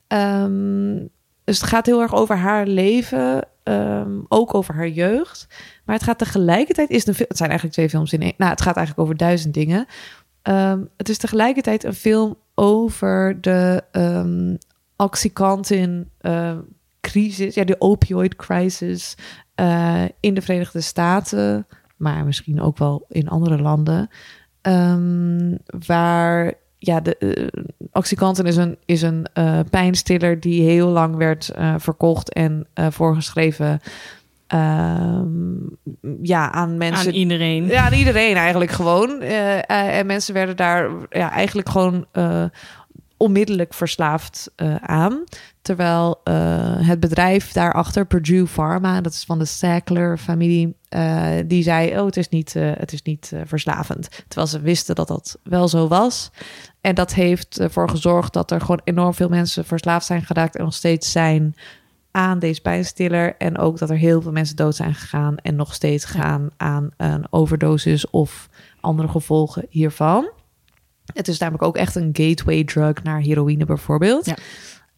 Ehm, 0.06 0.96
dus 1.44 1.60
het 1.60 1.68
gaat 1.68 1.86
heel 1.86 2.00
erg 2.00 2.14
over 2.14 2.36
haar 2.36 2.66
leven, 2.66 3.48
ehm, 3.62 4.18
ook 4.28 4.54
over 4.54 4.74
haar 4.74 4.88
jeugd. 4.88 5.46
Maar 5.84 5.94
het 5.94 6.04
gaat 6.04 6.18
tegelijkertijd, 6.18 6.90
is 6.90 7.06
een, 7.06 7.14
het 7.18 7.36
zijn 7.36 7.50
eigenlijk 7.50 7.78
twee 7.78 7.88
films 7.88 8.12
in 8.12 8.22
één. 8.22 8.34
Nou, 8.36 8.50
het 8.50 8.62
gaat 8.62 8.76
eigenlijk 8.76 9.06
over 9.06 9.18
duizend 9.18 9.54
dingen. 9.54 9.86
Het 10.96 11.08
is 11.08 11.18
tegelijkertijd 11.18 11.84
een 11.84 11.94
film 11.94 12.36
over 12.54 13.40
de 13.40 13.82
Oxycontin 15.02 16.10
eh, 16.18 16.58
crisis, 17.12 17.54
ja, 17.54 17.64
de 17.64 17.80
opioid 17.80 18.36
crisis 18.36 19.14
eh, 19.54 20.04
in 20.20 20.34
de 20.34 20.42
Verenigde 20.42 20.80
Staten, 20.80 21.66
maar 21.96 22.24
misschien 22.24 22.60
ook 22.60 22.78
wel 22.78 23.04
in 23.08 23.28
andere 23.28 23.62
landen, 23.62 24.10
Ehm, 24.62 25.56
waar 25.86 26.52
ja, 26.78 27.00
de 27.00 27.50
Oxycontin 27.92 28.46
is 28.46 28.56
een, 28.56 28.76
is 28.84 29.02
een 29.02 29.26
eh, 29.32 29.60
pijnstiller 29.70 30.40
die 30.40 30.62
heel 30.62 30.88
lang 30.88 31.16
werd 31.16 31.50
verkocht 31.76 32.32
en 32.32 32.66
voorgeschreven 32.74 33.80
ehm, 34.46 35.32
ja, 36.22 36.52
aan 36.52 36.76
mensen. 36.76 37.08
aan 37.08 37.14
iedereen. 37.14 37.66
Ja, 37.66 37.84
aan 37.84 37.92
iedereen 37.92 38.36
eigenlijk 38.36 38.70
gewoon. 38.70 39.20
En 39.20 40.06
mensen 40.06 40.34
werden 40.34 40.56
daar 40.56 40.90
ja, 41.10 41.30
eigenlijk 41.30 41.68
gewoon 41.68 42.06
onmiddellijk 43.16 43.74
verslaafd 43.74 44.50
aan. 44.80 45.24
Terwijl 45.62 46.20
eh, 46.24 46.34
het 46.88 47.00
bedrijf 47.00 47.52
daarachter, 47.52 48.06
Purdue 48.06 48.46
Pharma, 48.46 49.00
dat 49.00 49.12
is 49.12 49.24
van 49.24 49.38
de 49.38 49.44
Sackler-familie, 49.44 50.76
eh, 50.88 51.30
die 51.46 51.62
zei: 51.62 51.98
Oh, 51.98 52.06
het 52.06 52.16
is 52.16 52.28
niet, 52.28 52.56
eh, 52.56 52.70
het 52.74 52.92
is 52.92 53.02
niet 53.02 53.32
verslavend. 53.44 54.08
Terwijl 54.28 54.46
ze 54.46 54.60
wisten 54.60 54.94
dat 54.94 55.08
dat 55.08 55.38
wel 55.42 55.68
zo 55.68 55.88
was. 55.88 56.30
En 56.80 56.94
dat 56.94 57.14
heeft 57.14 57.60
ervoor 57.60 57.88
gezorgd 57.88 58.32
dat 58.32 58.50
er 58.50 58.60
gewoon 58.60 58.80
enorm 58.84 59.14
veel 59.14 59.28
mensen 59.28 59.64
verslaafd 59.64 60.06
zijn 60.06 60.22
geraakt 60.22 60.56
en 60.56 60.64
nog 60.64 60.74
steeds 60.74 61.12
zijn 61.12 61.54
aan 62.10 62.38
deze 62.38 62.60
pijnstiller. 62.60 63.36
En 63.36 63.58
ook 63.58 63.78
dat 63.78 63.90
er 63.90 63.96
heel 63.96 64.22
veel 64.22 64.32
mensen 64.32 64.56
dood 64.56 64.76
zijn 64.76 64.94
gegaan 64.94 65.36
en 65.36 65.56
nog 65.56 65.74
steeds 65.74 66.04
gaan 66.04 66.50
aan 66.56 66.90
een 66.96 67.26
overdosis 67.30 68.10
of 68.10 68.48
andere 68.80 69.08
gevolgen 69.08 69.66
hiervan. 69.68 70.30
Het 71.14 71.28
is 71.28 71.38
namelijk 71.38 71.64
ook 71.64 71.76
echt 71.76 71.94
een 71.94 72.10
gateway 72.12 72.64
drug 72.64 73.02
naar 73.02 73.20
heroïne 73.20 73.64
bijvoorbeeld. 73.64 74.26
Ja. 74.26 74.36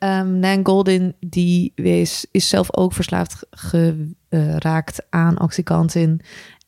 Ehm, 0.04 0.38
Nan 0.38 0.66
Goldin 0.66 1.14
die 1.20 1.72
is, 1.74 2.26
is 2.30 2.48
zelf 2.48 2.76
ook 2.76 2.92
verslaafd 2.92 3.46
geraakt 3.50 5.06
aan 5.10 5.40
Oxycontin. 5.40 6.20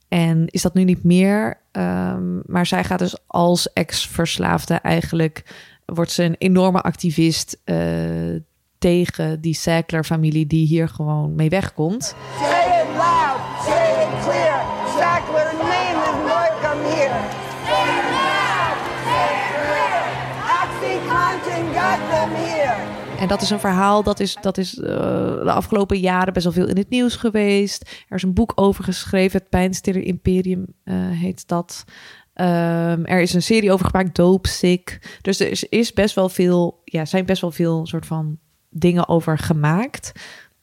En 0.08 0.46
is 0.46 0.62
dat 0.62 0.74
nu 0.74 0.84
niet 0.84 1.04
meer. 1.04 1.60
Ehm, 1.72 2.36
maar 2.46 2.66
zij 2.66 2.84
gaat 2.84 2.98
dus 2.98 3.16
als 3.26 3.72
ex-verslaafde 3.72 4.74
eigenlijk... 4.74 5.44
wordt 5.84 6.10
ze 6.10 6.22
een 6.22 6.34
enorme 6.38 6.80
activist 6.80 7.60
eh, 7.64 7.76
tegen 8.78 9.40
die 9.40 9.54
Sackler-familie... 9.54 10.46
die 10.46 10.66
hier 10.66 10.88
gewoon 10.88 11.34
mee 11.34 11.48
wegkomt. 11.48 12.04
Say 12.04 12.82
it 12.82 12.88
loud, 12.96 13.40
say 13.64 14.02
it 14.02 14.22
clear. 14.24 14.60
Sackler 14.98 15.52
name 15.58 15.98
is 16.08 16.18
welcome 16.32 16.82
here. 16.94 17.20
Say 17.66 17.86
it 17.98 18.06
loud, 18.16 18.76
say 19.06 19.28
it 19.34 19.50
clear. 19.66 20.02
Oxycontin 20.60 21.64
got 21.74 22.10
them 22.10 22.34
here. 22.34 22.55
En 23.18 23.28
dat 23.28 23.42
is 23.42 23.50
een 23.50 23.60
verhaal 23.60 24.02
dat 24.02 24.20
is, 24.20 24.36
dat 24.40 24.58
is 24.58 24.78
eh, 24.78 24.86
de 25.42 25.52
afgelopen 25.52 25.98
jaren 25.98 26.32
best 26.32 26.44
wel 26.44 26.54
veel 26.54 26.68
in 26.68 26.76
het 26.76 26.88
nieuws 26.88 27.16
geweest. 27.16 27.82
Er 28.08 28.16
is 28.16 28.22
een 28.22 28.34
boek 28.34 28.52
over 28.54 28.84
geschreven, 28.84 29.38
het 29.38 29.48
Pijnstiller 29.48 30.02
Imperium 30.02 30.66
eh, 30.84 30.94
heet 31.10 31.48
dat. 31.48 31.84
Ehm, 32.34 33.04
er 33.04 33.20
is 33.20 33.34
een 33.34 33.42
serie 33.42 33.72
over 33.72 33.86
gemaakt, 33.86 34.16
Dope 34.16 34.48
Sick. 34.48 35.18
Dus 35.22 35.40
er 35.40 35.66
is, 35.68 35.92
best 35.92 36.14
wel 36.14 36.28
veel, 36.28 36.80
ja, 36.84 37.04
zijn 37.04 37.26
best 37.26 37.40
wel 37.40 37.50
veel 37.50 37.86
soort 37.86 38.06
van 38.06 38.38
dingen 38.70 39.08
over 39.08 39.38
gemaakt. 39.38 40.12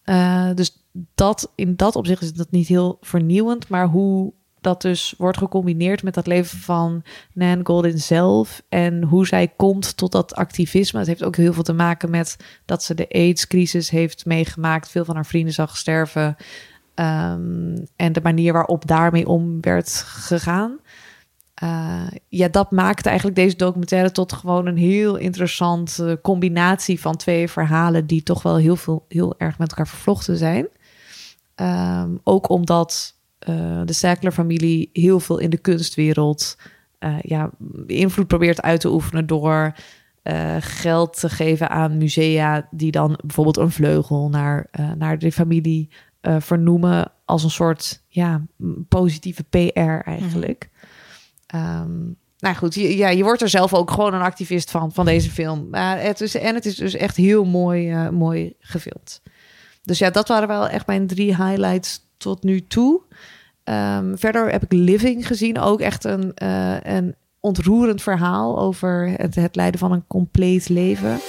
Eh, 0.03 0.49
dus 0.53 0.85
dat, 1.15 1.51
in 1.55 1.75
dat 1.75 1.95
opzicht 1.95 2.21
is 2.21 2.33
dat 2.33 2.51
niet 2.51 2.67
heel 2.67 2.97
vernieuwend, 3.01 3.67
maar 3.67 3.87
hoe 3.87 4.33
dat 4.63 4.81
dus 4.81 5.13
wordt 5.17 5.37
gecombineerd 5.37 6.03
met 6.03 6.13
dat 6.13 6.27
leven 6.27 6.57
van 6.57 7.03
Nan 7.33 7.65
Goldin 7.65 7.99
zelf 7.99 8.63
en 8.69 9.03
hoe 9.03 9.27
zij 9.27 9.47
komt 9.55 9.97
tot 9.97 10.11
dat 10.11 10.35
activisme. 10.35 10.99
Het 10.99 11.07
heeft 11.07 11.23
ook 11.23 11.35
heel 11.35 11.53
veel 11.53 11.63
te 11.63 11.73
maken 11.73 12.09
met 12.09 12.37
dat 12.65 12.83
ze 12.83 12.93
de 12.93 13.09
AIDS-crisis 13.09 13.89
heeft 13.89 14.25
meegemaakt, 14.25 14.89
veel 14.89 15.05
van 15.05 15.15
haar 15.15 15.25
vrienden 15.25 15.53
zag 15.53 15.77
sterven 15.77 16.35
ehm, 16.93 17.77
en 17.95 18.13
de 18.13 18.21
manier 18.23 18.53
waarop 18.53 18.87
daarmee 18.87 19.27
om 19.27 19.61
werd 19.61 19.91
gegaan. 20.05 20.79
Eh, 21.53 22.07
ja, 22.27 22.47
dat 22.47 22.71
maakte 22.71 23.07
eigenlijk 23.07 23.37
deze 23.37 23.55
documentaire 23.55 24.11
tot 24.11 24.33
gewoon 24.33 24.65
een 24.65 24.77
heel 24.77 25.15
interessante 25.15 26.19
combinatie 26.21 26.99
van 26.99 27.15
twee 27.15 27.49
verhalen 27.49 28.07
die 28.07 28.23
toch 28.23 28.41
wel 28.43 28.57
heel, 28.57 28.75
veel, 28.75 29.05
heel 29.07 29.35
erg 29.37 29.57
met 29.57 29.69
elkaar 29.69 29.87
vervlochten 29.87 30.37
zijn. 30.37 30.67
Ehm, 31.55 32.09
ook 32.23 32.49
omdat 32.49 33.15
eh, 33.45 33.81
de 33.85 33.93
Sackler-familie 33.93 34.89
heel 34.93 35.19
veel 35.19 35.37
in 35.37 35.49
de 35.49 35.57
kunstwereld 35.57 36.57
eh, 36.99 37.15
ja, 37.21 37.49
invloed 37.87 38.27
probeert 38.27 38.61
uit 38.61 38.79
te 38.79 38.91
oefenen 38.91 39.27
door 39.27 39.75
eh, 40.21 40.55
geld 40.59 41.19
te 41.19 41.29
geven 41.29 41.69
aan 41.69 41.97
musea 41.97 42.67
die 42.71 42.91
dan 42.91 43.19
bijvoorbeeld 43.23 43.57
een 43.57 43.71
vleugel 43.71 44.29
naar, 44.29 44.67
naar 44.97 45.19
de 45.19 45.31
familie 45.31 45.89
vernoemen 46.39 47.11
als 47.25 47.43
een 47.43 47.49
soort 47.49 48.03
ja, 48.07 48.45
positieve 48.87 49.43
PR 49.43 49.79
eigenlijk. 49.79 50.69
Ehm, 51.45 52.01
nou 52.37 52.55
goed, 52.55 52.75
je, 52.75 52.97
ja, 52.97 53.09
je 53.09 53.23
wordt 53.23 53.41
er 53.41 53.49
zelf 53.49 53.73
ook 53.73 53.91
gewoon 53.91 54.13
een 54.13 54.21
activist 54.21 54.71
van, 54.71 54.93
van 54.93 55.05
deze 55.05 55.29
film. 55.29 55.73
Het 55.73 56.21
is, 56.21 56.35
en 56.35 56.55
het 56.55 56.65
is 56.65 56.75
dus 56.75 56.93
echt 56.93 57.15
heel 57.15 57.45
mooi, 57.45 58.09
mooi 58.11 58.55
gefilmd. 58.59 59.21
Dus 59.81 59.99
ja, 59.99 60.09
dat 60.09 60.27
waren 60.27 60.47
wel 60.47 60.67
echt 60.67 60.87
mijn 60.87 61.07
drie 61.07 61.35
highlights 61.35 62.02
tot 62.23 62.43
nu 62.43 62.67
toe. 62.67 63.01
Ehm, 63.63 64.15
verder 64.15 64.51
heb 64.51 64.63
ik 64.63 64.71
Living 64.71 65.27
gezien. 65.27 65.59
Ook 65.59 65.79
echt 65.79 66.03
een, 66.03 66.31
eh, 66.33 66.79
een 66.81 67.15
ontroerend 67.39 68.01
verhaal 68.01 68.59
over 68.59 69.13
het, 69.15 69.35
het 69.35 69.55
leiden 69.55 69.79
van 69.79 69.91
een 69.91 70.07
compleet 70.07 70.69
leven. 70.69 71.19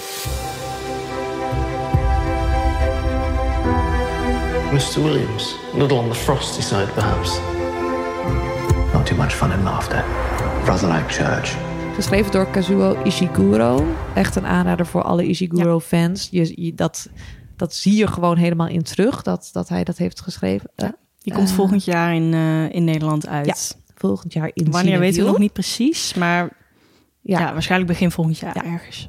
Mr. 4.72 5.02
Williams, 5.02 5.56
a 5.74 5.78
little 5.78 5.98
on 5.98 6.10
the 6.10 6.14
frosty 6.14 6.62
side, 6.62 6.88
perhaps. 6.94 7.40
Not 8.92 9.06
too 9.06 9.16
much 9.16 9.32
fun 9.32 9.52
and 9.52 9.62
laughter. 9.62 10.04
Rather 10.64 10.88
like 10.92 11.08
church. 11.08 11.56
Geschreven 11.94 12.32
door 12.32 12.50
Kazuo 12.50 13.02
Ishiguro. 13.02 13.86
Echt 14.14 14.36
een 14.36 14.46
aanrader 14.46 14.86
voor 14.86 15.02
alle 15.02 15.26
Ishiguro-fans. 15.26 16.28
Je, 16.30 16.64
je, 16.64 16.74
dat, 16.74 17.08
dat 17.56 17.74
zie 17.74 17.96
je 17.96 18.06
gewoon 18.06 18.36
helemaal 18.36 18.66
in 18.68 18.82
terug, 18.82 19.22
dat, 19.22 19.50
dat 19.52 19.68
hij 19.68 19.84
dat 19.84 19.96
heeft 19.96 20.20
geschreven. 20.20 20.70
Eh, 20.74 20.88
Die 21.18 21.32
komt 21.34 21.48
eh, 21.48 21.54
volgend 21.54 21.84
jaar 21.84 22.14
in, 22.14 22.34
eh, 22.34 22.72
in 22.74 22.84
Nederland 22.84 23.26
uit. 23.26 23.76
volgend 23.94 24.32
jaar 24.32 24.50
in 24.54 24.70
Wanneer 24.70 24.98
weten 24.98 25.22
we 25.24 25.28
nog 25.28 25.38
niet 25.38 25.52
precies, 25.52 26.14
maar 26.14 26.48
ja. 27.20 27.38
Ja. 27.38 27.52
waarschijnlijk 27.52 27.90
begin 27.90 28.10
volgend 28.10 28.38
jaar 28.38 28.56
Ja. 28.56 28.64
ergens. 28.64 29.08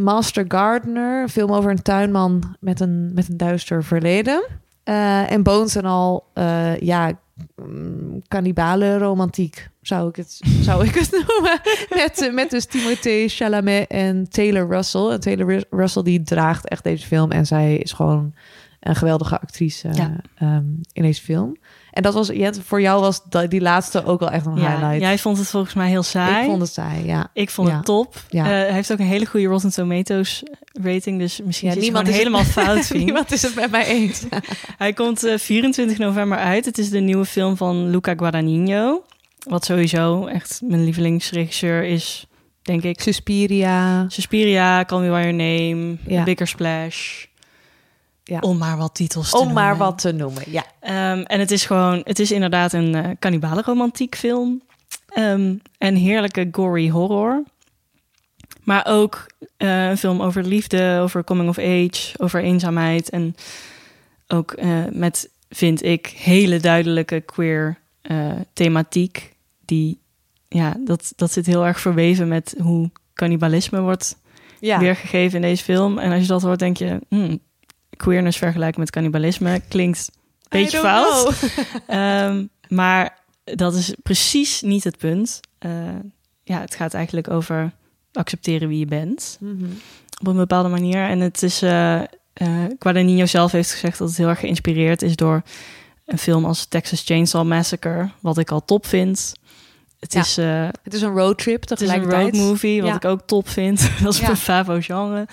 Master 0.00 0.44
Gardener, 0.48 1.28
film 1.28 1.52
over 1.52 1.70
een 1.70 1.82
tuinman 1.82 2.56
met 2.60 2.80
een, 2.80 3.12
met 3.14 3.28
een 3.28 3.36
duister 3.36 3.84
verleden. 3.84 4.44
En 5.28 5.42
Bones 5.42 5.76
en 5.76 5.84
al, 5.84 6.26
ja, 6.80 7.12
mm, 7.56 8.22
cannibale 8.28 8.98
romantiek 8.98 9.68
zou 9.82 10.08
ik 10.08 10.16
het, 10.16 10.40
zou 10.60 10.84
ik 10.86 10.94
het 10.94 11.10
noemen. 11.28 11.60
Met, 11.94 12.22
eh, 12.22 12.32
met 12.34 12.50
dus 12.50 12.64
Timothée 12.64 13.28
Chalamet 13.28 13.86
en 13.88 14.28
Taylor 14.28 14.68
Russell. 14.68 15.08
En 15.10 15.20
Taylor 15.20 15.46
Ru- 15.46 15.62
Russell 15.78 16.02
die 16.02 16.22
draagt 16.22 16.68
echt 16.68 16.84
deze 16.84 17.06
film. 17.06 17.30
En 17.30 17.46
zij 17.46 17.76
is 17.76 17.92
gewoon 17.92 18.34
een 18.80 18.96
geweldige 18.96 19.40
actrice 19.40 19.88
Ja. 19.92 20.16
ehm, 20.34 20.64
in 20.92 21.02
deze 21.02 21.22
film. 21.22 21.56
En 21.94 22.02
dat 22.02 22.14
was, 22.14 22.30
voor 22.64 22.80
jou 22.80 23.00
was 23.00 23.20
dat, 23.28 23.50
die 23.50 23.60
laatste 23.60 24.04
ook 24.04 24.20
wel 24.20 24.30
echt 24.30 24.46
een 24.46 24.56
Ja, 24.56 24.70
highlight. 24.70 25.00
jij 25.00 25.18
vond 25.18 25.38
het 25.38 25.48
volgens 25.48 25.74
mij 25.74 25.88
heel 25.88 26.02
saai. 26.02 26.40
ik 26.44 26.48
vond 26.50 26.60
het 26.62 26.72
saai, 26.72 27.04
ja. 27.06 27.30
Ik 27.32 27.50
vond 27.50 27.68
Ja. 27.68 27.76
het 27.76 27.84
top. 27.84 28.14
Ja. 28.28 28.44
Eh, 28.44 28.50
hij 28.50 28.72
heeft 28.72 28.92
ook 28.92 28.98
een 28.98 29.06
hele 29.06 29.26
goede 29.26 29.46
Rotten 29.46 29.70
Tomatoes 29.70 30.42
rating. 30.82 31.18
Dus 31.18 31.40
misschien 31.44 31.68
is 31.68 31.74
het 31.74 31.82
niemand 31.84 32.08
is 32.08 32.16
helemaal 32.16 32.44
fout. 32.58 32.90
Niemand 32.94 33.32
is 33.32 33.42
het 33.42 33.54
met 33.54 33.70
mij 33.70 33.86
eens. 33.86 34.22
Hij 34.78 34.92
komt 34.92 35.24
eh, 35.24 35.38
24 35.38 35.98
november 35.98 36.38
uit. 36.38 36.64
Het 36.64 36.78
is 36.78 36.90
de 36.90 37.00
nieuwe 37.00 37.24
film 37.24 37.56
van 37.56 37.90
Luca 37.90 38.14
Guadagnino. 38.16 39.02
Wat 39.48 39.64
sowieso 39.64 40.26
echt 40.26 40.60
mijn 40.64 40.84
lievelingsregisseur 40.84 41.84
is, 41.84 42.26
denk 42.62 42.82
ik. 42.82 43.00
Suspiria. 43.00 44.04
Suspiria, 44.08 44.84
Call 44.84 45.00
Me 45.00 45.06
By 45.08 45.12
Your 45.28 45.34
Name, 45.34 45.96
Ja. 46.06 46.22
Bigger 46.24 46.46
Splash. 46.46 47.24
Ja. 48.24 48.38
Om 48.38 48.58
maar 48.58 48.76
wat 48.76 48.94
titels 48.94 49.30
te 49.30 49.36
Om 49.36 49.52
maar 49.52 49.68
noemen. 49.68 49.86
wat 49.86 49.98
te 49.98 50.12
noemen, 50.12 50.42
ja. 50.46 50.64
Ehm, 50.80 51.22
en 51.22 51.40
het 51.40 51.50
is 51.50 51.66
gewoon, 51.66 52.00
het 52.04 52.18
is 52.18 52.30
inderdaad 52.30 52.72
een 52.72 52.94
eh 52.94 53.10
cannibale 53.18 53.62
romantiek 53.62 54.16
film. 54.16 54.62
Ehm, 55.08 55.54
en 55.78 55.94
heerlijke 55.94 56.48
gory 56.52 56.88
horror. 56.88 57.42
Maar 58.62 58.86
ook 58.86 59.26
eh, 59.56 59.88
een 59.88 59.98
film 59.98 60.22
over 60.22 60.44
liefde, 60.44 60.98
over 61.02 61.24
coming 61.24 61.48
of 61.48 61.58
age, 61.58 62.14
over 62.16 62.42
eenzaamheid. 62.42 63.10
En 63.10 63.34
ook 64.28 64.52
eh, 64.52 64.84
met, 64.90 65.30
vind 65.48 65.82
ik, 65.82 66.06
hele 66.06 66.60
duidelijke 66.60 67.20
queer 67.20 67.82
thematiek. 68.52 69.36
Die, 69.64 70.00
ja, 70.48 70.76
dat, 70.84 71.12
dat 71.16 71.32
zit 71.32 71.46
heel 71.46 71.66
erg 71.66 71.80
verweven 71.80 72.28
met 72.28 72.54
hoe 72.60 72.90
cannibalisme 73.14 73.80
wordt 73.80 74.16
ja. 74.60 74.78
weergegeven 74.78 75.36
in 75.36 75.48
deze 75.48 75.64
film. 75.64 75.98
En 75.98 76.12
als 76.12 76.20
je 76.20 76.26
dat 76.26 76.42
hoort, 76.42 76.58
denk 76.58 76.76
je, 76.76 77.00
hmm, 77.08 77.40
queerness 77.96 78.38
vergelijken 78.38 78.80
met 78.80 78.90
cannibalisme 78.90 79.60
klinkt 79.68 80.10
een 80.48 80.60
beetje 80.62 80.78
fout. 80.78 81.34
Ehm, 81.86 82.44
maar 82.68 83.18
dat 83.44 83.74
is 83.74 83.94
precies 84.02 84.60
niet 84.60 84.84
het 84.84 84.98
punt. 84.98 85.40
Eh, 85.58 85.70
ja, 86.42 86.60
het 86.60 86.74
gaat 86.74 86.94
eigenlijk 86.94 87.30
over 87.30 87.72
accepteren 88.12 88.68
wie 88.68 88.78
je 88.78 88.86
bent 88.86 89.36
Mhm. 89.40 89.64
op 90.20 90.26
een 90.26 90.36
bepaalde 90.36 90.68
manier. 90.68 91.08
En 91.08 91.20
het 91.20 91.42
is, 91.42 91.62
eh 91.62 92.00
eh 92.32 92.64
Guadagnino 92.78 93.26
zelf 93.26 93.52
heeft 93.52 93.72
gezegd 93.72 93.98
dat 93.98 94.08
het 94.08 94.16
heel 94.16 94.28
erg 94.28 94.38
geïnspireerd 94.40 95.02
is 95.02 95.16
door 95.16 95.42
een 96.06 96.18
film 96.18 96.44
als 96.44 96.66
Texas 96.66 97.02
Chainsaw 97.04 97.46
Massacre, 97.46 98.10
wat 98.20 98.38
ik 98.38 98.50
al 98.50 98.64
top 98.64 98.86
vind. 98.86 99.32
Het 99.98 100.12
Ja. 100.12 100.20
is 100.20 100.38
eh, 100.38 100.68
Het 100.82 100.94
is 100.94 101.02
een 101.02 101.14
roadtrip 101.14 101.60
het 101.60 101.70
is 101.70 101.88
een 101.88 101.94
tegelijkertijd. 101.94 102.34
road 102.36 102.46
movie, 102.50 102.80
wat 102.80 102.90
Ja. 102.90 102.96
ik 102.96 103.04
ook 103.04 103.20
top 103.26 103.48
vind. 103.48 103.80
dat 104.02 104.12
is 104.12 104.18
Ja. 104.18 104.26
mijn 104.26 104.36
favo 104.38 104.80
genre. 104.80 105.26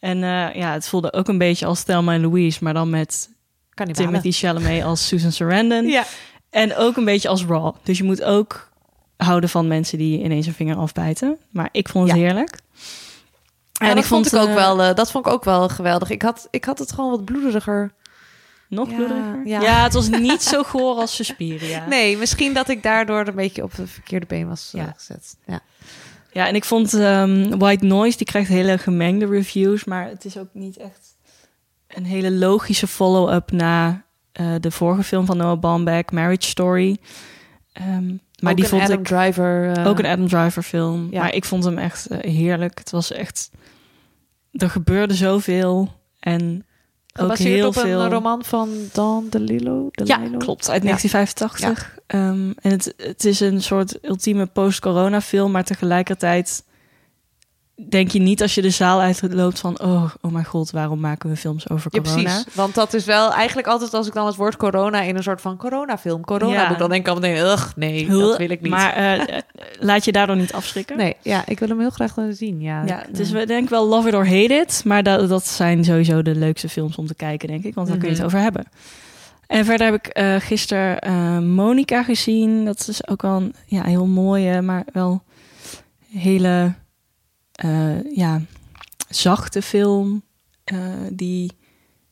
En 0.00 0.22
eh, 0.22 0.54
ja, 0.54 0.72
het 0.72 0.88
voelde 0.88 1.12
ook 1.12 1.28
een 1.28 1.38
beetje 1.38 1.66
als 1.66 1.82
Thelma 1.82 2.12
en 2.12 2.20
Louise, 2.20 2.64
maar 2.64 2.74
dan 2.74 2.90
met 2.90 3.28
Kannibalen. 3.74 4.08
Timothy 4.10 4.30
Chalamet 4.32 4.82
als 4.84 5.06
Susan 5.06 5.32
Sarandon. 5.32 5.86
Ja. 5.86 6.04
En 6.50 6.76
ook 6.76 6.96
een 6.96 7.04
beetje 7.04 7.28
als 7.28 7.44
Raw. 7.44 7.74
Dus 7.82 7.98
je 7.98 8.04
moet 8.04 8.22
ook 8.22 8.68
houden 9.16 9.48
van 9.50 9.68
mensen 9.68 9.98
die 9.98 10.22
ineens 10.22 10.46
een 10.46 10.54
vinger 10.54 10.76
afbijten. 10.76 11.38
Maar 11.50 11.68
ik 11.72 11.88
vond 11.88 12.08
het 12.08 12.16
Ja. 12.18 12.22
heerlijk. 12.24 12.58
En 13.80 13.94
dat 13.94 14.04
vond 14.04 14.26
ik 14.26 14.34
ook 14.34 14.48
eh, 14.48 14.54
wel, 14.54 14.82
eh, 14.82 14.94
dat 14.94 15.10
vond 15.10 15.26
ik 15.26 15.32
ook 15.32 15.44
wel 15.44 15.68
geweldig. 15.68 16.10
Ik 16.10 16.22
had, 16.22 16.48
ik 16.50 16.64
had 16.64 16.78
het 16.78 16.92
gewoon 16.92 17.10
wat 17.10 17.24
bloederiger. 17.24 17.92
Nog 18.68 18.90
Ja, 18.90 18.94
bloediger? 18.96 19.40
ja. 19.44 19.60
Ja. 19.60 19.82
het 19.82 19.92
was 19.92 20.08
niet 20.08 20.42
zo 20.42 20.62
goor 20.62 20.94
als 20.96 21.14
Suspiria. 21.14 21.86
Nee, 21.88 22.16
misschien 22.16 22.54
dat 22.54 22.68
ik 22.68 22.82
daardoor 22.82 23.26
een 23.26 23.34
beetje 23.34 23.62
op 23.62 23.76
het 23.76 23.90
verkeerde 23.90 24.26
been 24.26 24.48
was 24.48 24.68
Ja. 24.72 24.92
gezet. 24.96 25.36
Ja. 25.46 25.60
Ja, 26.38 26.46
en 26.46 26.54
ik 26.54 26.64
vond 26.64 26.94
ehm, 26.94 27.58
White 27.58 27.84
Noise, 27.84 28.16
die 28.16 28.26
krijgt 28.26 28.48
hele 28.48 28.78
gemengde 28.78 29.26
reviews. 29.26 29.84
Maar 29.84 30.08
het 30.08 30.24
is 30.24 30.38
ook 30.38 30.48
niet 30.52 30.76
echt 30.76 31.16
een 31.86 32.04
hele 32.04 32.30
logische 32.32 32.86
follow-up 32.86 33.50
na 33.50 34.04
eh, 34.32 34.54
de 34.60 34.70
vorige 34.70 35.02
film 35.02 35.26
van 35.26 35.36
Noah 35.36 35.60
Baumbach, 35.60 36.10
Marriage 36.10 36.48
Story. 36.48 36.96
Ehm, 37.72 38.06
maar 38.40 38.50
ook 38.50 38.56
die 38.56 38.64
een 38.64 38.70
vond 38.70 38.82
Adam 38.82 38.98
ik 38.98 39.04
Driver. 39.06 39.72
eh, 39.72 39.86
ook 39.86 39.98
een 39.98 40.06
Adam 40.06 40.28
Driver 40.28 40.62
film. 40.62 41.08
Ja. 41.10 41.20
Maar 41.20 41.34
ik 41.34 41.44
vond 41.44 41.64
hem 41.64 41.78
echt 41.78 42.06
eh, 42.06 42.32
heerlijk. 42.32 42.78
Het 42.78 42.90
was 42.90 43.12
echt... 43.12 43.50
Er 44.52 44.70
gebeurde 44.70 45.14
zoveel. 45.14 45.92
En 46.20 46.66
gebaseerd 47.18 47.66
op 47.66 47.74
veel... 47.74 48.00
een 48.00 48.10
roman 48.10 48.44
van 48.44 48.68
Dan 48.92 49.26
DeLillo. 49.30 49.88
Ja, 49.90 50.16
DeLillo? 50.18 50.38
klopt. 50.38 50.70
Uit 50.70 50.82
Ja. 50.82 50.88
1985. 50.88 51.98
Ehm, 52.06 52.52
en 52.60 52.70
het, 52.70 52.94
het 52.96 53.24
is 53.24 53.40
een 53.40 53.62
soort 53.62 53.98
ultieme 54.02 54.46
post-corona 54.46 55.20
film, 55.20 55.50
maar 55.50 55.64
tegelijkertijd 55.64 56.62
denk 57.88 58.10
je 58.10 58.18
niet 58.18 58.42
als 58.42 58.54
je 58.54 58.62
de 58.62 58.70
zaal 58.70 59.00
uitloopt 59.00 59.58
van... 59.58 59.80
oh, 59.80 60.04
oh 60.20 60.32
mijn 60.32 60.44
god, 60.44 60.70
waarom 60.70 61.00
maken 61.00 61.30
we 61.30 61.36
films 61.36 61.68
over 61.70 61.90
Ja, 61.94 62.00
corona? 62.00 62.22
precies. 62.22 62.54
Want 62.54 62.74
dat 62.74 62.94
is 62.94 63.04
wel 63.04 63.32
eigenlijk 63.32 63.68
altijd 63.68 63.94
als 63.94 64.06
ik 64.06 64.12
dan 64.12 64.26
het 64.26 64.36
woord 64.36 64.56
corona 64.56 65.00
in 65.00 65.16
een 65.16 65.22
soort 65.22 65.40
van 65.40 65.56
coronafilm. 65.56 66.24
Corona 66.24 66.52
Ja. 66.52 66.70
ik 66.70 66.78
dan 66.78 66.88
denk 66.90 67.06
ik 67.06 67.08
al 67.14 67.20
meteen, 67.20 67.36
ugh, 67.44 67.66
nee, 67.76 68.06
dat 68.08 68.36
wil 68.38 68.50
ik 68.50 68.60
niet. 68.60 68.70
Maar 68.70 68.92
eh, 68.92 69.12
eh, 69.36 69.42
laat 69.80 70.04
je 70.04 70.12
daardoor 70.12 70.36
niet 70.36 70.52
afschrikken. 70.52 70.96
nee, 70.96 71.16
ja, 71.22 71.42
ik 71.46 71.58
wil 71.58 71.68
hem 71.68 71.80
heel 71.80 71.90
graag 71.90 72.16
laten 72.16 72.34
zien. 72.36 72.60
Ja, 72.60 72.82
Ja, 72.86 73.00
Ik, 73.00 73.06
het 73.06 73.18
is 73.18 73.28
eh, 73.28 73.34
wel- 73.34 73.46
denk 73.46 73.62
ik 73.62 73.68
wel 73.70 73.86
Love 73.88 74.08
It 74.08 74.14
or 74.14 74.26
Hate 74.26 74.54
It. 74.54 74.82
Maar 74.84 75.02
dat, 75.02 75.28
dat 75.28 75.46
zijn 75.46 75.84
sowieso 75.84 76.22
de 76.22 76.34
leukste 76.34 76.68
films 76.68 76.96
om 76.96 77.06
te 77.06 77.14
kijken, 77.14 77.48
denk 77.48 77.64
ik. 77.64 77.74
Want 77.74 77.88
daar 77.88 77.96
kun 77.96 78.08
je 78.08 78.14
Mhm. 78.14 78.22
het 78.24 78.32
over 78.34 78.44
hebben. 78.44 78.64
En 79.46 79.64
verder 79.64 79.86
heb 79.86 79.94
ik 79.94 80.06
eh 80.06 80.34
gisteren 80.38 80.98
eh 81.00 81.38
Monica 81.38 82.02
gezien. 82.02 82.64
Dat 82.64 82.86
is 82.88 83.08
ook 83.08 83.22
wel 83.22 83.36
een 83.36 83.54
ja, 83.66 83.82
heel 83.84 84.06
mooie, 84.06 84.62
maar 84.62 84.84
wel 84.92 85.22
hele 86.12 86.72
eh, 87.58 88.16
ja, 88.16 88.40
zachte 89.08 89.62
film. 89.62 90.22
eh, 90.64 90.78
die 91.12 91.52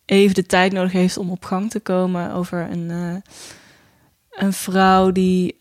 even 0.04 0.34
de 0.34 0.46
tijd 0.46 0.72
nodig 0.72 0.92
heeft 0.92 1.16
om 1.16 1.30
op 1.30 1.44
gang 1.44 1.70
te 1.70 1.80
komen 1.80 2.32
over 2.32 2.70
een, 2.70 2.90
eh, 2.90 3.32
een 4.30 4.52
vrouw 4.52 5.12
die 5.12 5.56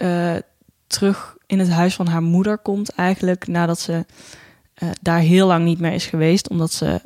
terug 0.88 1.36
in 1.46 1.60
het 1.60 1.70
huis 1.70 1.96
van 1.96 2.08
haar 2.08 2.22
moeder 2.24 2.58
komt 2.58 2.90
eigenlijk 2.90 3.48
nadat 3.48 3.80
ze 3.80 4.06
daar 5.02 5.20
heel 5.20 5.48
lang 5.48 5.66
niet 5.66 5.80
meer 5.80 5.94
is 5.94 6.06
geweest 6.06 6.50
omdat 6.50 6.72
ze 6.72 7.02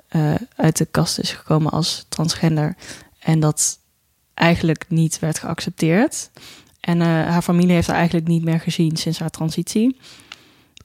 uit 0.56 0.78
de 0.78 0.86
kast 0.86 1.20
is 1.20 1.32
gekomen 1.32 1.72
als 1.72 2.06
transgender 2.10 2.76
en 3.20 3.40
dat 3.40 3.80
eigenlijk 4.34 4.86
niet 4.90 5.20
werd 5.20 5.40
geaccepteerd 5.40 6.30
en 6.80 7.02
haar 7.02 7.42
familie 7.42 7.74
heeft 7.74 7.88
haar 7.88 7.96
eigenlijk 7.96 8.28
niet 8.28 8.44
meer 8.44 8.60
gezien 8.60 8.98
sinds 8.98 9.20
haar 9.20 9.30
transitie 9.30 9.98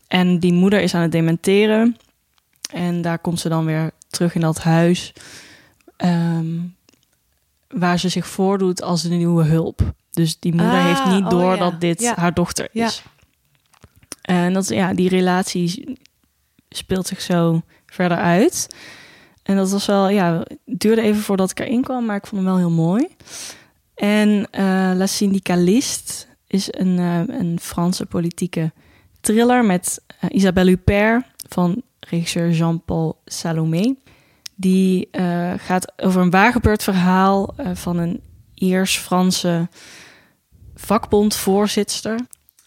en 0.09 0.39
die 0.39 0.53
moeder 0.53 0.81
is 0.81 0.95
aan 0.95 1.03
het 1.03 1.13
dementeren 1.13 1.97
en 2.73 3.03
daar 3.03 3.19
komt 3.19 3.41
ze 3.41 3.49
dan 3.49 3.65
weer 3.65 3.91
terug 4.11 4.35
in 4.35 4.41
dat 4.41 4.59
huis 4.63 5.13
ehm, 5.97 6.59
waar 7.69 7.99
ze 7.99 8.09
zich 8.09 8.27
voordoet 8.27 8.83
als 8.83 9.03
de 9.03 9.09
nieuwe 9.09 9.45
hulp. 9.45 9.93
Dus 10.11 10.39
die 10.39 10.53
moeder 10.55 10.79
Ah, 10.79 10.85
heeft 10.85 11.05
niet 11.07 11.25
oh 11.25 11.31
door 11.31 11.53
ja. 11.53 11.57
dat 11.57 11.81
dit 11.81 12.01
Ja. 12.01 12.15
haar 12.17 12.35
dochter 12.35 12.69
Ja. 12.73 12.87
is. 12.87 13.03
En 14.23 14.53
dat, 14.53 14.69
ja, 14.69 14.95
die 14.95 15.09
relatie 15.09 15.99
speelt 16.69 17.07
zich 17.07 17.21
zo 17.21 17.63
verder 17.87 18.19
uit. 18.19 18.69
En 19.43 19.57
dat 19.57 19.71
was 19.71 19.87
wel, 19.87 20.09
ja, 20.09 20.39
het 20.49 20.59
duurde 20.81 21.03
even 21.03 21.23
voordat 21.23 21.51
ik 21.51 21.61
erin 21.61 21.83
kwam, 21.83 22.05
maar 22.05 22.17
ik 22.17 22.27
vond 22.27 22.43
hem 22.43 22.51
wel 22.51 22.59
heel 22.61 22.71
mooi. 22.71 23.07
En 23.95 24.47
eh 24.51 24.91
La 24.95 25.07
Syndicaliste 25.07 26.27
is 26.47 26.69
een, 26.71 26.99
eh, 26.99 27.37
een 27.39 27.59
Franse 27.61 28.07
politieke 28.07 28.73
thriller 29.25 29.65
met 29.65 30.03
eh, 30.07 30.31
Isabelle 30.33 30.71
Huppert 30.71 31.25
van 31.49 31.83
regisseur 32.01 32.51
Jean-Paul 32.51 33.21
Salomé. 33.25 33.95
Die 34.55 35.09
eh, 35.11 35.53
gaat 35.57 35.93
over 35.97 36.21
een 36.21 36.31
waargebeurd 36.31 36.83
verhaal 36.83 37.55
eh, 37.57 37.67
van 37.75 37.99
een 37.99 38.21
Iers-Franse 38.55 39.69
vakbondvoorzitter. 40.75 42.21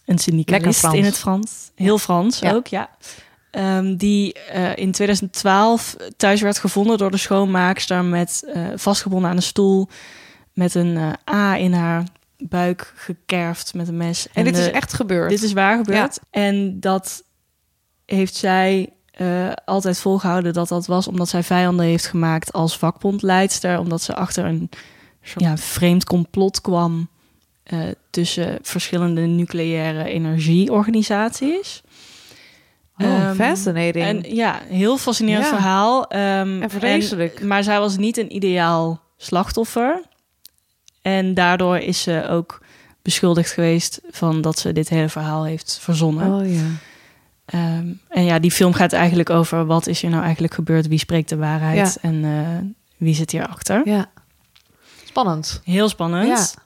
Een 0.04 0.18
syndicalist 0.18 0.84
in 0.84 1.04
het 1.04 1.18
Frans. 1.18 1.70
Heel 1.74 1.98
Frans 1.98 2.38
Ja. 2.38 2.52
ook, 2.52 2.66
ja. 2.66 2.90
Ehm, 3.50 3.96
die 3.96 4.32
in 4.74 4.92
2012 4.92 5.96
thuis 6.16 6.40
werd 6.40 6.58
gevonden 6.58 6.98
door 6.98 7.10
de 7.10 7.16
schoonmaakster 7.16 8.04
met 8.04 8.52
vastgebonden 8.74 9.30
aan 9.30 9.36
een 9.36 9.42
stoel 9.42 9.88
met 10.52 10.74
een 10.74 10.98
A 11.30 11.56
in 11.56 11.72
haar 11.72 12.04
buik 12.38 12.92
gekerfd 12.96 13.74
met 13.74 13.88
een 13.88 13.96
mes. 13.96 14.28
En 14.32 14.44
dit 14.44 14.56
is 14.56 14.70
echt 14.70 14.92
gebeurd. 14.92 15.30
dit 15.30 15.42
is 15.42 15.52
waar 15.52 15.76
gebeurd. 15.76 16.18
En 16.30 16.80
dat 16.80 17.24
heeft 18.06 18.34
zij 18.34 18.92
eh, 19.10 19.52
altijd 19.64 19.98
volgehouden 19.98 20.52
dat 20.52 20.68
dat 20.68 20.86
was 20.86 21.08
omdat 21.08 21.28
zij 21.28 21.42
vijanden 21.42 21.86
heeft 21.86 22.06
gemaakt 22.06 22.52
als 22.52 22.78
vakbondleidster. 22.78 23.78
Omdat 23.78 24.02
ze 24.02 24.14
achter 24.14 24.44
een 24.44 24.68
ja, 25.36 25.56
vreemd 25.56 26.04
complot 26.04 26.60
kwam 26.60 27.08
eh, 27.62 27.78
tussen 28.10 28.58
verschillende 28.62 29.20
nucleaire 29.20 30.04
energieorganisaties. 30.04 31.82
Oh, 32.98 33.06
Ehm, 33.06 33.34
fascinating. 33.34 34.04
En 34.04 34.34
ja, 34.34 34.60
heel 34.68 34.96
fascinerend 34.98 35.44
Ja. 35.44 35.50
verhaal. 35.50 36.06
Ehm, 36.08 36.62
En 36.62 36.70
vreselijk. 36.70 37.42
maar 37.42 37.62
zij 37.62 37.78
was 37.80 37.96
niet 37.96 38.16
een 38.16 38.34
ideaal 38.34 39.00
slachtoffer. 39.16 40.02
En 41.16 41.34
daardoor 41.34 41.76
is 41.78 42.02
ze 42.02 42.26
ook 42.30 42.60
beschuldigd 43.02 43.50
geweest 43.52 44.00
van 44.10 44.40
dat 44.40 44.58
ze 44.58 44.72
dit 44.72 44.88
hele 44.88 45.08
verhaal 45.08 45.44
heeft 45.44 45.78
verzonnen. 45.80 46.32
Oh 46.32 46.52
ja. 46.54 46.66
Ehm, 47.44 47.86
en 48.08 48.24
ja, 48.24 48.38
die 48.38 48.50
film 48.50 48.72
gaat 48.72 48.92
eigenlijk 48.92 49.30
over 49.30 49.66
wat 49.66 49.86
is 49.86 50.02
er 50.02 50.10
nou 50.10 50.22
eigenlijk 50.22 50.54
gebeurd, 50.54 50.86
wie 50.88 50.98
spreekt 50.98 51.28
de 51.28 51.36
waarheid 51.36 51.98
en 52.00 52.24
eh, 52.24 52.66
wie 52.96 53.14
zit 53.14 53.30
hierachter. 53.30 53.80
Ja. 53.88 54.06
Spannend. 55.04 55.60
Heel 55.64 55.88
spannend. 55.88 56.56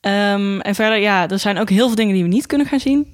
Ehm, 0.00 0.60
en 0.60 0.74
verder, 0.74 0.98
ja, 0.98 1.28
er 1.28 1.38
zijn 1.38 1.58
ook 1.58 1.68
heel 1.70 1.86
veel 1.86 1.96
dingen 1.96 2.14
die 2.14 2.22
we 2.22 2.28
niet 2.28 2.46
kunnen 2.46 2.66
gaan 2.66 2.80
zien, 2.80 3.06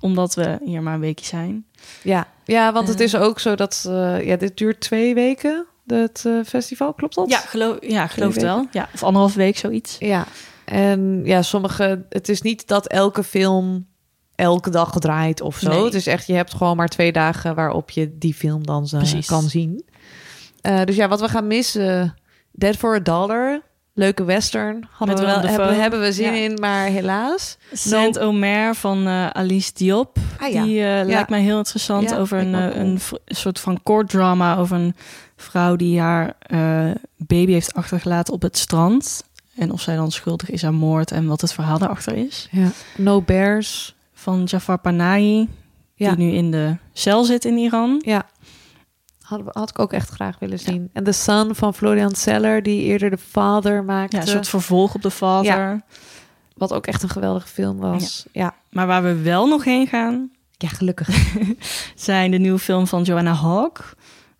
omdat 0.00 0.34
we 0.34 0.58
hier 0.64 0.82
maar 0.82 0.94
een 0.94 1.00
weekje 1.00 1.26
zijn. 1.26 1.64
Ja, 2.02 2.26
ja 2.44 2.72
want 2.72 2.88
het 2.88 2.98
Eh. 3.00 3.06
is 3.06 3.16
ook 3.16 3.38
zo 3.40 3.54
dat... 3.54 3.84
eh, 3.88 4.26
ja, 4.26 4.36
dit 4.36 4.56
duurt 4.56 4.80
twee 4.80 5.14
weken, 5.14 5.66
het 5.92 6.22
eh, 6.26 6.32
festival. 6.46 6.92
Klopt 6.92 7.14
dat? 7.14 7.30
Ja, 7.30 7.38
geloof, 7.38 7.76
ja, 7.80 8.06
geloof 8.06 8.34
het 8.34 8.42
wel. 8.42 8.66
Ja, 8.70 8.88
of 8.94 9.02
anderhalf 9.02 9.34
week, 9.34 9.56
zoiets. 9.56 9.96
Ja. 9.98 10.26
En 10.64 11.20
ja, 11.24 11.42
sommige... 11.42 12.04
Het 12.08 12.28
is 12.28 12.42
niet 12.42 12.68
dat 12.68 12.86
elke 12.86 13.24
film 13.24 13.86
elke 14.34 14.70
dag 14.70 14.92
gedraaid 14.92 15.40
of 15.40 15.58
zo. 15.58 15.70
Nee. 15.70 15.84
Het 15.84 15.94
is 15.94 16.06
echt, 16.06 16.26
je 16.26 16.32
hebt 16.32 16.54
gewoon 16.54 16.76
maar 16.76 16.88
twee 16.88 17.12
dagen 17.12 17.54
waarop 17.54 17.90
je 17.90 18.18
die 18.18 18.34
film 18.34 18.66
dan 18.66 18.84
eh, 18.84 18.98
Precies. 18.98 19.26
kan 19.26 19.42
zien. 19.42 19.84
Eh, 20.60 20.84
dus 20.84 20.96
ja, 20.96 21.08
wat 21.08 21.20
we 21.20 21.28
gaan 21.28 21.46
missen... 21.46 22.14
Dead 22.52 22.76
for 22.76 22.94
a 22.94 23.00
Dollar... 23.00 23.62
Leuke 23.94 24.24
western. 24.24 24.88
Hadden 24.90 25.16
we 25.16 25.24
wel, 25.24 25.40
hebben, 25.40 25.80
hebben 25.80 26.00
we 26.00 26.12
zin 26.12 26.34
Ja. 26.34 26.40
in, 26.40 26.54
maar 26.60 26.86
helaas. 26.86 27.56
Saint-Omer 27.72 28.74
van 28.74 29.06
eh, 29.06 29.30
Alice 29.30 29.70
Diop. 29.74 30.18
Ah, 30.38 30.52
ja. 30.52 30.64
Die 30.64 30.80
lijkt 31.04 31.30
mij 31.30 31.40
heel 31.40 31.58
interessant 31.58 32.14
over 32.14 32.38
een, 32.38 32.54
een, 32.80 33.00
soort 33.26 33.60
van 33.60 33.82
court 33.82 34.08
drama 34.08 34.56
over 34.56 34.76
een 34.76 34.94
vrouw 35.42 35.76
die 35.76 36.00
haar 36.00 36.34
eh, 36.40 36.90
baby 37.16 37.52
heeft 37.52 37.74
achtergelaten 37.74 38.34
op 38.34 38.42
het 38.42 38.58
strand. 38.58 39.24
En 39.56 39.70
of 39.72 39.80
zij 39.80 39.96
dan 39.96 40.10
schuldig 40.10 40.50
is 40.50 40.64
aan 40.64 40.74
moord 40.74 41.10
en 41.10 41.26
wat 41.26 41.40
het 41.40 41.52
verhaal 41.52 41.78
daarachter 41.78 42.16
is. 42.16 42.48
Ja. 42.50 42.68
No 42.96 43.22
Bears. 43.22 43.94
Van 44.14 44.44
Jafar 44.44 44.78
Panahi, 44.78 45.48
Ja. 45.94 46.14
die 46.14 46.26
nu 46.26 46.32
in 46.32 46.50
de 46.50 46.76
cel 46.92 47.24
zit 47.24 47.44
in 47.44 47.56
Iran. 47.56 48.02
Ja. 48.04 48.26
We, 49.28 49.42
had 49.52 49.70
ik 49.70 49.78
ook 49.78 49.92
echt 49.92 50.08
graag 50.08 50.38
willen 50.38 50.58
zien. 50.58 50.90
En 50.92 51.04
The 51.04 51.12
Son 51.12 51.54
van 51.54 51.74
Florian 51.74 52.14
Zeller, 52.16 52.62
die 52.62 52.82
eerder 52.82 53.10
The 53.10 53.18
Father 53.18 53.84
maakte. 53.84 54.16
Ja, 54.16 54.22
een 54.22 54.28
soort 54.28 54.48
vervolg 54.48 54.94
op 54.94 55.02
de 55.02 55.10
vader. 55.10 55.44
Ja. 55.52 55.82
Wat 56.56 56.72
ook 56.72 56.86
echt 56.86 57.02
een 57.02 57.08
geweldige 57.08 57.48
film 57.48 57.78
was. 57.78 58.26
Ja, 58.32 58.54
Maar 58.70 58.86
waar 58.86 59.02
we 59.02 59.14
wel 59.22 59.48
nog 59.48 59.64
heen 59.64 59.86
gaan, 59.86 60.30
ja. 60.50 60.68
gelukkig. 60.68 61.08
zijn 61.94 62.30
de 62.30 62.38
nieuwe 62.38 62.58
film 62.58 62.86
van 62.86 63.02
Joanna 63.02 63.32
Hawk. 63.32 63.94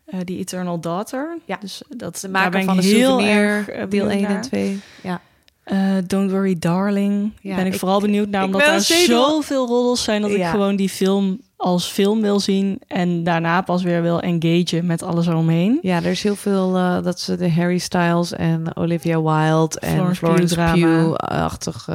Eh 0.07 0.19
die 0.25 0.39
Eternal 0.39 0.81
Daughter. 0.81 1.39
Ja. 1.45 1.57
Dus 1.61 1.83
dat, 1.89 2.15
De 2.21 2.31
daar 2.31 2.43
maker 2.43 2.59
ik 2.61 2.65
van 2.67 2.77
de 2.77 2.83
heel 2.83 3.21
erg, 3.21 3.69
eh, 3.69 3.77
deel 3.79 3.87
benieuwd 3.89 4.11
1 4.11 4.25
en 4.27 4.33
naar. 4.33 4.43
2. 4.43 4.81
Ja. 5.03 5.21
Eh, 5.63 5.79
Don't 6.07 6.31
Worry 6.31 6.57
Darling. 6.59 7.33
Ja, 7.41 7.57
ben 7.57 7.67
ik, 7.67 7.73
ik- 7.73 7.79
vooral 7.79 8.01
benieuwd 8.01 8.29
naar, 8.29 8.45
omdat 8.45 8.61
daar 8.61 8.81
zenuw- 8.81 9.07
zoveel 9.25 9.67
roddels 9.67 10.03
zijn 10.03 10.23
dat 10.23 10.31
ik 10.31 10.45
gewoon 10.45 10.77
die 10.77 10.89
film 10.89 11.41
als 11.57 11.87
film 11.87 12.21
wil 12.21 12.41
zien 12.41 12.81
en 12.87 13.25
daarna 13.25 13.61
pas 13.61 13.83
weer 13.83 14.03
wil 14.03 14.21
engagen 14.21 14.87
met 14.87 15.03
alles 15.03 15.27
eromheen. 15.27 15.79
ja, 15.83 15.97
er 15.97 16.05
is 16.11 16.23
heel 16.23 16.37
veel 16.37 16.73
dat 17.03 17.21
ze 17.21 17.37
de 17.37 17.51
Harry 17.53 17.79
Styles 17.79 18.33
en 18.33 18.77
Olivia 18.77 19.23
Wilde 19.23 19.81
en 19.81 20.17
Florence. 20.17 20.55
Pugh-achtig. 20.55 21.89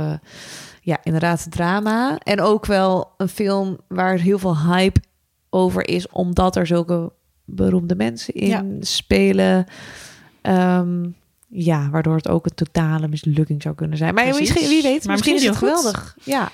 ja, 0.82 0.98
inderdaad, 1.04 1.48
drama. 1.52 2.18
En 2.24 2.42
ook 2.42 2.66
wel 2.66 3.12
een 3.18 3.30
film 3.30 3.78
waar 3.88 4.18
heel 4.20 4.40
veel 4.40 4.58
hype 4.58 5.00
over 5.50 5.88
is, 5.88 6.08
omdat 6.10 6.56
er 6.56 6.68
zulke 6.68 7.12
beroemde 7.50 7.96
mensen 7.96 8.34
in 8.34 8.48
Ja. 8.48 8.64
spelen. 8.80 9.66
Ehm, 10.42 11.06
ja, 11.48 11.90
waardoor 11.90 12.16
het 12.16 12.28
ook 12.28 12.46
een 12.46 12.56
totale 12.56 13.08
mislukking 13.08 13.62
zou 13.62 13.76
kunnen 13.76 13.98
zijn. 13.98 14.14
Maar 14.14 14.24
Precies. 14.24 14.40
misschien, 14.50 14.70
wie 14.70 14.82
weet, 14.82 15.04
Maar 15.06 15.12
misschien, 15.14 15.34
misschien 15.34 15.54
is 15.54 15.60
het 15.60 15.70
geweldig. 15.70 16.18
Ja, 16.24 16.50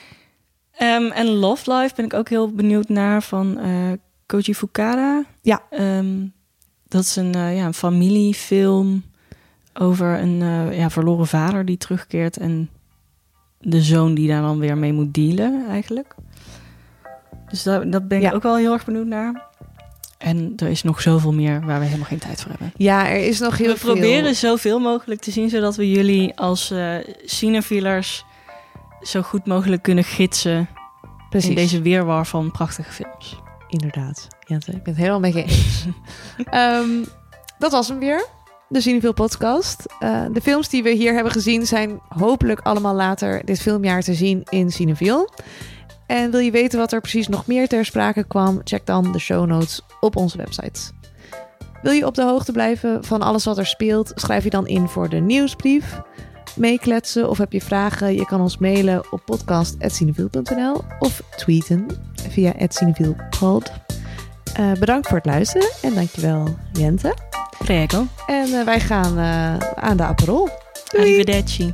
Ehm, 0.73 1.11
en 1.11 1.27
Love 1.27 1.73
Life 1.73 1.95
ben 1.95 2.05
ik 2.05 2.13
ook 2.13 2.29
heel 2.29 2.51
benieuwd 2.51 2.89
naar 2.89 3.23
van 3.23 3.59
eh 3.59 3.91
Koji 4.25 4.55
Fukada. 4.55 5.23
Ja. 5.41 5.61
Ehm, 5.69 6.25
dat 6.87 7.03
is 7.03 7.15
een, 7.15 7.33
eh, 7.35 7.55
ja, 7.57 7.65
een 7.65 7.73
familiefilm 7.73 9.03
over 9.73 10.19
een 10.19 10.41
eh, 10.41 10.77
ja, 10.77 10.89
verloren 10.89 11.27
vader 11.27 11.65
die 11.65 11.77
terugkeert 11.77 12.37
en 12.37 12.69
de 13.59 13.81
zoon 13.81 14.13
die 14.13 14.27
daar 14.27 14.41
dan 14.41 14.59
weer 14.59 14.77
mee 14.77 14.93
moet 14.93 15.13
dealen 15.13 15.65
eigenlijk. 15.69 16.15
Dus 17.49 17.63
daar, 17.63 17.89
dat 17.89 18.07
ben 18.07 18.17
ik 18.17 18.23
Ja. 18.23 18.31
ook 18.31 18.43
wel 18.43 18.55
heel 18.57 18.73
erg 18.73 18.85
benieuwd 18.85 19.07
naar. 19.07 19.47
En 20.24 20.53
er 20.57 20.67
is 20.67 20.84
nog 20.84 21.01
zoveel 21.01 21.34
meer 21.34 21.65
waar 21.65 21.80
we 21.80 21.86
helemaal 21.86 22.07
geen 22.07 22.19
tijd 22.19 22.41
voor 22.41 22.51
hebben. 22.51 22.71
ja 22.78 23.09
er 23.09 23.26
is 23.28 23.39
nog 23.39 23.57
heel 23.57 23.74
we 23.74 23.78
veel. 23.78 23.93
proberen 23.93 24.36
zoveel 24.36 24.80
mogelijk 24.80 25.21
te 25.21 25.32
zien, 25.32 25.49
zodat 25.49 25.76
we 25.76 25.91
jullie 25.91 26.36
als 26.38 26.71
eh 26.71 26.95
cinefielers 27.26 28.26
zo 29.01 29.21
goed 29.21 29.45
mogelijk 29.45 29.82
kunnen 29.82 30.03
gidsen 30.03 30.69
Precies. 31.30 31.49
in 31.49 31.55
deze 31.55 31.82
weerwar 31.82 32.28
van 32.28 32.51
prachtige 32.51 32.91
films. 32.91 33.39
Inderdaad, 33.67 34.28
Jente, 34.47 34.71
ik 34.71 34.84
ben 34.84 34.93
het 34.93 34.97
helemaal 34.97 35.19
met 35.19 35.34
je 35.34 35.43
eens. 35.43 35.86
Ehm, 36.49 37.03
dat 37.59 37.71
was 37.71 37.88
hem 37.88 37.99
weer, 37.99 38.26
de 38.69 38.82
Cineville 38.82 39.13
podcast. 39.13 39.86
Eh, 39.99 40.21
de 40.32 40.41
films 40.41 40.69
die 40.69 40.84
we 40.84 40.89
hier 40.89 41.13
hebben 41.13 41.32
gezien 41.32 41.65
zijn 41.65 41.99
hopelijk 42.07 42.59
allemaal 42.59 42.95
later 42.95 43.45
dit 43.45 43.61
filmjaar 43.61 44.01
te 44.01 44.13
zien 44.13 44.43
in 44.49 44.71
Cineville. 44.71 45.30
En 46.14 46.32
wil 46.32 46.39
je 46.39 46.51
weten 46.51 46.80
wat 46.80 46.91
er 46.91 47.01
precies 47.01 47.28
nog 47.28 47.47
meer 47.47 47.68
ter 47.68 47.86
sprake 47.86 48.24
kwam? 48.24 48.61
Check 48.64 48.86
dan 48.86 49.11
de 49.11 49.20
show 49.20 49.45
notes 49.45 49.82
op 49.99 50.16
onze 50.16 50.38
website. 50.38 50.91
Wil 51.82 51.91
je 51.91 52.05
op 52.05 52.16
de 52.16 52.24
hoogte 52.24 52.51
blijven 52.51 53.03
van 53.03 53.22
alles 53.22 53.43
wat 53.43 53.57
er 53.57 53.66
speelt? 53.66 54.11
Schrijf 54.16 54.43
je 54.43 54.49
dan 54.49 54.68
in 54.68 54.88
voor 54.88 55.09
de 55.09 55.20
nieuwsbrief. 55.20 56.01
Meekletsen 56.55 57.30
of 57.30 57.38
heb 57.38 57.51
je 57.51 57.61
vragen? 57.61 58.16
Je 58.16 58.26
kan 58.26 58.41
ons 58.41 58.57
mailen 58.57 59.11
op 59.11 59.22
podcast.cineviel.nl 59.26 60.82
of 60.99 61.22
tweeten 61.36 61.86
via 62.30 62.53
@cinevillpod. 62.68 63.72
Eh 64.53 64.72
bedankt 64.72 65.07
voor 65.07 65.18
het 65.18 65.26
luisteren 65.26 65.70
en 65.82 65.93
dankjewel 65.93 66.55
Jente. 66.72 67.16
Prego. 67.57 68.05
En 68.28 68.53
eh, 68.53 68.66
wij 68.66 68.80
gaan 68.80 69.18
eh, 69.18 69.57
aan 69.76 69.97
de 69.97 70.03
Aperol. 70.03 70.49
Arrivederci. 70.97 71.74